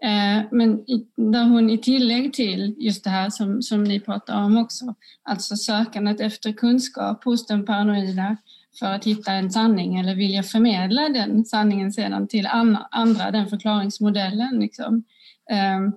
Eh, 0.03 0.45
men 0.51 0.85
där 1.17 1.45
hon 1.45 1.71
i 1.71 1.79
tillägg 1.79 2.33
till 2.33 2.75
just 2.79 3.05
det 3.05 3.11
här 3.11 3.31
som, 3.31 3.63
som 3.63 3.85
ni 3.85 4.01
pratar 4.01 4.43
om 4.45 4.57
också, 4.57 4.95
alltså 5.23 5.57
sökandet 5.57 6.21
efter 6.21 6.53
kunskap 6.53 7.25
hos 7.25 7.47
den 7.47 7.67
paranoida 7.67 8.37
för 8.79 8.87
att 8.87 9.05
hitta 9.05 9.33
en 9.33 9.51
sanning 9.51 9.99
eller 9.99 10.15
vilja 10.15 10.43
förmedla 10.43 11.09
den 11.09 11.45
sanningen 11.45 11.93
sedan 11.93 12.29
till 12.29 12.49
andra, 12.91 13.31
den 13.31 13.47
förklaringsmodellen. 13.47 14.59
Liksom. 14.61 15.05
Ehm, 15.51 15.93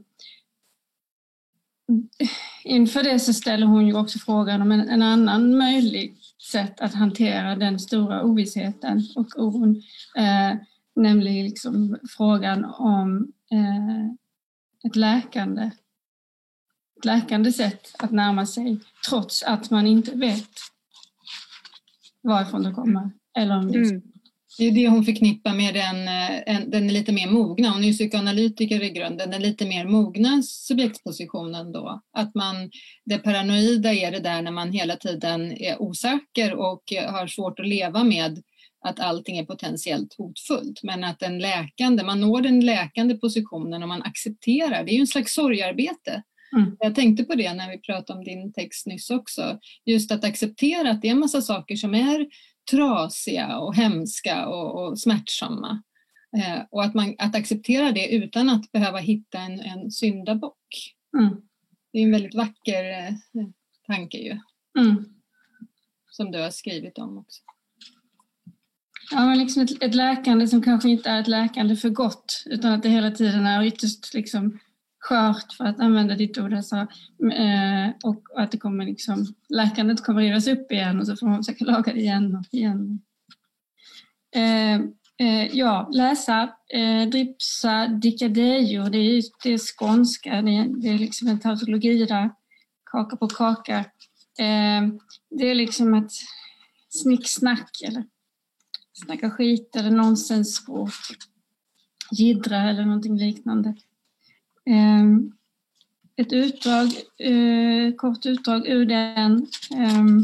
inför 2.63 3.03
det 3.03 3.19
så 3.19 3.33
ställer 3.33 3.65
hon 3.65 3.87
ju 3.87 3.97
också 3.97 4.19
frågan 4.19 4.61
om 4.61 4.71
en, 4.71 4.89
en, 4.89 5.01
annan 5.01 5.57
möjlig 5.57 6.15
sätt 6.51 6.81
att 6.81 6.93
hantera 6.93 7.55
den 7.55 7.79
stora 7.79 8.23
ovissheten 8.23 9.03
och 9.15 9.27
oron, 9.35 9.83
eh, 10.17 10.57
nämligen 10.95 11.45
liksom 11.45 11.97
frågan 12.17 12.65
om 12.65 13.31
eh, 13.53 14.05
ett 14.83 14.95
läkande. 14.95 15.71
Ett 16.97 17.05
läkande 17.05 17.51
sätt 17.51 17.95
att 17.99 18.11
närma 18.11 18.45
sig 18.45 18.79
trots 19.09 19.43
att 19.43 19.69
man 19.69 19.87
inte 19.87 20.11
vet 20.11 20.49
varifrån 22.23 22.63
det 22.63 22.71
kommer. 22.71 23.11
Eller 23.37 23.57
om 23.57 23.71
det 23.71 23.77
mm. 23.77 24.01
Det 24.57 24.65
är 24.65 24.71
det 24.71 24.87
hon 24.87 25.05
förknippar 25.05 25.53
med 25.53 25.73
den, 25.73 26.07
eh, 26.07 26.55
en, 26.55 26.71
den 26.71 26.87
lite 26.87 27.11
mer 27.11 27.31
mogna, 27.31 27.69
hon 27.69 27.83
är 27.83 27.87
ju 27.87 27.93
psykoanalytiker 27.93 28.83
i 28.83 28.89
grunden, 28.89 29.31
den 29.31 29.41
lite 29.41 29.65
mer 29.65 29.85
mogna 29.85 30.41
subjektspositionen 30.43 31.71
då. 31.71 32.01
Att 32.13 32.35
man, 32.35 32.71
det 33.05 33.17
paranoida 33.17 33.93
är 33.93 34.11
det 34.11 34.19
där 34.19 34.41
när 34.41 34.51
man 34.51 34.71
hela 34.71 34.95
tiden 34.95 35.51
är 35.51 35.81
osäker 35.81 36.53
och 36.55 36.83
har 37.07 37.27
svårt 37.27 37.59
att 37.59 37.67
leva 37.67 38.03
med 38.03 38.43
att 38.81 38.99
allting 38.99 39.37
är 39.37 39.45
potentiellt 39.45 40.15
hotfullt. 40.17 40.83
Men 40.83 41.03
att 41.03 41.19
den 41.19 41.39
läkande, 41.39 42.03
man 42.03 42.21
når 42.21 42.41
den 42.41 42.59
läkande 42.59 43.15
positionen 43.15 43.83
om 43.83 43.89
man 43.89 44.01
accepterar, 44.01 44.83
det 44.83 44.91
är 44.91 44.95
ju 44.95 44.99
en 44.99 45.07
slags 45.07 45.33
sorgarbete. 45.33 46.23
Mm. 46.57 46.77
Jag 46.79 46.95
tänkte 46.95 47.23
på 47.23 47.35
det 47.35 47.53
när 47.53 47.69
vi 47.69 47.77
pratade 47.77 48.19
om 48.19 48.25
din 48.25 48.53
text 48.53 48.87
nyss 48.87 49.09
också. 49.09 49.59
Just 49.85 50.11
att 50.11 50.23
acceptera 50.23 50.91
att 50.91 51.01
det 51.01 51.07
är 51.07 51.11
en 51.11 51.19
massa 51.19 51.41
saker 51.41 51.75
som 51.75 51.95
är 51.95 52.27
trasiga 52.71 53.57
och 53.57 53.75
hemska 53.75 54.47
och, 54.47 54.83
och 54.83 54.99
smärtsamma. 54.99 55.83
Eh, 56.37 56.61
och 56.71 56.83
att, 56.83 56.93
man, 56.93 57.15
att 57.17 57.35
acceptera 57.35 57.91
det 57.91 58.15
utan 58.15 58.49
att 58.49 58.71
behöva 58.71 58.97
hitta 58.97 59.39
en, 59.39 59.59
en 59.59 59.91
syndabock. 59.91 60.95
Mm. 61.17 61.41
Det 61.91 61.99
är 61.99 62.03
en 62.03 62.11
väldigt 62.11 62.35
vacker 62.35 62.83
eh, 62.83 63.13
tanke 63.87 64.17
ju. 64.17 64.39
Mm. 64.79 65.05
Som 66.11 66.31
du 66.31 66.41
har 66.41 66.49
skrivit 66.49 66.97
om 66.97 67.17
också. 67.17 67.41
Ja, 69.11 69.25
men 69.25 69.37
liksom 69.37 69.63
ett, 69.63 69.83
ett 69.83 69.95
läkande 69.95 70.47
som 70.47 70.61
kanske 70.61 70.89
inte 70.89 71.09
är 71.09 71.21
ett 71.21 71.27
läkande 71.27 71.75
för 71.75 71.89
gott 71.89 72.43
utan 72.45 72.71
att 72.71 72.83
det 72.83 72.89
hela 72.89 73.11
tiden 73.11 73.45
är 73.45 73.63
ytterst 73.63 74.13
liksom 74.13 74.59
skört 74.99 75.53
för 75.57 75.65
att 75.65 75.79
använda 75.79 76.15
ditt 76.15 76.37
ord 76.37 76.53
alltså, 76.53 76.75
eh, 77.33 77.89
och 78.03 78.23
att 78.35 78.51
det 78.51 78.57
kommer 78.57 78.85
liksom, 78.85 79.25
läkandet 79.49 80.03
kommer 80.03 80.21
rivas 80.21 80.47
upp 80.47 80.71
igen 80.71 80.99
och 80.99 81.07
så 81.07 81.15
får 81.15 81.27
man 81.27 81.43
försöka 81.43 81.65
laga 81.65 81.93
det 81.93 81.99
igen 81.99 82.35
och 82.35 82.53
igen. 82.53 83.01
Eh, 84.35 84.75
eh, 85.27 85.47
ja, 85.53 85.89
läsa 85.93 86.49
eh, 86.73 87.09
Dripsa 87.09 87.87
dikadejor. 87.87 88.89
det 88.89 88.97
är, 88.97 89.23
det 89.43 89.53
är 89.53 89.57
skånska, 89.57 90.41
det 90.41 90.51
är, 90.51 90.81
det 90.81 90.89
är 90.89 90.97
liksom 90.97 91.27
en 91.27 91.39
tautologi 91.39 92.05
där, 92.05 92.29
kaka 92.91 93.15
på 93.15 93.27
kaka. 93.27 93.79
Eh, 94.39 94.87
det 95.29 95.49
är 95.49 95.55
liksom 95.55 95.93
ett 95.93 96.11
snicksnack 96.89 97.71
eller 97.87 98.03
snacka 99.05 99.31
skit 99.31 99.75
eller 99.75 99.91
nonsensspråk, 99.91 100.91
jiddra 102.11 102.57
eller 102.57 102.85
någonting 102.85 103.17
liknande. 103.17 103.75
Ehm, 104.65 105.31
ett 106.15 106.33
utdrag, 106.33 106.87
eh, 107.17 107.95
kort 107.95 108.25
utdrag 108.25 108.67
ur 108.67 108.85
den 108.85 109.47
ehm, 109.75 110.23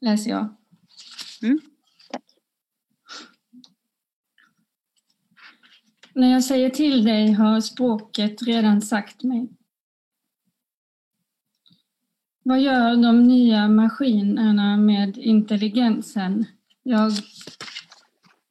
läser 0.00 0.30
jag. 0.30 0.56
Mm. 1.42 1.60
När 6.14 6.32
jag 6.32 6.44
säger 6.44 6.70
till 6.70 7.04
dig 7.04 7.32
har 7.32 7.60
språket 7.60 8.42
redan 8.42 8.82
sagt 8.82 9.22
mig. 9.22 9.48
Vad 12.52 12.60
gör 12.60 12.96
de 12.96 13.22
nya 13.22 13.68
maskinerna 13.68 14.76
med 14.76 15.18
intelligensen? 15.18 16.44
Jag 16.82 17.12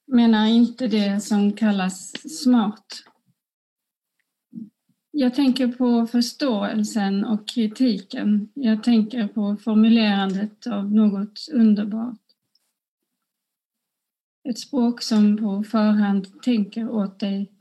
menar 0.08 0.47
inte 0.47 0.88
det 0.88 1.24
som 1.24 1.54
kallas 1.54 2.12
smart. 2.43 3.04
Jag 5.12 5.36
tänker 5.36 5.68
på 5.68 6.08
förståelsen 6.08 7.26
och 7.26 7.47
kritiken. 7.47 8.49
Jag 8.54 8.84
tänker 8.84 9.28
på 9.28 9.58
formulerandet 9.64 10.68
av 10.68 10.91
något 10.91 11.47
underbart. 11.52 12.22
Ett 14.49 14.60
språk 14.60 15.02
som 15.02 15.38
på 15.38 15.64
förhand 15.64 16.41
tänker 16.41 16.89
åt 16.89 17.20
dig. 17.20 17.52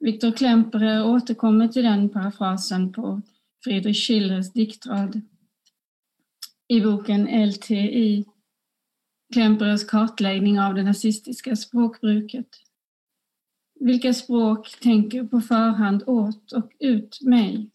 Viktor 0.00 0.32
Klemperer 0.32 1.06
återkommer 1.06 1.68
till 1.68 1.84
den 1.84 2.08
parafrasen 2.08 2.92
på 2.92 3.22
Friedrich 3.64 4.06
Schillers 4.06 4.52
diktrad. 4.52 5.20
I 6.68 6.80
boken 6.80 7.26
LTI 7.26 8.24
Klemperers 9.32 9.84
kartläggning 9.84 10.60
av 10.60 10.74
det 10.74 10.82
nazistiska 10.82 11.56
språkbruket. 11.56 12.48
Vilka 13.80 14.14
språk 14.14 14.80
tänker 14.80 15.24
på 15.24 15.40
förhand 15.40 16.02
åt 16.06 16.52
och 16.52 16.72
ut 16.78 17.18
mig? 17.22 17.70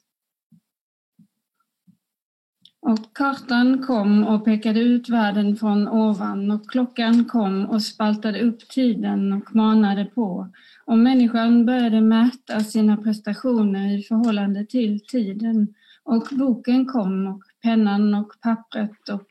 Och 2.82 3.14
kartan 3.14 3.84
kom 3.84 4.28
och 4.28 4.46
pekade 4.46 4.80
ut 4.80 5.10
världen 5.10 5.56
från 5.56 5.88
ovan 5.88 6.52
och 6.52 6.70
klockan 6.70 7.26
kom 7.26 7.66
och 7.66 7.82
spaltade 7.82 8.42
upp 8.42 8.70
tiden 8.70 9.34
och 9.34 9.56
manade 9.56 10.06
på. 10.06 10.50
Och 10.86 10.98
människan 10.98 11.66
började 11.66 12.02
mäta 12.02 12.60
sina 12.60 12.98
prestationer 12.98 13.98
i 14.00 14.04
förhållande 14.04 14.66
till 14.66 15.00
tiden. 15.06 15.74
Och 16.04 16.28
boken 16.32 16.86
kom 16.86 17.28
och 17.28 17.44
pennan 17.62 18.16
och 18.16 18.34
pappret 18.42 19.10
och 19.10 19.28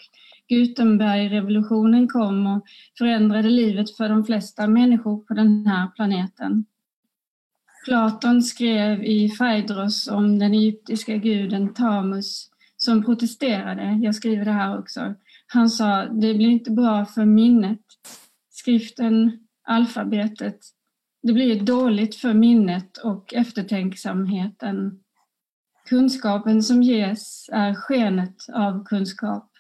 Gutenbergrevolutionen 0.48 2.08
kom 2.08 2.46
och 2.46 2.64
förändrade 2.98 3.50
livet 3.50 3.96
för 3.96 4.08
de 4.08 4.24
flesta 4.24 4.66
människor 4.66 5.16
på 5.16 5.34
den 5.34 5.66
här 5.66 5.88
planeten. 5.96 6.64
Platon 7.84 8.42
skrev 8.42 9.04
i 9.04 9.30
Phaedros 9.38 10.08
om 10.08 10.38
den 10.38 10.54
egyptiska 10.54 11.16
guden 11.16 11.74
Tamus 11.74 12.50
som 12.76 13.04
protesterade. 13.04 13.98
Jag 14.02 14.14
skriver 14.14 14.44
det 14.44 14.52
här 14.52 14.78
också. 14.78 15.14
Han 15.46 15.70
sa, 15.70 16.04
det 16.04 16.34
blir 16.34 16.48
inte 16.48 16.70
bra 16.70 17.04
för 17.06 17.24
minnet. 17.24 17.80
skriften, 18.50 19.46
alfabetet, 19.62 20.58
det 21.22 21.32
blir 21.32 21.60
dåligt 21.60 22.14
för 22.14 22.34
minnet 22.34 22.96
och 22.96 23.34
eftertänksamheten. 23.34 25.00
Kunskapen 25.88 26.62
som 26.62 26.82
ges 26.82 27.50
är 27.52 27.74
skenet 27.74 28.48
av 28.52 28.84
kunskap 28.84 29.50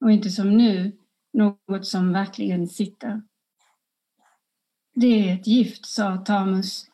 och 0.00 0.12
inte 0.12 0.30
som 0.30 0.56
nu 0.56 0.96
något 1.32 1.86
som 1.86 2.12
verkligen 2.12 2.68
sitter. 2.68 3.22
Det 4.94 5.28
är 5.28 5.34
ett 5.34 5.46
gift, 5.46 5.86
sa 5.86 6.16
Tamus. 6.16 6.86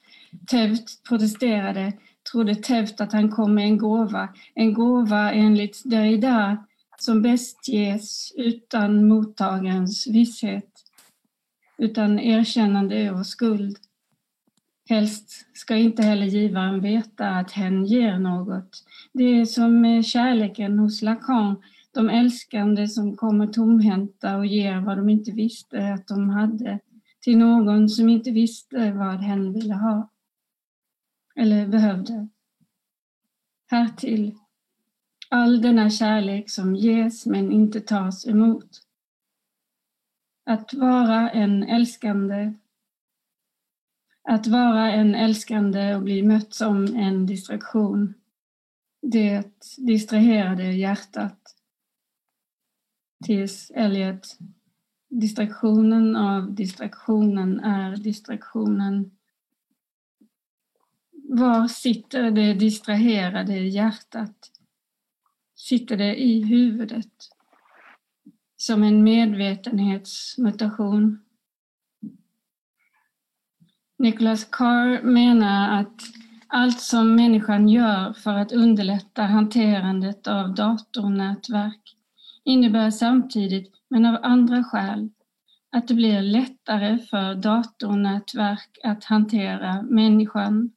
Tevt 0.46 1.02
protesterade, 1.08 1.92
trodde 2.32 2.54
Tevt 2.54 3.00
att 3.00 3.12
han 3.12 3.30
kom 3.30 3.54
med 3.54 3.64
en 3.64 3.78
gåva, 3.78 4.28
en 4.54 4.74
gåva 4.74 5.32
enligt 5.32 5.82
Derrida 5.84 6.66
som 6.98 7.22
bäst 7.22 7.68
ges 7.68 8.32
utan 8.36 9.08
mottagarens 9.08 10.06
visshet, 10.06 10.70
utan 11.78 12.18
erkännande 12.18 13.10
och 13.10 13.26
skuld. 13.26 13.78
Helst 14.88 15.56
ska 15.56 15.76
inte 15.76 16.02
heller 16.02 16.26
givaren 16.26 16.80
veta 16.80 17.28
att 17.28 17.52
hen 17.52 17.84
ger 17.84 18.18
något. 18.18 18.84
Det 19.12 19.24
är 19.24 19.44
som 19.44 19.80
med 19.80 20.06
kärleken 20.06 20.78
hos 20.78 21.02
Lacan, 21.02 21.62
de 21.92 22.08
älskande 22.08 22.88
som 22.88 23.16
kommer 23.16 23.46
tomhänta 23.46 24.36
och 24.36 24.46
ger 24.46 24.80
vad 24.80 24.98
de 24.98 25.08
inte 25.08 25.30
visste 25.30 25.92
att 25.92 26.06
de 26.06 26.30
hade 26.30 26.80
till 27.20 27.38
någon 27.38 27.88
som 27.88 28.08
inte 28.08 28.30
visste 28.30 28.92
vad 28.92 29.16
hen 29.16 29.52
ville 29.52 29.74
ha 29.74 30.10
eller 31.36 31.66
behövde. 31.66 32.28
Härtill 33.70 34.34
all 35.28 35.62
denna 35.62 35.90
kärlek 35.90 36.50
som 36.50 36.76
ges 36.76 37.26
men 37.26 37.52
inte 37.52 37.80
tas 37.80 38.26
emot. 38.26 38.82
Att 40.44 40.74
vara 40.74 41.30
en 41.30 41.62
älskande 41.62 42.54
att 44.26 44.46
vara 44.46 44.92
en 44.92 45.14
älskande 45.14 45.94
och 45.94 46.02
bli 46.02 46.22
mött 46.22 46.54
som 46.54 46.96
en 46.96 47.26
distraktion. 47.26 48.14
Det 49.02 49.44
distraherade 49.78 50.72
hjärtat. 50.72 51.38
T.S. 53.26 53.72
Elliot, 53.74 54.38
Distraktionen 55.08 56.16
av 56.16 56.54
distraktionen 56.54 57.60
är 57.60 57.96
distraktionen. 57.96 59.10
Var 61.12 61.68
sitter 61.68 62.30
det 62.30 62.54
distraherade 62.54 63.58
hjärtat? 63.58 64.50
Sitter 65.54 65.96
det 65.96 66.22
i 66.22 66.42
huvudet? 66.42 67.12
Som 68.56 68.82
en 68.82 69.04
medvetenhetsmutation? 69.04 71.25
Nicholas 73.98 74.44
Carr 74.44 75.02
menar 75.02 75.80
att 75.80 76.02
allt 76.46 76.80
som 76.80 77.14
människan 77.16 77.68
gör 77.68 78.12
för 78.12 78.34
att 78.34 78.52
underlätta 78.52 79.22
hanterandet 79.22 80.26
av 80.26 80.54
datornätverk 80.54 81.96
innebär 82.44 82.90
samtidigt, 82.90 83.72
men 83.90 84.04
av 84.06 84.18
andra 84.22 84.64
skäl, 84.64 85.10
att 85.72 85.88
det 85.88 85.94
blir 85.94 86.22
lättare 86.22 86.98
för 86.98 87.34
datornätverk 87.34 88.78
att 88.84 89.04
hantera 89.04 89.82
människan. 89.82 90.72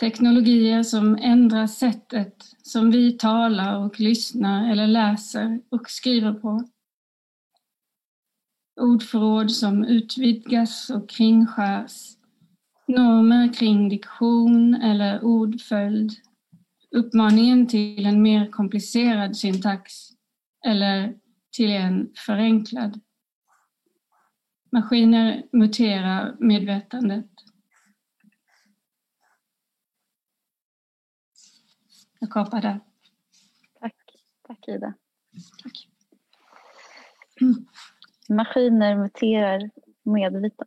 Teknologier 0.00 0.82
som 0.82 1.16
ändrar 1.16 1.66
sättet 1.66 2.34
som 2.62 2.90
vi 2.90 3.12
talar 3.12 3.84
och 3.84 4.00
lyssnar 4.00 4.70
eller 4.70 4.86
läser 4.86 5.60
och 5.70 5.90
skriver 5.90 6.32
på 6.32 6.64
ordförråd 8.78 9.50
som 9.50 9.84
utvidgas 9.84 10.90
och 10.90 11.08
kringskärs, 11.08 12.16
normer 12.86 13.52
kring 13.52 13.88
diktion 13.88 14.74
eller 14.74 15.24
ordföljd, 15.24 16.12
uppmaningen 16.90 17.66
till 17.66 18.06
en 18.06 18.22
mer 18.22 18.50
komplicerad 18.50 19.36
syntax 19.36 19.92
eller 20.66 21.18
till 21.56 21.70
en 21.70 22.12
förenklad. 22.26 23.00
Maskiner 24.72 25.46
muterar 25.52 26.36
medvetandet. 26.40 27.30
Jag 32.20 32.30
kapar 32.30 32.62
där. 32.62 32.80
Tack, 33.80 33.94
Tack 34.42 34.68
Ida. 34.68 34.94
Tack. 35.62 35.88
Maskiner 38.28 38.96
muterar 38.96 39.70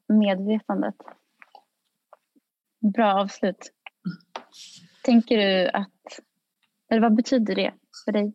medvetandet. 0.08 0.96
Bra 2.94 3.14
avslut. 3.14 3.72
Tänker 5.04 5.38
du 5.38 5.70
att, 5.70 6.20
eller 6.90 7.02
vad 7.02 7.16
betyder 7.16 7.56
det 7.56 7.74
för 8.06 8.12
dig? 8.12 8.34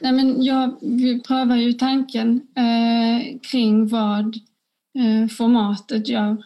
Nej, 0.00 0.12
men 0.12 0.42
jag, 0.42 0.76
vi 0.80 1.22
prövar 1.22 1.56
ju 1.56 1.72
tanken 1.72 2.48
eh, 2.56 3.40
kring 3.50 3.88
vad 3.88 4.36
eh, 4.94 5.28
formatet 5.28 6.08
gör 6.08 6.44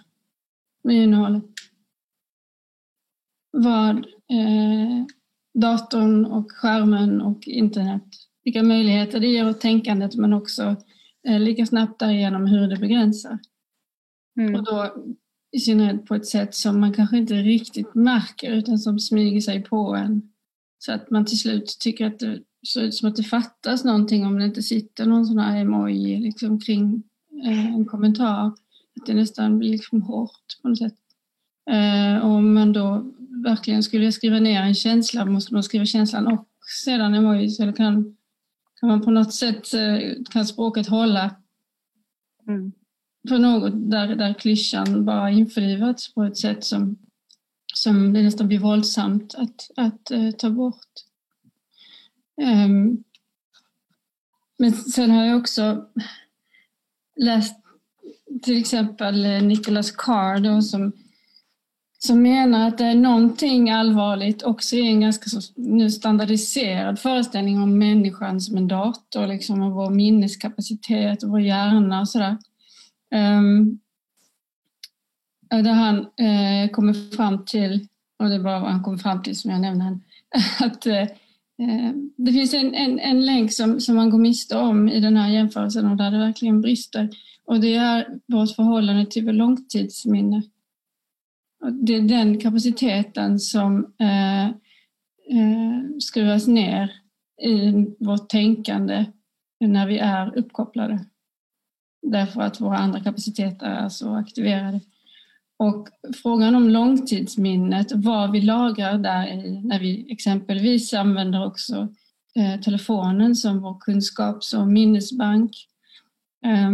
med 0.83 0.97
innehållet. 0.97 1.45
Vad 3.51 3.97
eh, 4.07 5.05
datorn 5.55 6.25
och 6.25 6.53
skärmen 6.53 7.21
och 7.21 7.49
internet. 7.49 8.05
Vilka 8.45 8.63
möjligheter 8.63 9.21
det 9.21 9.27
ger 9.27 9.49
åt 9.49 9.61
tänkandet 9.61 10.15
men 10.15 10.33
också 10.33 10.77
eh, 11.29 11.41
lika 11.41 11.67
snabbt 11.67 11.99
därigenom 11.99 12.47
hur 12.47 12.69
det 12.69 12.77
begränsar. 12.77 13.39
Mm. 14.41 14.55
Och 14.55 14.65
då 14.65 14.95
i 15.53 15.59
synnerhet 15.59 16.07
på 16.07 16.15
ett 16.15 16.27
sätt 16.27 16.55
som 16.55 16.81
man 16.81 16.93
kanske 16.93 17.19
inte 17.19 17.35
riktigt 17.35 17.95
märker 17.95 18.53
utan 18.53 18.79
som 18.79 18.99
smyger 18.99 19.41
sig 19.41 19.63
på 19.63 19.95
en. 19.95 20.23
Så 20.79 20.93
att 20.93 21.11
man 21.11 21.25
till 21.25 21.39
slut 21.39 21.77
tycker 21.81 22.07
att 22.07 22.19
det 22.19 22.43
ser 22.73 22.83
ut 22.83 22.95
som 22.95 23.09
att 23.09 23.17
det 23.17 23.23
fattas 23.23 23.85
någonting 23.85 24.27
om 24.27 24.39
det 24.39 24.45
inte 24.45 24.63
sitter 24.63 25.07
någon 25.07 25.27
sån 25.27 25.39
här 25.39 25.61
emoji 25.61 26.21
liksom 26.21 26.61
kring 26.61 27.03
eh, 27.45 27.75
en 27.75 27.85
kommentar. 27.85 28.47
Att 28.47 29.07
det 29.07 29.15
nästan 29.15 29.59
blir 29.59 29.71
liksom 29.71 30.03
hårt 30.03 30.63
på 30.63 30.69
något 30.69 30.79
sätt. 30.79 30.95
Eh, 31.71 32.25
om 32.25 32.55
man 32.55 32.73
då 32.73 33.13
verkligen 33.43 33.83
skulle 33.83 34.13
skriva 34.13 34.39
ner 34.39 34.63
en 34.63 34.75
känsla 34.75 35.25
måste 35.25 35.55
man 35.55 35.63
skriva 35.63 35.85
känslan 35.85 36.27
och 36.27 36.49
sedan 36.85 37.15
emojis 37.15 37.61
eller 37.61 37.73
kan, 37.73 38.17
kan 38.81 38.89
man 38.89 39.03
på 39.03 39.11
något 39.11 39.35
sätt, 39.35 39.75
eh, 39.75 40.25
kan 40.31 40.47
språket 40.47 40.87
hålla 40.87 41.37
mm. 42.49 42.73
för 43.29 43.39
något 43.39 43.91
där, 43.91 44.17
där 44.17 44.35
klyschan 44.35 45.05
bara 45.05 45.31
införlivats 45.31 46.15
på 46.15 46.25
ett 46.25 46.39
sätt 46.39 46.65
som, 46.65 46.99
som 47.75 48.13
det 48.13 48.23
nästan 48.23 48.49
blir 48.49 48.59
våldsamt 48.59 49.35
att, 49.35 49.71
att 49.77 50.11
uh, 50.13 50.31
ta 50.31 50.51
bort. 50.51 50.87
Um, 52.43 53.05
men 54.59 54.73
sen 54.73 55.11
har 55.11 55.25
jag 55.25 55.39
också 55.39 55.87
läst 57.17 57.57
till 58.43 58.59
exempel 58.59 59.43
Nicholas 59.43 59.91
Carr 59.91 60.41
då, 60.41 60.63
som 60.63 60.93
som 62.03 62.23
menar 62.23 62.69
att 62.69 62.79
det 62.79 62.85
är 62.85 62.95
någonting 62.95 63.71
allvarligt 63.71 64.43
också 64.43 64.77
i 64.77 64.89
en 64.89 65.01
ganska 65.01 65.31
så 65.31 65.53
nu 65.57 65.91
standardiserad 65.91 66.99
föreställning 66.99 67.63
om 67.63 67.79
människan 67.79 68.41
som 68.41 68.57
en 68.57 68.69
dator, 68.69 69.27
liksom, 69.27 69.63
och 69.63 69.73
vår 69.73 69.91
minneskapacitet 69.91 71.23
och 71.23 71.31
vår 71.31 71.41
hjärna 71.41 72.01
och 72.01 72.09
sådär. 72.09 72.37
Um, 73.15 73.81
där 75.49 75.73
han 75.73 75.99
uh, 75.99 76.71
kommer 76.73 77.17
fram 77.17 77.45
till, 77.45 77.89
och 78.19 78.29
det 78.29 78.35
är 78.35 78.41
bara 78.41 78.61
vad 78.61 78.71
han 78.71 78.83
kommer 78.83 78.99
fram 78.99 79.23
till 79.23 79.37
som 79.37 79.51
jag 79.51 79.61
nämnde, 79.61 79.99
att 80.61 80.87
uh, 80.87 81.05
det 82.17 82.33
finns 82.33 82.55
en, 82.55 82.75
en, 82.75 82.99
en 82.99 83.27
länk 83.27 83.53
som, 83.53 83.81
som 83.81 83.97
man 83.97 84.11
går 84.11 84.19
miste 84.19 84.57
om 84.57 84.89
i 84.89 85.01
den 85.01 85.17
här 85.17 85.29
jämförelsen 85.29 85.87
och 85.87 85.97
där 85.97 86.11
det 86.11 86.19
verkligen 86.19 86.61
brister. 86.61 87.09
Och 87.45 87.61
det 87.61 87.75
är 87.75 88.19
vårt 88.27 88.55
förhållande 88.55 89.07
till 89.07 89.27
långtidsminne. 89.27 90.43
Det 91.61 91.95
är 91.95 92.01
den 92.01 92.41
kapaciteten 92.41 93.39
som 93.39 93.95
eh, 93.99 94.47
eh, 94.47 95.81
skruvas 96.01 96.47
ner 96.47 96.93
i 97.43 97.87
vårt 97.99 98.29
tänkande 98.29 99.05
när 99.61 99.87
vi 99.87 99.99
är 99.99 100.39
uppkopplade. 100.39 101.05
Därför 102.03 102.41
att 102.41 102.61
våra 102.61 102.79
andra 102.79 103.01
kapaciteter 103.01 103.67
är 103.67 103.89
så 103.89 104.15
aktiverade. 104.15 104.81
Och 105.57 105.89
frågan 106.23 106.55
om 106.55 106.69
långtidsminnet, 106.69 107.93
vad 107.93 108.33
vi 108.33 108.41
lagrar 108.41 108.99
där 108.99 109.27
i, 109.27 109.61
när 109.65 109.81
vi 109.81 110.13
exempelvis 110.13 110.95
använder 110.95 111.47
också 111.47 111.89
eh, 112.35 112.61
telefonen 112.61 113.37
som 113.37 113.61
vår 113.61 113.81
kunskaps 113.81 114.55
och 114.55 114.69
minnesbank. 114.69 115.51
Eh, 116.45 116.71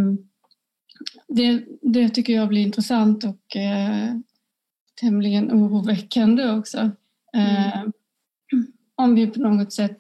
det, 1.29 1.65
det 1.83 2.09
tycker 2.09 2.33
jag 2.33 2.49
blir 2.49 2.63
intressant 2.63 3.25
och 3.25 3.57
eh, 3.57 4.15
tämligen 5.01 5.53
oroväckande 5.53 6.51
också. 6.51 6.91
Mm. 7.37 7.57
Eh, 7.57 7.83
om 8.97 9.15
vi 9.15 9.27
på 9.27 9.41
något 9.41 9.73
sätt 9.73 9.97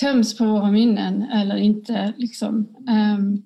töms 0.00 0.38
på 0.38 0.44
våra 0.44 0.70
minnen 0.70 1.22
eller 1.22 1.56
inte 1.56 2.12
liksom, 2.16 2.76
um, 2.88 3.42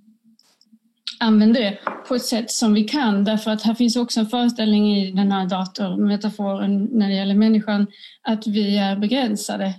använder 1.20 1.60
det 1.60 1.78
på 2.08 2.14
ett 2.14 2.24
sätt 2.24 2.50
som 2.50 2.74
vi 2.74 2.84
kan. 2.84 3.24
Därför 3.24 3.50
att 3.50 3.62
här 3.62 3.74
finns 3.74 3.96
också 3.96 4.20
en 4.20 4.26
föreställning 4.26 4.96
i 4.96 5.12
den 5.12 5.32
här 5.32 5.46
datormetaforen 5.46 6.84
när 6.84 7.08
det 7.08 7.14
gäller 7.14 7.34
människan 7.34 7.86
att 8.22 8.46
vi 8.46 8.78
är 8.78 8.96
begränsade. 8.96 9.74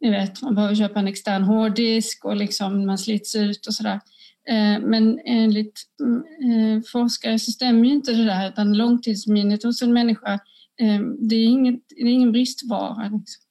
Ni 0.00 0.10
vet, 0.10 0.42
man 0.42 0.54
behöver 0.54 0.74
köpa 0.74 0.98
en 0.98 1.08
extern 1.08 1.42
hårddisk 1.42 2.24
och 2.24 2.36
liksom 2.36 2.86
man 2.86 2.98
slits 2.98 3.34
ut 3.34 3.66
och 3.66 3.74
sådär. 3.74 4.00
Eh, 4.48 4.80
men 4.80 5.20
enligt 5.24 5.80
mm, 6.00 6.76
eh, 6.76 6.82
forskare 6.92 7.38
så 7.38 7.52
stämmer 7.52 7.88
ju 7.88 7.94
inte 7.94 8.12
det 8.12 8.24
där 8.24 8.48
utan 8.48 8.76
långtidsminnet 8.76 9.62
hos 9.62 9.82
en 9.82 9.92
människa 9.92 10.32
eh, 10.80 11.00
det 11.18 11.36
är, 11.36 11.44
inget, 11.44 11.80
det 11.88 12.02
är 12.02 12.06
ingen 12.06 12.32
bristvara. 12.32 13.02
Liksom. 13.02 13.44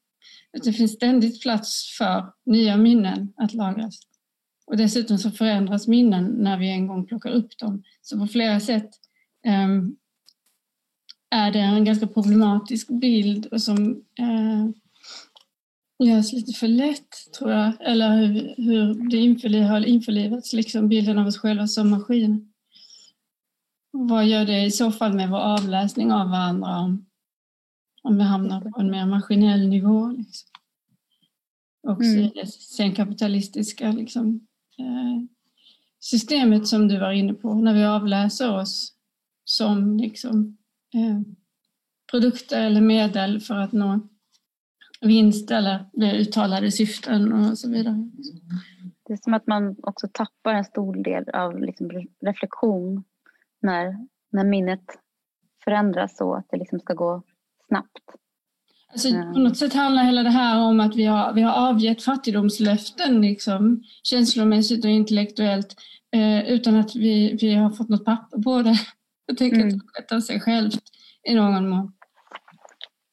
Det 0.63 0.73
finns 0.73 0.93
ständigt 0.93 1.41
plats 1.41 1.97
för 1.97 2.25
nya 2.45 2.77
minnen 2.77 3.33
att 3.37 3.53
lagras. 3.53 3.99
Och 4.65 4.77
dessutom 4.77 5.17
så 5.17 5.31
förändras 5.31 5.87
minnen 5.87 6.25
när 6.25 6.57
vi 6.57 6.69
en 6.69 6.87
gång 6.87 7.05
plockar 7.05 7.29
upp 7.29 7.57
dem. 7.57 7.83
Så 8.01 8.19
på 8.19 8.27
flera 8.27 8.59
sätt 8.59 8.89
um, 9.65 9.95
är 11.29 11.51
det 11.51 11.59
en 11.59 11.85
ganska 11.85 12.07
problematisk 12.07 12.87
bild 12.87 13.45
och 13.45 13.61
som 13.61 13.87
uh, 14.19 14.69
görs 15.99 16.33
lite 16.33 16.53
för 16.53 16.67
lätt, 16.67 17.09
tror 17.37 17.51
jag. 17.51 17.73
Eller 17.79 18.17
hur, 18.17 18.55
hur 18.57 19.09
det 19.09 19.17
införliv, 19.17 19.63
har 19.63 19.85
införlivats, 19.85 20.53
liksom 20.53 20.87
bilden 20.89 21.17
av 21.17 21.27
oss 21.27 21.37
själva 21.37 21.67
som 21.67 21.89
maskiner. 21.89 22.39
Vad 23.91 24.25
gör 24.25 24.45
det 24.45 24.65
i 24.65 24.71
så 24.71 24.91
fall 24.91 25.13
med 25.13 25.29
vår 25.29 25.39
avläsning 25.39 26.11
av 26.11 26.29
varandra 26.29 26.79
om, 26.79 27.05
om 28.03 28.17
vi 28.17 28.23
hamnar 28.23 28.61
på 28.61 28.79
en 28.79 28.91
mer 28.91 29.05
maskinell 29.05 29.67
nivå? 29.67 30.07
Liksom? 30.07 30.49
Också 31.87 32.09
mm. 32.09 32.23
i 32.23 32.31
det 32.35 32.47
senkapitalistiska 32.47 33.91
liksom, 33.91 34.47
Eh, 34.79 35.21
systemet 35.99 36.67
som 36.67 36.87
du 36.87 36.99
var 36.99 37.11
inne 37.11 37.33
på, 37.33 37.53
när 37.53 37.73
vi 37.73 37.85
avläser 37.85 38.51
oss 38.51 38.93
som 39.43 39.97
liksom, 39.97 40.57
eh, 40.93 41.21
produkter 42.11 42.61
eller 42.61 42.81
medel 42.81 43.39
för 43.39 43.55
att 43.55 43.71
nå 43.71 43.99
vinst 45.03 45.51
eller 45.51 45.85
uttalade 46.01 46.71
syften 46.71 47.33
och 47.33 47.57
så 47.57 47.69
vidare. 47.69 48.09
Det 49.07 49.13
är 49.13 49.17
som 49.17 49.33
att 49.33 49.47
man 49.47 49.75
också 49.83 50.07
tappar 50.13 50.53
en 50.53 50.63
stor 50.63 51.03
del 51.03 51.29
av 51.29 51.59
liksom 51.59 51.91
reflektion 52.25 53.03
när, 53.61 54.07
när 54.31 54.43
minnet 54.43 54.83
förändras 55.63 56.17
så 56.17 56.33
att 56.33 56.45
det 56.49 56.57
liksom 56.57 56.79
ska 56.79 56.93
gå 56.93 57.23
snabbt. 57.67 58.01
Alltså, 58.91 59.09
på 59.09 59.39
något 59.39 59.57
sätt 59.57 59.73
handlar 59.73 60.03
hela 60.03 60.23
det 60.23 60.29
här 60.29 60.61
om 60.61 60.79
att 60.79 60.95
vi 60.95 61.05
har, 61.05 61.33
vi 61.33 61.41
har 61.41 61.69
avgett 61.69 62.03
fattigdomslöften 62.03 63.21
liksom, 63.21 63.83
känslomässigt 64.03 64.85
och 64.85 64.91
intellektuellt 64.91 65.75
eh, 66.15 66.49
utan 66.49 66.75
att 66.75 66.95
vi, 66.95 67.37
vi 67.41 67.53
har 67.53 67.69
fått 67.69 67.89
något 67.89 68.05
papper 68.05 68.41
på 68.41 68.61
det. 68.61 68.79
Jag 69.25 69.37
tänker 69.37 69.61
mm. 69.61 69.81
att 69.99 70.07
det 70.07 70.15
av 70.15 70.19
sig 70.19 70.39
självt 70.39 70.81
i 71.29 71.35
någon 71.35 71.69
mån. 71.69 71.93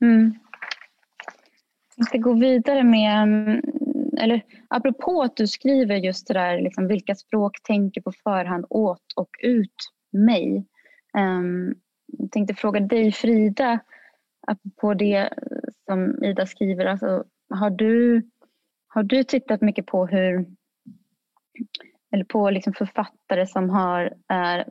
Mm. 0.03 0.35
Jag 2.01 2.07
ska 2.07 2.19
gå 2.19 2.35
vidare 2.35 2.85
med, 2.85 3.23
mm, 3.23 3.61
eller 4.19 4.43
apropå 4.69 5.23
att 5.23 5.37
du 5.37 5.47
skriver 5.47 5.97
just 5.97 6.29
det 6.29 6.35
där, 6.35 6.61
liksom, 6.61 6.87
vilka 6.87 7.15
språk 7.15 7.63
tänker 7.63 8.01
på 8.01 8.13
förhand 8.25 8.67
åt 8.71 9.13
och 9.17 9.29
ut 9.43 9.75
mig. 10.13 10.67
Um, 11.19 11.75
jag 12.07 12.33
tänkte 12.33 12.55
fråga 12.55 12.81
dig 12.81 13.13
Frida, 13.13 13.81
apropå 14.47 14.95
det 14.95 15.31
som 15.85 16.25
Ida 16.25 16.47
skriver, 16.47 16.87
alltså, 16.87 17.25
har, 17.51 17.71
du, 17.71 18.23
har 18.89 19.03
du 19.03 19.25
tittat 19.25 19.61
mycket 19.61 19.87
på 19.87 20.07
hur 20.07 20.47
eller 22.13 22.25
på 22.25 22.51
liksom 22.51 22.73
författare 22.73 23.47
som 23.47 23.71
har 23.71 24.13
är, 24.29 24.67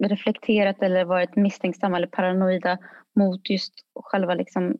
reflekterat 0.00 0.82
eller 0.82 1.04
varit 1.04 1.36
misstänksamma 1.36 1.96
eller 1.96 2.06
paranoida 2.06 2.78
mot 3.16 3.50
just 3.50 3.74
själva 3.94 4.34
liksom 4.34 4.76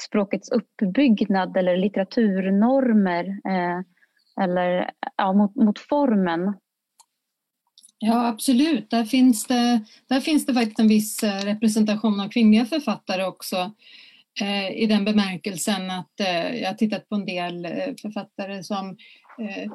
språkets 0.00 0.50
uppbyggnad 0.50 1.56
eller 1.56 1.76
litteraturnormer 1.76 3.24
eh, 3.24 3.80
eller 4.44 4.90
ja, 5.16 5.32
mot, 5.32 5.56
mot 5.56 5.78
formen. 5.78 6.54
Ja, 7.98 8.26
absolut. 8.26 8.90
Där 8.90 9.04
finns, 9.04 9.46
det, 9.46 9.80
där 10.08 10.20
finns 10.20 10.46
det 10.46 10.54
faktiskt 10.54 10.78
en 10.78 10.88
viss 10.88 11.22
eh, 11.22 11.44
representation 11.44 12.20
av 12.20 12.28
kvinnliga 12.28 12.66
författare 12.66 13.24
också 13.24 13.72
eh, 14.40 14.70
i 14.70 14.86
den 14.86 15.04
bemärkelsen 15.04 15.90
att 15.90 16.20
eh, 16.20 16.60
jag 16.60 16.68
har 16.68 16.74
tittat 16.74 17.08
på 17.08 17.14
en 17.14 17.26
del 17.26 17.64
eh, 17.64 17.94
författare 18.02 18.62
som 18.62 18.96
eh, 19.40 19.72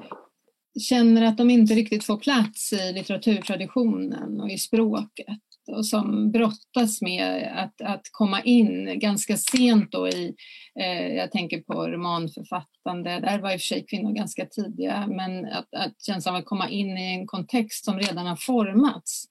känner 0.79 1.25
att 1.25 1.37
de 1.37 1.49
inte 1.49 1.73
riktigt 1.73 2.03
får 2.03 2.17
plats 2.17 2.73
i 2.73 2.93
litteraturtraditionen 2.93 4.41
och 4.41 4.49
i 4.49 4.57
språket 4.57 5.41
och 5.67 5.85
som 5.85 6.31
brottas 6.31 7.01
med 7.01 7.51
att, 7.55 7.81
att 7.81 8.01
komma 8.11 8.41
in 8.41 8.99
ganska 8.99 9.37
sent 9.37 9.91
då 9.91 10.07
i, 10.07 10.35
eh, 10.79 11.07
jag 11.07 11.31
tänker 11.31 11.61
på 11.61 11.87
romanförfattande, 11.87 13.19
där 13.19 13.39
var 13.39 13.51
i 13.51 13.55
och 13.55 13.59
för 13.59 13.65
sig 13.65 13.85
kvinnor 13.85 14.13
ganska 14.13 14.45
tidiga, 14.45 15.07
men 15.07 15.45
att, 15.45 15.73
att 15.75 16.01
känslan 16.05 16.35
av 16.35 16.39
att 16.39 16.45
komma 16.45 16.69
in 16.69 16.97
i 16.97 17.13
en 17.13 17.27
kontext 17.27 17.85
som 17.85 17.99
redan 17.99 18.27
har 18.27 18.35
formats 18.35 19.25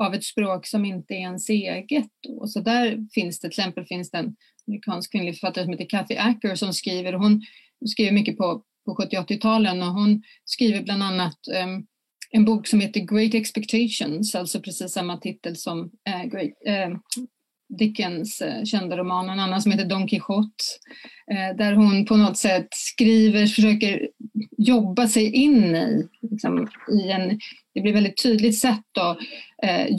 av 0.00 0.14
ett 0.14 0.24
språk 0.24 0.66
som 0.66 0.84
inte 0.84 1.14
är 1.14 1.18
ens 1.18 1.48
eget. 1.48 2.10
Då. 2.28 2.46
Så 2.46 2.60
där 2.60 3.06
finns 3.14 3.40
det 3.40 3.50
till 3.50 3.60
exempel 3.60 3.86
finns 3.86 4.10
det 4.10 4.18
en 4.18 4.36
amerikansk 4.68 5.12
kvinnlig 5.12 5.38
författare 5.38 5.64
som 5.64 5.72
heter 5.72 5.88
Kathy 5.88 6.16
Acker 6.16 6.54
som 6.54 6.72
skriver, 6.72 7.12
hon 7.12 7.42
skriver 7.86 8.12
mycket 8.12 8.36
på, 8.36 8.62
på 8.84 8.94
70 8.94 9.16
80-talen 9.16 9.82
och 9.82 9.92
hon 9.92 10.22
skriver 10.44 10.82
bland 10.82 11.02
annat 11.02 11.38
um, 11.64 11.86
en 12.36 12.44
bok 12.44 12.66
som 12.66 12.80
heter 12.80 13.00
Great 13.00 13.34
Expectations, 13.34 14.34
alltså 14.34 14.60
precis 14.60 14.92
samma 14.92 15.16
titel 15.16 15.56
som 15.56 15.90
äh, 16.08 16.24
Great, 16.24 16.52
äh, 16.66 16.96
Dickens 17.78 18.40
äh, 18.40 18.64
kända 18.64 18.96
roman, 18.96 19.28
en 19.28 19.40
annan 19.40 19.62
som 19.62 19.72
heter 19.72 19.84
Don 19.84 20.08
Quijote, 20.08 20.64
där 21.58 21.72
hon 21.72 22.06
på 22.06 22.16
något 22.16 22.36
sätt 22.36 22.68
skriver, 22.70 23.46
försöker 23.46 24.08
jobba 24.58 25.08
sig 25.08 25.32
in 25.32 25.76
i, 25.76 26.08
liksom, 26.30 26.68
i 26.92 27.10
en, 27.10 27.40
det 27.74 27.80
blir 27.80 27.92
väldigt 27.92 28.22
tydligt 28.22 28.58
sätt 28.58 28.98
att 29.00 29.18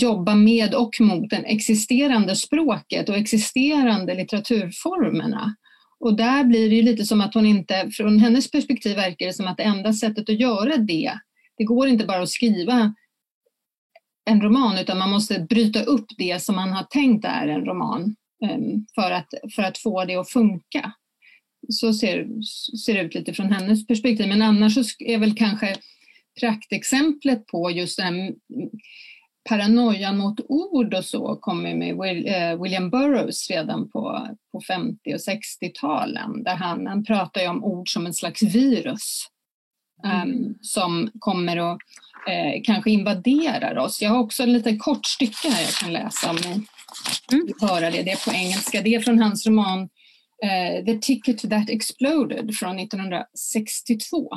jobba 0.02 0.36
med 0.36 0.74
och 0.74 0.96
mot 1.00 1.30
det 1.30 1.36
existerande 1.36 2.36
språket 2.36 3.10
och 3.10 3.18
existerande 3.18 4.14
litteraturformerna. 4.14 5.56
Och 6.00 6.18
där 6.18 6.44
blir 6.44 6.70
det 6.70 6.76
ju 6.76 6.82
lite 6.82 7.06
som 7.06 7.22
att 7.22 7.34
hon 7.34 7.46
inte, 7.46 7.90
från 7.92 8.20
hennes 8.20 8.52
perspektiv 8.52 8.96
verkar 8.96 9.26
det 9.26 9.34
som 9.34 9.48
att 9.48 9.58
det 9.58 9.64
enda 9.64 9.94
sättet 9.94 10.30
att 10.30 10.40
göra 10.40 10.78
det 10.78 11.20
det 11.58 11.64
går 11.64 11.88
inte 11.88 12.06
bara 12.06 12.22
att 12.22 12.30
skriva 12.30 12.94
en 14.30 14.42
roman 14.42 14.78
utan 14.78 14.98
man 14.98 15.10
måste 15.10 15.40
bryta 15.40 15.84
upp 15.84 16.06
det 16.18 16.42
som 16.42 16.56
man 16.56 16.70
har 16.70 16.84
tänkt 16.84 17.26
är 17.26 17.48
en 17.48 17.66
roman 17.66 18.16
ehm, 18.46 18.86
för 18.96 19.12
att, 19.12 19.28
för 19.56 19.64
att 19.64 19.78
få 19.78 20.06
det 20.06 20.16
att 20.16 20.30
funka. 20.30 20.92
Så 21.70 21.94
ser, 21.94 22.28
ser 22.86 22.94
det 22.94 23.02
ut 23.02 23.16
lite 23.16 23.34
från 23.34 23.52
hennes 23.52 23.88
perspektiv. 23.88 24.28
Men 24.28 24.42
annars 24.42 24.74
så 24.74 24.84
är 25.00 25.18
väl 25.18 25.36
kanske 25.36 25.76
praktexemplet 26.40 27.48
på 27.48 27.72
just 27.72 27.98
den 27.98 28.36
paranoian 29.50 30.18
mot 30.18 30.40
ord 30.50 30.94
och 30.94 31.06
så 31.06 31.36
kommer 31.36 31.76
med 31.76 32.26
eh, 32.28 32.62
William 32.62 32.90
Burroughs 32.90 33.50
redan 33.50 33.90
på, 33.90 34.28
på 34.52 34.62
50 34.68 35.14
och 35.14 35.18
60-talen 35.18 36.44
där 36.44 36.56
han, 36.56 36.88
han 36.88 37.04
pratar 37.04 37.50
om 37.50 37.64
ord 37.64 37.94
som 37.94 38.06
en 38.06 38.14
slags 38.14 38.44
virus 38.44 39.28
um, 40.04 40.58
som 40.62 41.12
kommer 41.20 41.58
att 41.58 41.80
eh, 42.28 42.62
kanske 42.64 42.92
invaderar 42.92 43.78
oss. 43.78 44.02
Jag 44.02 44.10
har 44.10 44.20
också 44.20 44.44
en 44.44 44.54
liten 44.54 44.80
kort 44.80 45.06
stycke 45.06 45.50
här 45.50 45.62
jag 45.62 45.74
kan 45.74 45.94
läsa 45.94 46.30
om 46.30 46.36
ni 46.36 46.66
mm. 47.32 47.54
höra 47.62 47.92
det. 47.92 48.04
Det 48.04 48.12
är 48.12 48.26
på 48.26 48.34
engelska. 48.34 48.82
Det 48.82 48.96
är 48.96 49.00
från 49.00 49.20
hans 49.20 49.48
roman 49.48 49.90
eh, 50.44 50.86
The 50.86 50.98
Ticket 50.98 51.50
That 51.50 51.70
Exploded 51.70 52.56
från 52.56 52.80
1962. 52.80 54.30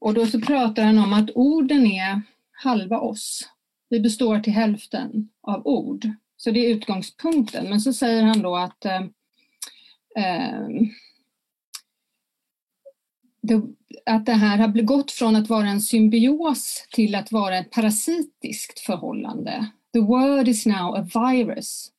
Och 0.00 0.14
då 0.14 0.26
så 0.26 0.40
pratar 0.40 0.82
han 0.82 0.98
om 0.98 1.12
att 1.12 1.30
orden 1.34 1.86
är 1.86 2.22
halva 2.52 2.98
oss. 2.98 3.48
Vi 3.90 4.00
består 4.00 4.40
till 4.40 4.52
hälften 4.52 5.28
av 5.42 5.66
ord. 5.66 6.08
Så 6.36 6.50
det 6.50 6.66
är 6.66 6.74
utgångspunkten. 6.74 7.70
Men 7.70 7.80
så 7.80 7.92
säger 7.92 8.22
han 8.22 8.42
då 8.42 8.56
att 8.56 8.84
eh, 8.84 9.02
eh 10.16 10.68
det, 13.40 13.62
att 14.06 14.26
det 14.26 14.32
här 14.32 14.58
har 14.58 14.82
gått 14.82 15.10
från 15.10 15.36
att 15.36 15.48
vara 15.48 15.68
en 15.68 15.80
symbios 15.80 16.86
till 16.92 17.14
att 17.14 17.32
vara 17.32 17.58
ett 17.58 17.70
parasitiskt 17.70 18.80
förhållande. 18.80 19.70
The 19.92 20.00
word 20.00 20.48
is 20.48 20.66
now 20.66 20.94
a 20.94 21.06
virus. 21.14 21.92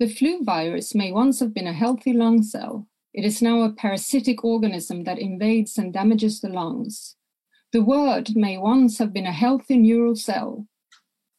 The 0.00 0.08
flu 0.08 0.38
virus 0.44 0.94
may 0.94 1.12
once 1.12 1.44
have 1.44 1.54
been 1.54 1.66
a 1.66 1.72
healthy 1.72 2.12
lung 2.12 2.42
cell. 2.42 2.84
It 3.12 3.24
is 3.24 3.42
now 3.42 3.64
a 3.64 3.74
parasitic 3.76 4.44
organism 4.44 5.04
that 5.04 5.18
invades 5.18 5.78
and 5.78 5.92
damages 5.92 6.40
the 6.40 6.48
lungs. 6.48 7.16
The 7.72 7.80
word 7.80 8.36
may 8.36 8.58
once 8.58 8.98
have 8.98 9.12
been 9.12 9.26
a 9.26 9.32
healthy 9.32 9.76
neural 9.76 10.16
cell. 10.16 10.66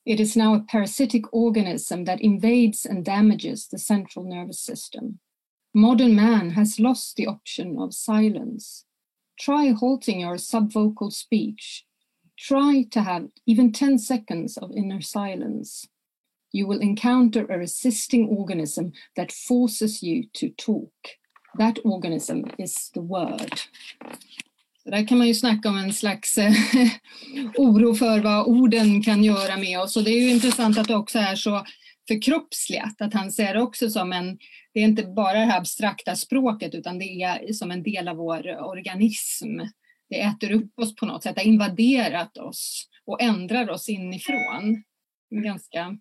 It 0.05 0.19
is 0.19 0.35
now 0.35 0.55
a 0.55 0.65
parasitic 0.71 1.31
organism 1.31 2.05
that 2.05 2.21
invades 2.21 2.85
and 2.85 3.05
damages 3.05 3.67
the 3.67 3.77
central 3.77 4.25
nervous 4.25 4.59
system. 4.59 5.19
Modern 5.73 6.15
man 6.15 6.51
has 6.51 6.79
lost 6.79 7.15
the 7.15 7.27
option 7.27 7.77
of 7.79 7.93
silence. 7.93 8.85
Try 9.39 9.71
halting 9.71 10.19
your 10.19 10.37
subvocal 10.37 11.11
speech. 11.11 11.85
Try 12.37 12.85
to 12.91 13.01
have 13.01 13.29
even 13.45 13.71
10 13.71 13.99
seconds 13.99 14.57
of 14.57 14.71
inner 14.75 15.01
silence. 15.01 15.87
You 16.53 16.67
will 16.67 16.79
encounter 16.79 17.45
a 17.49 17.57
resisting 17.57 18.27
organism 18.29 18.93
that 19.15 19.31
forces 19.31 20.03
you 20.03 20.23
to 20.33 20.49
talk. 20.49 20.93
That 21.57 21.79
organism 21.83 22.45
is 22.57 22.91
the 22.93 23.01
word. 23.01 23.61
där 24.91 25.07
kan 25.07 25.17
man 25.17 25.27
ju 25.27 25.33
snacka 25.33 25.69
om 25.69 25.77
en 25.77 25.93
slags 25.93 26.37
eh, 26.37 26.53
oro 27.55 27.95
för 27.95 28.19
vad 28.19 28.47
orden 28.47 29.03
kan 29.03 29.23
göra 29.23 29.57
med 29.57 29.79
oss. 29.79 29.97
Och 29.97 30.03
det 30.03 30.11
är 30.11 30.21
ju 30.21 30.29
intressant 30.29 30.77
att 30.77 30.87
det 30.87 30.95
också 30.95 31.19
är 31.19 31.35
så 31.35 31.65
förkroppsligat, 32.07 33.01
att 33.01 33.13
han 33.13 33.31
ser 33.31 33.53
det 33.53 33.61
också 33.61 33.89
som 33.89 34.13
en, 34.13 34.37
det 34.77 34.81
är 34.81 34.85
inte 34.85 35.03
bara 35.03 35.33
det 35.33 35.45
här 35.45 35.57
abstrakta 35.57 36.15
språket 36.15 36.75
utan 36.75 36.99
det 36.99 37.05
är 37.05 37.53
som 37.53 37.71
en 37.71 37.83
del 37.83 38.07
av 38.07 38.15
vår 38.15 38.61
organism. 38.61 39.59
Det 40.09 40.21
äter 40.21 40.51
upp 40.51 40.79
oss 40.79 40.95
på 40.95 41.05
något 41.05 41.23
sätt, 41.23 41.35
det 41.35 41.41
har 41.41 41.47
invaderat 41.47 42.37
oss 42.37 42.89
och 43.05 43.21
ändrar 43.21 43.69
oss 43.69 43.89
inifrån. 43.89 44.83
Ganska... 45.43 45.97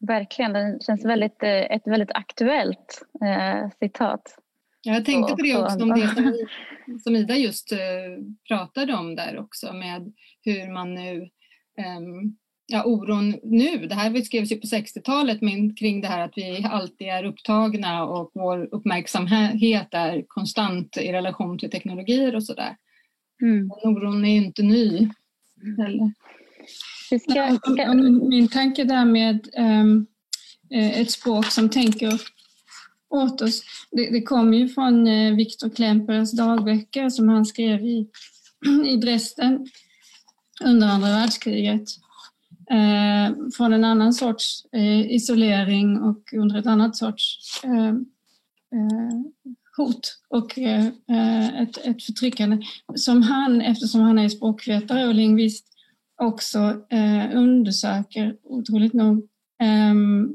Verkligen, 0.00 0.52
det 0.52 0.78
känns 0.86 1.04
väldigt, 1.04 1.42
eh, 1.42 1.50
ett 1.50 1.86
väldigt 1.86 2.12
aktuellt 2.12 3.02
eh, 3.24 3.70
citat. 3.78 4.38
Jag 4.82 5.04
tänkte 5.04 5.36
på 5.36 5.42
det 5.42 5.56
också, 5.56 5.82
om 5.82 5.88
det 5.88 6.08
som, 6.08 6.46
som 7.04 7.16
Ida 7.16 7.36
just 7.36 7.72
uh, 7.72 7.78
pratade 8.48 8.94
om 8.94 9.16
där 9.16 9.38
också 9.38 9.72
med 9.72 10.12
hur 10.44 10.72
man 10.72 10.94
nu, 10.94 11.20
um, 11.98 12.36
ja 12.70 12.84
oron 12.84 13.34
nu, 13.42 13.86
det 13.86 13.94
här 13.94 14.22
skrevs 14.22 14.52
ju 14.52 14.56
på 14.56 14.66
60-talet 14.66 15.40
men 15.40 15.74
kring 15.74 16.00
det 16.00 16.08
här 16.08 16.24
att 16.24 16.32
vi 16.36 16.66
alltid 16.70 17.08
är 17.08 17.24
upptagna 17.24 18.04
och 18.04 18.30
vår 18.34 18.68
uppmärksamhet 18.72 19.88
är 19.90 20.24
konstant 20.28 20.96
i 20.96 21.12
relation 21.12 21.58
till 21.58 21.70
teknologier 21.70 22.34
och 22.34 22.44
sådär. 22.44 22.76
Mm. 23.42 23.70
oron 23.70 24.24
är 24.24 24.30
ju 24.30 24.36
inte 24.36 24.62
ny 24.62 25.08
heller. 25.78 26.12
Ska, 27.20 27.58
ska... 27.72 27.94
Min 28.28 28.48
tanke 28.48 28.84
där 28.84 29.04
med 29.04 29.48
um, 29.58 30.06
ett 30.70 31.10
språk 31.10 31.46
som 31.46 31.68
tänker 31.68 32.20
åt 33.10 33.42
oss. 33.42 33.62
Det, 33.90 34.10
det 34.10 34.22
kom 34.22 34.54
ju 34.54 34.68
från 34.68 35.06
eh, 35.06 35.34
Viktor 35.34 35.70
Klempers 35.70 36.32
dagböcker 36.32 37.10
som 37.10 37.28
han 37.28 37.46
skrev 37.46 37.84
i, 37.84 38.06
i 38.86 38.96
Dresden 38.96 39.66
under 40.64 40.88
andra 40.88 41.08
världskriget. 41.08 41.84
Eh, 42.70 43.34
från 43.56 43.72
en 43.72 43.84
annan 43.84 44.12
sorts 44.12 44.64
eh, 44.72 45.12
isolering 45.12 46.00
och 46.00 46.32
under 46.32 46.58
ett 46.58 46.66
annat 46.66 46.96
sorts 46.96 47.38
eh, 47.64 47.88
eh 47.88 49.20
hot 49.76 50.18
och 50.28 50.58
eh, 50.58 50.86
eh, 50.86 51.62
ett, 51.62 51.78
ett 51.86 52.02
förtryckande 52.02 52.58
som 52.94 53.22
han, 53.22 53.60
eftersom 53.60 54.00
han 54.00 54.18
är 54.18 54.28
språkvetare 54.28 55.08
och 55.08 55.14
lingvist, 55.14 55.66
också 56.22 56.58
eh, 56.90 57.36
undersöker 57.36 58.36
otroligt 58.42 58.92
nog 58.92 59.28
ehm, 59.62 60.34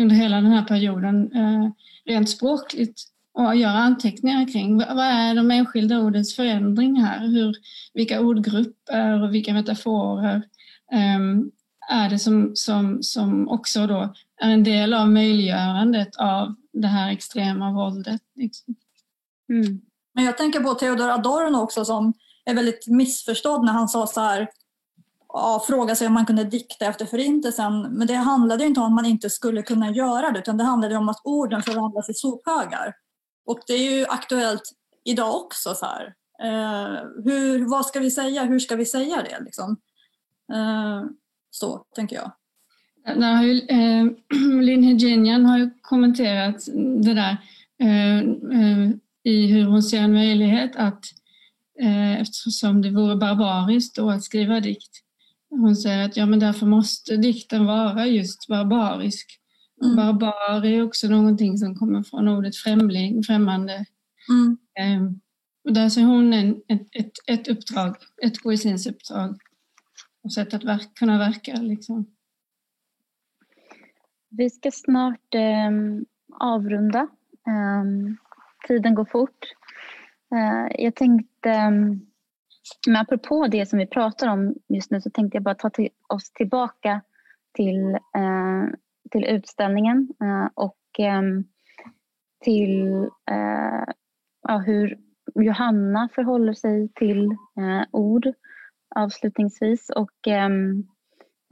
under 0.00 0.16
hela 0.16 0.36
den 0.36 0.52
här 0.52 0.64
perioden 0.64 1.32
eh, 1.32 1.70
rent 2.04 2.30
språkligt 2.30 3.02
och 3.34 3.56
göra 3.56 3.78
anteckningar 3.78 4.52
kring 4.52 4.78
vad 4.78 4.98
är 4.98 5.34
de 5.34 5.50
enskilda 5.50 5.98
ordens 5.98 6.36
förändring 6.36 7.00
här? 7.00 7.26
Hur, 7.26 7.54
vilka 7.94 8.20
ordgrupper 8.20 9.22
och 9.22 9.34
vilka 9.34 9.54
metaforer 9.54 10.42
Ehm, 10.92 11.50
är 11.90 12.10
det 12.10 12.18
som, 12.18 12.56
som, 12.56 13.02
som 13.02 13.48
också 13.48 13.86
då 13.86 14.14
är 14.42 14.50
en 14.50 14.64
del 14.64 14.94
av 14.94 15.10
möjliggörandet 15.10 16.16
av 16.16 16.54
det 16.72 16.88
här 16.88 17.12
extrema 17.12 17.72
våldet? 17.72 18.22
Liksom. 18.34 18.74
Mm. 19.48 19.80
Men 20.14 20.24
jag 20.24 20.38
tänker 20.38 20.60
på 20.60 20.74
Theodor 20.74 21.10
Adorno 21.10 21.56
också 21.56 21.84
som 21.84 22.12
är 22.44 22.54
väldigt 22.54 22.86
missförstådd 22.86 23.64
när 23.64 23.72
han 23.72 23.88
sa 23.88 24.06
så 24.06 24.20
här 24.20 24.48
ja, 25.28 25.64
fråga 25.66 25.96
sig 25.96 26.06
om 26.06 26.12
man 26.12 26.26
kunde 26.26 26.44
dikta 26.44 26.86
efter 26.86 27.06
förintelsen. 27.06 27.82
Men 27.82 28.06
det 28.06 28.14
handlade 28.14 28.64
inte 28.64 28.80
om 28.80 28.86
att 28.86 28.92
man 28.92 29.06
inte 29.06 29.30
skulle 29.30 29.62
kunna 29.62 29.90
göra 29.90 30.30
det 30.30 30.38
utan 30.38 30.56
det 30.56 30.64
handlade 30.64 30.96
om 30.96 31.08
att 31.08 31.20
orden 31.24 31.62
förvandlas 31.62 32.10
i 32.10 32.14
sophögar. 32.14 32.94
Och 33.46 33.60
det 33.66 33.72
är 33.72 33.98
ju 33.98 34.06
aktuellt 34.06 34.62
idag 35.04 35.34
också. 35.34 35.74
Så 35.74 35.86
här. 35.86 36.14
Eh, 36.42 36.98
hur, 37.24 37.68
vad 37.70 37.86
ska 37.86 38.00
vi 38.00 38.10
säga? 38.10 38.44
Hur 38.44 38.58
ska 38.58 38.76
vi 38.76 38.86
säga 38.86 39.16
det? 39.22 39.44
Liksom? 39.44 39.76
Eh, 40.52 41.04
så 41.50 41.84
tänker 41.94 42.16
jag. 42.16 42.32
Där 43.04 43.34
har 43.34 43.44
ju, 43.44 43.58
eh, 43.58 44.06
Linn 44.60 44.82
Hedjinian 44.82 45.46
har 45.46 45.58
ju 45.58 45.70
kommenterat 45.80 46.56
det 47.04 47.14
där 47.14 47.36
eh, 47.82 48.18
eh, 48.60 48.90
i 49.24 49.46
hur 49.46 49.64
hon 49.64 49.82
ser 49.82 50.00
en 50.00 50.12
möjlighet 50.12 50.76
att 50.76 51.04
eh, 51.80 52.20
eftersom 52.20 52.82
det 52.82 52.90
vore 52.90 53.16
barbariskt 53.16 53.96
då 53.96 54.10
att 54.10 54.24
skriva 54.24 54.60
dikt 54.60 55.02
hon 55.60 55.76
säger 55.76 56.04
att 56.04 56.16
ja, 56.16 56.26
men 56.26 56.38
därför 56.38 56.66
måste 56.66 57.16
dikten 57.16 57.66
vara 57.66 58.06
just 58.06 58.48
barbarisk. 58.48 59.38
Mm. 59.82 59.96
Barbar 59.96 60.66
är 60.66 60.82
också 60.82 61.08
någonting 61.08 61.58
som 61.58 61.74
kommer 61.74 62.02
från 62.02 62.28
ordet 62.28 62.56
främling, 62.56 63.22
främmande. 63.22 63.84
Mm. 64.28 64.56
Eh, 64.78 65.12
och 65.64 65.72
där 65.72 65.88
ser 65.88 66.02
hon 66.02 66.32
en, 66.32 66.50
ett, 66.68 66.88
ett, 66.92 67.12
ett 67.26 67.48
uppdrag, 67.48 67.96
ett 68.22 68.42
poesins 68.42 68.86
uppdrag 68.86 69.38
och 70.22 70.32
sätt 70.32 70.54
att 70.54 70.64
verka, 70.64 70.90
kunna 70.94 71.18
verka. 71.18 71.54
Liksom. 71.54 72.06
Vi 74.28 74.50
ska 74.50 74.70
snart 74.70 75.34
eh, 75.34 75.70
avrunda. 76.40 77.00
Eh, 77.46 77.84
tiden 78.68 78.94
går 78.94 79.04
fort. 79.04 79.46
Eh, 80.34 80.82
jag 80.84 80.94
tänkte 80.94 81.50
ehm, 81.50 82.06
men 82.86 82.96
apropå 82.96 83.46
det 83.46 83.66
som 83.66 83.78
vi 83.78 83.86
pratar 83.86 84.28
om 84.28 84.54
just 84.68 84.90
nu 84.90 85.00
så 85.00 85.10
tänkte 85.10 85.36
jag 85.36 85.42
bara 85.42 85.54
ta 85.54 85.70
till 85.70 85.88
oss 86.08 86.32
tillbaka 86.32 87.00
till, 87.52 87.94
eh, 87.94 88.66
till 89.10 89.24
utställningen 89.24 90.08
eh, 90.22 90.48
och 90.54 91.00
eh, 91.00 91.22
till 92.44 93.02
eh, 93.30 93.84
ja, 94.48 94.58
hur 94.58 94.98
Johanna 95.34 96.08
förhåller 96.14 96.52
sig 96.52 96.88
till 96.88 97.24
eh, 97.56 97.82
ord 97.90 98.26
avslutningsvis. 98.94 99.90
Och, 99.90 100.28
ehm, 100.28 100.86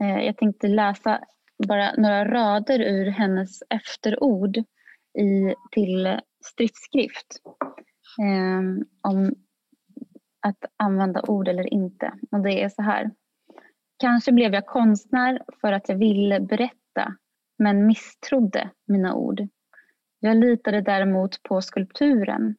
eh, 0.03 0.25
jag 0.25 0.37
tänkte 0.37 0.67
läsa 0.67 1.19
bara 1.67 1.93
några 1.97 2.25
rader 2.25 2.79
ur 2.79 3.05
hennes 3.05 3.59
efterord 3.69 4.57
i, 5.19 5.55
till 5.71 6.19
stridsskrift 6.45 7.41
eh, 8.21 8.61
om 9.01 9.35
att 10.41 10.65
använda 10.77 11.21
ord 11.21 11.47
eller 11.47 11.73
inte. 11.73 12.13
Och 12.31 12.39
det 12.39 12.63
är 12.63 12.69
så 12.69 12.81
här. 12.81 13.11
Kanske 13.97 14.31
blev 14.31 14.53
jag 14.53 14.65
konstnär 14.65 15.43
för 15.61 15.71
att 15.71 15.89
jag 15.89 15.95
ville 15.95 16.39
berätta 16.39 17.15
men 17.57 17.87
misstrodde 17.87 18.69
mina 18.87 19.15
ord. 19.15 19.47
Jag 20.19 20.37
litade 20.37 20.81
däremot 20.81 21.43
på 21.43 21.61
skulpturen. 21.61 22.55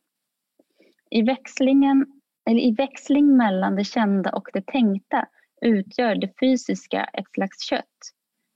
I, 1.10 1.22
växlingen, 1.22 2.21
eller 2.50 2.60
I 2.60 2.74
växling 2.74 3.36
mellan 3.36 3.76
det 3.76 3.84
kända 3.84 4.30
och 4.30 4.48
det 4.52 4.66
tänkta 4.66 5.28
utgör 5.60 6.14
det 6.14 6.32
fysiska 6.40 7.04
ett 7.04 7.32
slags 7.34 7.62
kött 7.62 7.86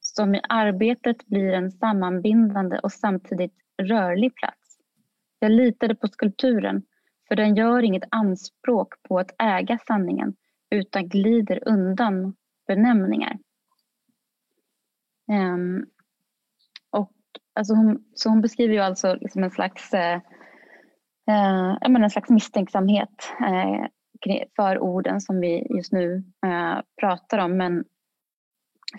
som 0.01 0.34
i 0.34 0.41
arbetet 0.49 1.26
blir 1.26 1.53
en 1.53 1.70
sammanbindande 1.70 2.78
och 2.78 2.93
samtidigt 2.93 3.55
rörlig 3.82 4.34
plats. 4.34 4.78
Jag 5.39 5.53
litade 5.53 5.95
på 5.95 6.09
skulpturen 6.09 6.82
för 7.28 7.37
den 7.37 7.57
gör 7.57 7.82
inget 7.82 8.09
anspråk 8.11 9.03
på 9.03 9.18
att 9.18 9.34
äga 9.39 9.78
sanningen 9.87 10.37
utan 10.70 11.09
glider 11.09 11.68
undan 11.68 12.37
benämningar. 12.66 13.39
Um, 15.32 15.87
och, 16.91 17.12
alltså 17.55 17.74
hon, 17.74 18.05
så 18.14 18.28
hon 18.28 18.41
beskriver 18.41 18.74
ju 18.74 18.80
alltså 18.80 19.14
liksom 19.14 19.45
en 19.45 19.51
slags 19.51 19.95
eh, 19.95 20.20
eh, 21.30 21.90
uh, 21.90 22.02
en 22.02 22.10
slags 22.10 22.30
misstänksamhet 22.30 23.32
eh, 23.40 23.86
för 24.56 24.78
orden 24.78 25.20
som 25.20 25.40
vi 25.40 25.66
just 25.76 25.92
nu 25.92 26.24
eh, 26.46 26.78
pratar 27.00 27.38
om. 27.38 27.56
Men 27.56 27.84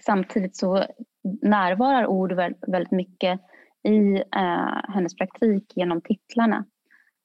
samtidigt 0.05 0.55
så 0.55 0.85
närvarar 1.41 2.05
ord 2.05 2.33
väldigt 2.67 2.91
mycket 2.91 3.39
i 3.83 4.15
eh, 4.15 4.93
hennes 4.93 5.15
praktik 5.15 5.73
genom 5.75 6.01
titlarna. 6.01 6.65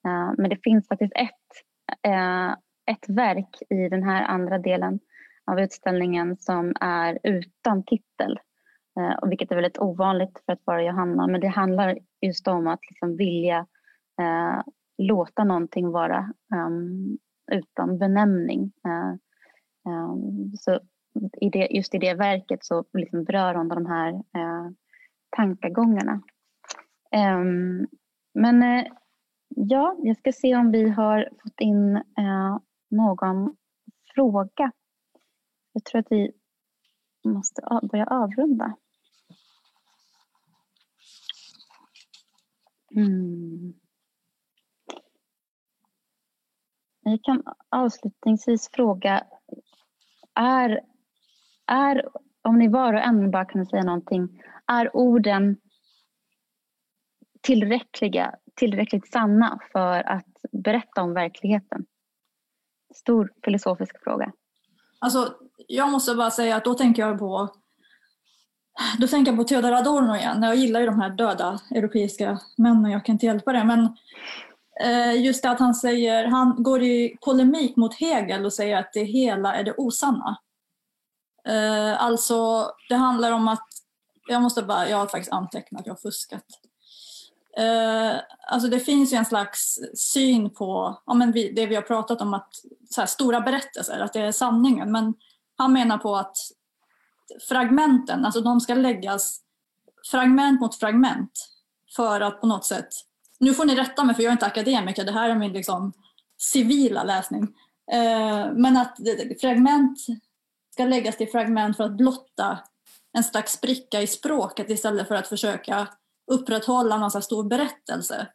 Eh, 0.07 0.31
men 0.37 0.49
det 0.49 0.63
finns 0.63 0.87
faktiskt 0.87 1.13
ett, 1.15 1.65
eh, 2.07 2.51
ett 2.85 3.09
verk 3.09 3.57
i 3.69 3.89
den 3.89 4.03
här 4.03 4.23
andra 4.23 4.57
delen 4.59 4.99
av 5.51 5.59
utställningen 5.59 6.37
som 6.37 6.73
är 6.79 7.19
utan 7.23 7.83
titel. 7.83 8.39
Eh, 8.99 9.29
vilket 9.29 9.51
är 9.51 9.55
väldigt 9.55 9.79
ovanligt 9.79 10.41
för 10.45 10.53
att 10.53 10.61
vara 10.65 10.83
Johanna. 10.83 11.27
Men 11.27 11.41
det 11.41 11.47
handlar 11.47 11.97
just 12.21 12.47
om 12.47 12.67
att 12.67 12.79
liksom 12.89 13.17
vilja 13.17 13.65
eh, 14.21 14.61
låta 15.07 15.43
någonting 15.43 15.91
vara 15.91 16.33
um, 16.55 17.17
utan 17.51 17.97
benämning. 17.97 18.71
Uh, 18.87 19.15
um, 19.93 20.51
så 20.57 20.79
i 21.41 21.49
det, 21.49 21.67
just 21.71 21.95
i 21.95 21.97
det 21.97 22.13
verket 22.13 22.65
så 22.65 22.85
liksom 22.93 23.23
berör 23.23 23.55
hon 23.55 23.67
de 23.67 23.85
här 23.85 24.13
uh, 24.13 24.71
tankegångarna. 25.37 26.21
Um, 27.15 27.87
Men 28.33 28.63
uh, 28.63 28.91
ja, 29.47 29.95
jag 29.99 30.17
ska 30.17 30.31
se 30.31 30.55
om 30.55 30.71
vi 30.71 30.89
har 30.89 31.29
fått 31.43 31.61
in 31.61 32.03
någon 32.91 33.55
fråga. 34.15 34.71
Jag 35.73 35.83
tror 35.83 35.99
att 35.99 36.07
vi 36.11 36.31
måste 37.25 37.61
börja 37.91 38.05
avrunda. 38.05 38.75
Mm. 42.95 43.73
Jag 47.03 47.23
kan 47.23 47.43
avslutningsvis 47.69 48.69
fråga, 48.73 49.23
är, 50.35 50.81
är, 51.67 52.07
om 52.41 52.59
ni 52.59 52.67
var 52.67 52.93
och 52.93 52.99
en 52.99 53.31
bara 53.31 53.45
kunde 53.45 53.69
säga 53.69 53.83
någonting, 53.83 54.41
är 54.67 54.95
orden 54.95 55.57
tillräckliga, 57.41 58.35
tillräckligt 58.55 59.11
sanna 59.11 59.59
för 59.71 60.09
att 60.09 60.27
berätta 60.51 61.01
om 61.01 61.13
verkligheten? 61.13 61.85
Stor 62.95 63.31
filosofisk 63.43 64.03
fråga. 64.03 64.31
Alltså, 64.99 65.35
jag 65.67 65.91
måste 65.91 66.15
bara 66.15 66.31
säga 66.31 66.55
att 66.55 66.65
då 66.65 66.73
tänker 66.73 67.01
jag 67.01 67.19
på 67.19 67.49
då 68.99 69.07
tänker 69.07 69.31
jag 69.31 69.39
på 69.39 69.43
Theodor 69.43 69.71
Adorno 69.71 70.15
igen. 70.15 70.43
Jag 70.43 70.55
gillar 70.55 70.79
ju 70.79 70.85
de 70.85 71.01
här 71.01 71.09
döda 71.09 71.59
europeiska 71.75 72.39
männen, 72.57 72.91
jag 72.91 73.05
kan 73.05 73.13
inte 73.13 73.25
hjälpa 73.25 73.53
det. 73.53 73.63
Men 73.63 73.97
Eh, 74.81 75.21
just 75.21 75.43
det 75.43 75.49
att 75.49 75.59
han 75.59 75.75
säger, 75.75 76.25
han 76.25 76.63
går 76.63 76.83
i 76.83 77.17
polemik 77.21 77.75
mot 77.75 77.95
Hegel 77.95 78.45
och 78.45 78.53
säger 78.53 78.77
att 78.77 78.93
det 78.93 79.03
hela 79.03 79.55
är 79.55 79.63
det 79.63 79.73
osanna. 79.77 80.37
Eh, 81.47 82.03
alltså, 82.03 82.71
det 82.89 82.95
handlar 82.95 83.31
om 83.31 83.47
att, 83.47 83.67
jag 84.27 84.41
måste 84.41 84.63
bara, 84.63 84.89
jag 84.89 84.97
har 84.97 85.07
faktiskt 85.07 85.33
antecknat, 85.33 85.81
jag 85.85 85.93
har 85.93 85.99
fuskat. 85.99 86.45
Eh, 87.57 88.19
alltså 88.47 88.69
det 88.69 88.79
finns 88.79 89.13
ju 89.13 89.17
en 89.17 89.25
slags 89.25 89.79
syn 89.95 90.49
på 90.49 91.01
ja, 91.05 91.13
men 91.13 91.31
vi, 91.31 91.51
det 91.51 91.65
vi 91.65 91.75
har 91.75 91.81
pratat 91.81 92.21
om, 92.21 92.33
att 92.33 92.49
så 92.89 93.01
här, 93.01 93.07
stora 93.07 93.41
berättelser, 93.41 93.99
att 93.99 94.13
det 94.13 94.21
är 94.21 94.31
sanningen. 94.31 94.91
Men 94.91 95.13
han 95.57 95.73
menar 95.73 95.97
på 95.97 96.15
att 96.15 96.37
fragmenten, 97.49 98.25
alltså 98.25 98.41
de 98.41 98.61
ska 98.61 98.73
läggas 98.73 99.39
fragment 100.11 100.61
mot 100.61 100.75
fragment 100.75 101.49
för 101.95 102.21
att 102.21 102.41
på 102.41 102.47
något 102.47 102.65
sätt, 102.65 102.87
nu 103.43 103.53
får 103.53 103.65
ni 103.65 103.75
rätta 103.75 104.03
mig 104.03 104.15
för 104.15 104.23
jag 104.23 104.29
är 104.29 104.33
inte 104.33 104.45
akademiker, 104.45 105.05
det 105.05 105.11
här 105.11 105.29
är 105.29 105.35
min 105.35 105.53
liksom 105.53 105.93
civila 106.41 107.03
läsning, 107.03 107.43
eh, 107.91 108.53
men 108.53 108.77
att 108.77 108.97
fragment 109.41 109.99
ska 110.73 110.85
läggas 110.85 111.17
till 111.17 111.31
fragment 111.31 111.77
för 111.77 111.83
att 111.83 111.97
blotta 111.97 112.59
en 113.17 113.23
slags 113.23 113.53
spricka 113.53 114.01
i 114.01 114.07
språket 114.07 114.69
istället 114.69 115.07
för 115.07 115.15
att 115.15 115.27
försöka 115.27 115.87
upprätthålla 116.31 116.97
någon 116.97 117.21
stor 117.21 117.43
berättelse. 117.43 118.27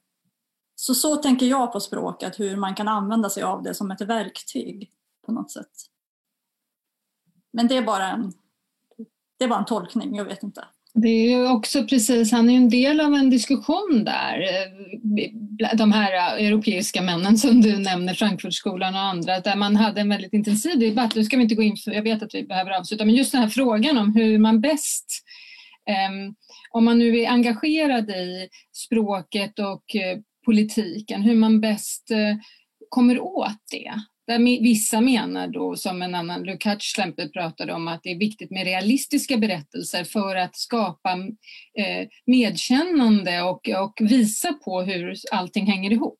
Så 0.74 0.94
så 0.94 1.16
tänker 1.16 1.46
jag 1.46 1.72
på 1.72 1.80
språket, 1.80 2.40
hur 2.40 2.56
man 2.56 2.74
kan 2.74 2.88
använda 2.88 3.30
sig 3.30 3.42
av 3.42 3.62
det 3.62 3.74
som 3.74 3.90
ett 3.90 4.00
verktyg 4.00 4.90
på 5.26 5.32
något 5.32 5.50
sätt. 5.50 5.72
Men 7.52 7.68
det 7.68 7.76
är 7.76 7.82
bara 7.82 8.08
en, 8.08 8.32
det 9.38 9.44
är 9.44 9.48
bara 9.48 9.58
en 9.58 9.64
tolkning, 9.64 10.16
jag 10.16 10.24
vet 10.24 10.42
inte. 10.42 10.64
Det 11.02 11.32
är 11.32 11.52
också 11.52 11.84
precis, 11.84 12.32
han 12.32 12.48
är 12.48 12.52
ju 12.52 12.56
en 12.56 12.68
del 12.68 13.00
av 13.00 13.14
en 13.14 13.30
diskussion 13.30 14.04
där. 14.04 14.42
Eh, 14.42 15.76
de 15.76 15.92
här 15.92 16.38
europeiska 16.38 17.02
männen 17.02 17.38
som 17.38 17.60
du 17.60 17.78
nämner, 17.78 18.14
Frankfurtskolan 18.14 18.94
och 18.94 19.00
andra, 19.00 19.40
där 19.40 19.56
man 19.56 19.76
hade 19.76 20.00
en 20.00 20.08
väldigt 20.08 20.32
intensiv 20.32 20.78
debatt. 20.78 21.14
Nu 21.14 21.24
ska 21.24 21.36
vi 21.36 21.42
inte 21.42 21.54
gå 21.54 21.62
in 21.62 21.76
för, 21.76 21.92
jag 21.92 22.02
vet 22.02 22.22
att 22.22 22.34
vi 22.34 22.46
behöver 22.46 22.70
avsluta, 22.70 23.04
men 23.04 23.14
just 23.14 23.32
den 23.32 23.40
här 23.40 23.48
frågan 23.48 23.98
om 23.98 24.14
hur 24.14 24.38
man 24.38 24.60
bäst 24.60 25.24
um, 26.10 26.34
om 26.70 26.84
man 26.84 26.98
nu 26.98 27.18
är 27.18 27.30
engagerad 27.30 28.10
i 28.10 28.48
språket 28.72 29.58
och 29.58 29.96
eh, 29.96 30.18
politiken, 30.44 31.22
hur 31.22 31.34
man 31.34 31.60
bäst 31.60 32.10
eh, 32.10 32.36
kommer 32.88 33.20
åt 33.20 33.62
det. 33.70 33.92
Där 34.28 34.62
vissa 34.62 35.00
menar 35.00 35.48
då, 35.48 35.76
som 35.76 36.02
en 36.02 36.14
annan, 36.14 36.42
Lukács 36.42 36.92
exempel 36.92 37.28
pratade 37.28 37.72
om, 37.72 37.88
att 37.88 38.00
det 38.02 38.10
är 38.10 38.18
viktigt 38.18 38.50
med 38.50 38.64
realistiska 38.64 39.36
berättelser 39.36 40.04
för 40.04 40.36
att 40.36 40.56
skapa 40.56 41.12
eh, 41.78 42.08
medkännande 42.26 43.42
och, 43.42 43.68
och 43.68 43.98
visa 44.00 44.52
på 44.52 44.82
hur 44.82 45.14
allting 45.32 45.66
hänger 45.66 45.90
ihop. 45.90 46.18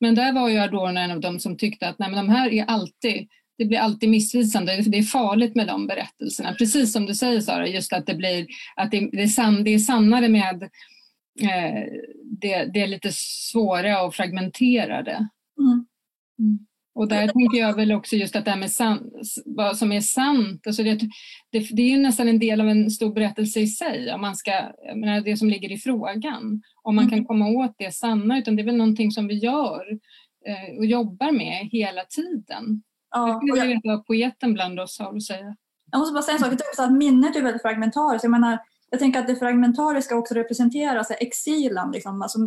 Men 0.00 0.14
där 0.14 0.32
var 0.32 0.48
ju 0.48 0.58
Adorno 0.58 1.00
en 1.00 1.10
av 1.10 1.20
dem 1.20 1.40
som 1.40 1.56
tyckte 1.56 1.88
att 1.88 1.98
nej, 1.98 2.10
men 2.10 2.26
de 2.26 2.32
här 2.32 2.52
är 2.52 2.64
alltid 2.64 3.28
det 3.58 3.64
blir 3.64 3.78
alltid 3.78 4.08
missvisande. 4.08 4.82
Det 4.86 4.98
är 4.98 5.02
farligt 5.02 5.56
med 5.56 5.66
de 5.66 5.86
berättelserna. 5.86 6.54
Precis 6.54 6.92
som 6.92 7.06
du 7.06 7.14
säger 7.14 7.40
Sara, 7.40 7.68
just 7.68 7.92
att 7.92 8.06
det 8.06 8.14
blir 8.14 8.46
att 8.76 8.90
det, 8.90 9.10
det, 9.12 9.22
är, 9.22 9.26
sann, 9.26 9.64
det 9.64 9.74
är 9.74 9.78
sannare 9.78 10.28
med 10.28 10.62
eh, 11.40 11.82
det, 12.40 12.64
det 12.64 12.82
är 12.82 12.86
lite 12.86 13.10
svåra 13.12 14.02
och 14.02 14.14
fragmenterade. 14.14 15.28
Mm. 15.58 15.86
Mm. 16.38 16.66
Och 16.94 17.08
där 17.08 17.28
tänker 17.28 17.58
jag 17.58 17.76
väl 17.76 17.92
också 17.92 18.16
just 18.16 18.36
att 18.36 18.44
det 18.44 18.50
här 18.50 18.58
med 18.58 18.70
san, 18.70 19.10
vad 19.44 19.76
som 19.76 19.92
är 19.92 20.00
sant, 20.00 20.66
alltså 20.66 20.82
det, 20.82 20.94
det, 21.52 21.68
det, 21.70 21.82
är 21.82 21.90
ju 21.90 21.96
nästan 21.96 22.28
en 22.28 22.38
del 22.38 22.60
av 22.60 22.68
en 22.68 22.90
stor 22.90 23.14
berättelse 23.14 23.60
i 23.60 23.66
sig, 23.66 24.12
om 24.14 24.20
man 24.20 24.36
ska, 24.36 24.52
menar, 24.94 25.20
det 25.20 25.36
som 25.36 25.48
ligger 25.48 25.72
i 25.72 25.78
frågan. 25.78 26.62
Om 26.82 26.94
man 26.94 27.04
mm. 27.04 27.16
kan 27.16 27.24
komma 27.24 27.48
åt 27.48 27.74
det 27.78 27.94
sanna, 27.94 28.38
utan 28.38 28.56
det 28.56 28.62
är 28.62 28.66
väl 28.66 28.76
någonting 28.76 29.10
som 29.10 29.26
vi 29.26 29.34
gör 29.34 29.82
eh, 30.46 30.78
och 30.78 30.86
jobbar 30.86 31.32
med 31.32 31.68
hela 31.72 32.04
tiden. 32.04 32.82
Ja, 33.10 33.28
jag 33.28 33.36
skulle 33.36 33.52
vilja 33.52 33.76
veta 33.76 34.02
poeten 34.02 34.54
bland 34.54 34.80
oss 34.80 34.98
har 34.98 35.16
att 35.16 35.22
säga. 35.22 35.56
Jag 35.92 35.98
måste 35.98 36.12
bara 36.12 36.22
säga 36.22 36.34
en 36.34 36.40
sak, 36.40 36.50
tycker 36.50 36.82
att 36.82 36.92
minnet 36.92 37.36
är 37.36 37.42
väldigt 37.42 37.62
fragmentariskt. 37.62 38.24
Jag, 38.24 38.30
menar, 38.30 38.58
jag 38.90 39.00
tänker 39.00 39.20
att 39.20 39.26
det 39.26 39.36
fragmentariska 39.36 40.16
också 40.16 40.34
representeras 40.34 41.10
av 41.10 41.16
exilen. 41.20 41.90
Liksom. 41.90 42.22
Alltså, 42.22 42.38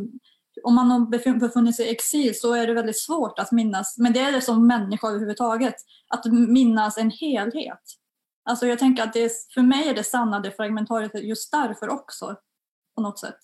om 0.63 0.75
man 0.75 0.91
har 0.91 1.39
befunnit 1.39 1.75
sig 1.75 1.85
i 1.85 1.91
exil 1.91 2.39
så 2.39 2.53
är 2.53 2.67
det 2.67 2.73
väldigt 2.73 2.99
svårt 2.99 3.39
att 3.39 3.51
minnas, 3.51 3.97
men 3.97 4.13
det 4.13 4.19
är 4.19 4.31
det 4.31 4.41
som 4.41 4.67
människa 4.67 5.07
överhuvudtaget, 5.07 5.75
att 6.09 6.25
minnas 6.31 6.97
en 6.97 7.11
helhet. 7.11 7.81
Alltså 8.49 8.67
jag 8.67 8.79
tänker 8.79 9.03
att 9.03 9.13
det 9.13 9.31
för 9.53 9.61
mig 9.61 9.89
är 9.89 9.93
det 9.93 10.03
sanna 10.03 10.39
det 10.39 10.51
fragmentariska 10.51 11.19
just 11.19 11.51
därför 11.51 11.89
också, 11.89 12.35
på 12.95 13.01
något 13.01 13.19
sätt. 13.19 13.39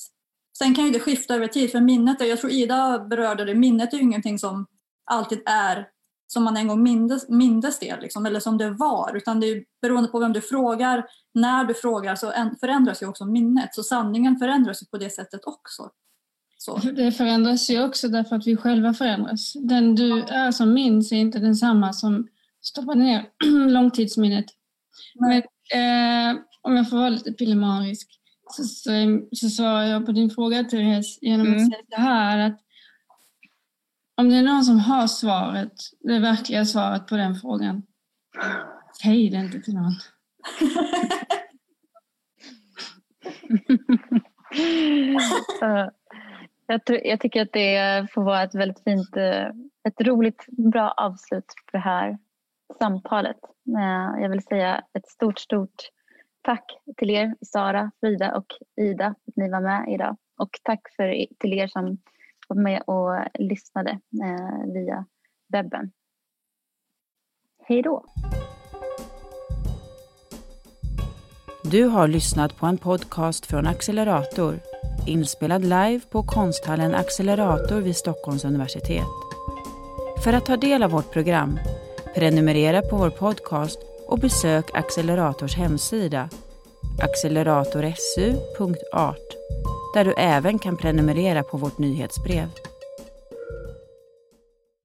Sen 0.57 0.75
kan 0.75 0.85
ju 0.85 0.91
det 0.91 0.99
skifta 0.99 1.35
över 1.35 1.47
tid, 1.47 1.71
för 1.71 1.81
minnet, 1.81 2.21
är, 2.21 2.25
jag 2.25 2.39
tror 2.39 2.51
Ida 2.51 2.99
berörde 2.99 3.45
det, 3.45 3.55
minnet 3.55 3.93
är 3.93 3.97
ju 3.97 4.03
ingenting 4.03 4.39
som 4.39 4.65
alltid 5.11 5.41
är 5.45 5.87
som 6.33 6.43
man 6.43 6.57
en 6.57 6.67
gång 6.67 6.83
mindes, 6.83 7.29
mindes 7.29 7.79
det, 7.79 7.99
liksom, 8.01 8.25
eller 8.25 8.39
som 8.39 8.57
det 8.57 8.69
var. 8.69 9.15
Utan 9.15 9.39
det 9.39 9.47
är 9.47 9.63
beroende 9.81 10.09
på 10.09 10.19
vem 10.19 10.33
du 10.33 10.41
frågar, 10.41 11.05
när 11.33 11.65
du 11.65 11.73
frågar 11.73 12.15
så 12.15 12.33
förändras 12.59 13.01
ju 13.01 13.07
också 13.07 13.25
minnet. 13.25 13.75
Så 13.75 13.83
sanningen 13.83 14.37
förändras 14.37 14.83
ju 14.83 14.85
på 14.85 14.97
det 14.97 15.09
sättet 15.09 15.45
också. 15.45 15.89
Så. 16.65 16.77
Det 16.77 17.11
förändras 17.11 17.69
ju 17.69 17.83
också 17.83 18.07
därför 18.07 18.35
att 18.35 18.47
vi 18.47 18.55
själva 18.55 18.93
förändras. 18.93 19.53
Den 19.53 19.95
du 19.95 20.23
är 20.23 20.51
som 20.51 20.73
minns 20.73 21.11
är 21.11 21.15
inte 21.15 21.39
densamma 21.39 21.93
som 21.93 22.27
stoppar 22.61 22.95
ner 22.95 23.25
långtidsminnet. 23.69 24.45
Men, 25.15 25.37
eh, 25.73 26.41
om 26.61 26.75
jag 26.75 26.89
får 26.89 26.97
vara 26.97 27.09
lite 27.09 27.31
pillemarisk 27.31 28.19
så, 28.49 28.63
så, 28.63 28.91
så 29.31 29.49
svarar 29.49 29.83
jag 29.83 30.05
på 30.05 30.11
din 30.11 30.29
fråga 30.29 30.63
Therese 30.63 31.19
genom 31.21 31.47
mm. 31.47 31.57
att 31.57 31.71
säga 31.71 31.83
så 31.89 32.01
här 32.01 32.37
att 32.37 32.59
om 34.17 34.29
det 34.29 34.35
är 34.35 34.43
någon 34.43 34.63
som 34.63 34.79
har 34.79 35.07
svaret, 35.07 35.73
det 35.99 36.19
verkliga 36.19 36.65
svaret 36.65 37.07
på 37.07 37.17
den 37.17 37.35
frågan, 37.35 37.83
säg 39.01 39.29
det 39.29 39.37
inte 39.37 39.61
till 39.61 39.73
någon. 39.73 39.95
jag, 46.73 46.85
tror, 46.85 46.99
jag 47.03 47.19
tycker 47.19 47.41
att 47.41 47.53
det 47.53 48.07
får 48.11 48.23
vara 48.23 48.43
ett 48.43 48.55
väldigt 48.55 48.83
fint, 48.83 49.17
eh, 49.17 49.47
ett 49.87 50.01
roligt, 50.01 50.45
bra 50.47 50.91
avslut 50.91 51.45
på 51.45 51.77
det 51.77 51.83
här 51.83 52.17
samtalet. 52.79 53.37
Eh, 53.77 54.21
jag 54.21 54.29
vill 54.29 54.43
säga 54.43 54.83
ett 54.93 55.07
stort, 55.07 55.39
stort 55.39 55.75
tack 56.41 56.65
till 56.97 57.09
er, 57.09 57.35
Sara, 57.45 57.91
Frida 57.99 58.37
och 58.37 58.45
Ida, 58.81 59.07
att 59.07 59.35
ni 59.35 59.49
var 59.49 59.61
med 59.61 59.93
idag. 59.93 60.17
Och 60.37 60.49
tack 60.63 60.81
för, 60.95 61.25
till 61.39 61.53
er 61.53 61.67
som 61.67 61.97
var 62.47 62.57
med 62.57 62.81
och 62.81 63.27
lyssnade 63.39 63.91
eh, 64.23 64.73
via 64.73 65.05
webben. 65.47 65.91
Hej 67.67 67.81
då! 67.81 68.05
Du 71.63 71.83
har 71.83 72.07
lyssnat 72.07 72.57
på 72.57 72.65
en 72.65 72.77
podcast 72.77 73.45
från 73.45 73.67
Accelerator 73.67 74.72
inspelad 75.07 75.61
live 75.61 75.99
på 76.11 76.23
konsthallen 76.23 76.95
Accelerator 76.95 77.81
vid 77.81 77.95
Stockholms 77.95 78.45
universitet. 78.45 79.07
För 80.23 80.33
att 80.33 80.45
ta 80.45 80.57
del 80.57 80.83
av 80.83 80.91
vårt 80.91 81.11
program, 81.11 81.59
prenumerera 82.15 82.81
på 82.81 82.97
vår 82.97 83.09
podcast 83.09 83.79
och 84.07 84.19
besök 84.19 84.65
Accelerators 84.73 85.55
hemsida 85.55 86.29
acceleratorsu.art 86.99 89.35
där 89.93 90.05
du 90.05 90.13
även 90.13 90.59
kan 90.59 90.77
prenumerera 90.77 91.43
på 91.43 91.57
vårt 91.57 91.77
nyhetsbrev. 91.77 92.49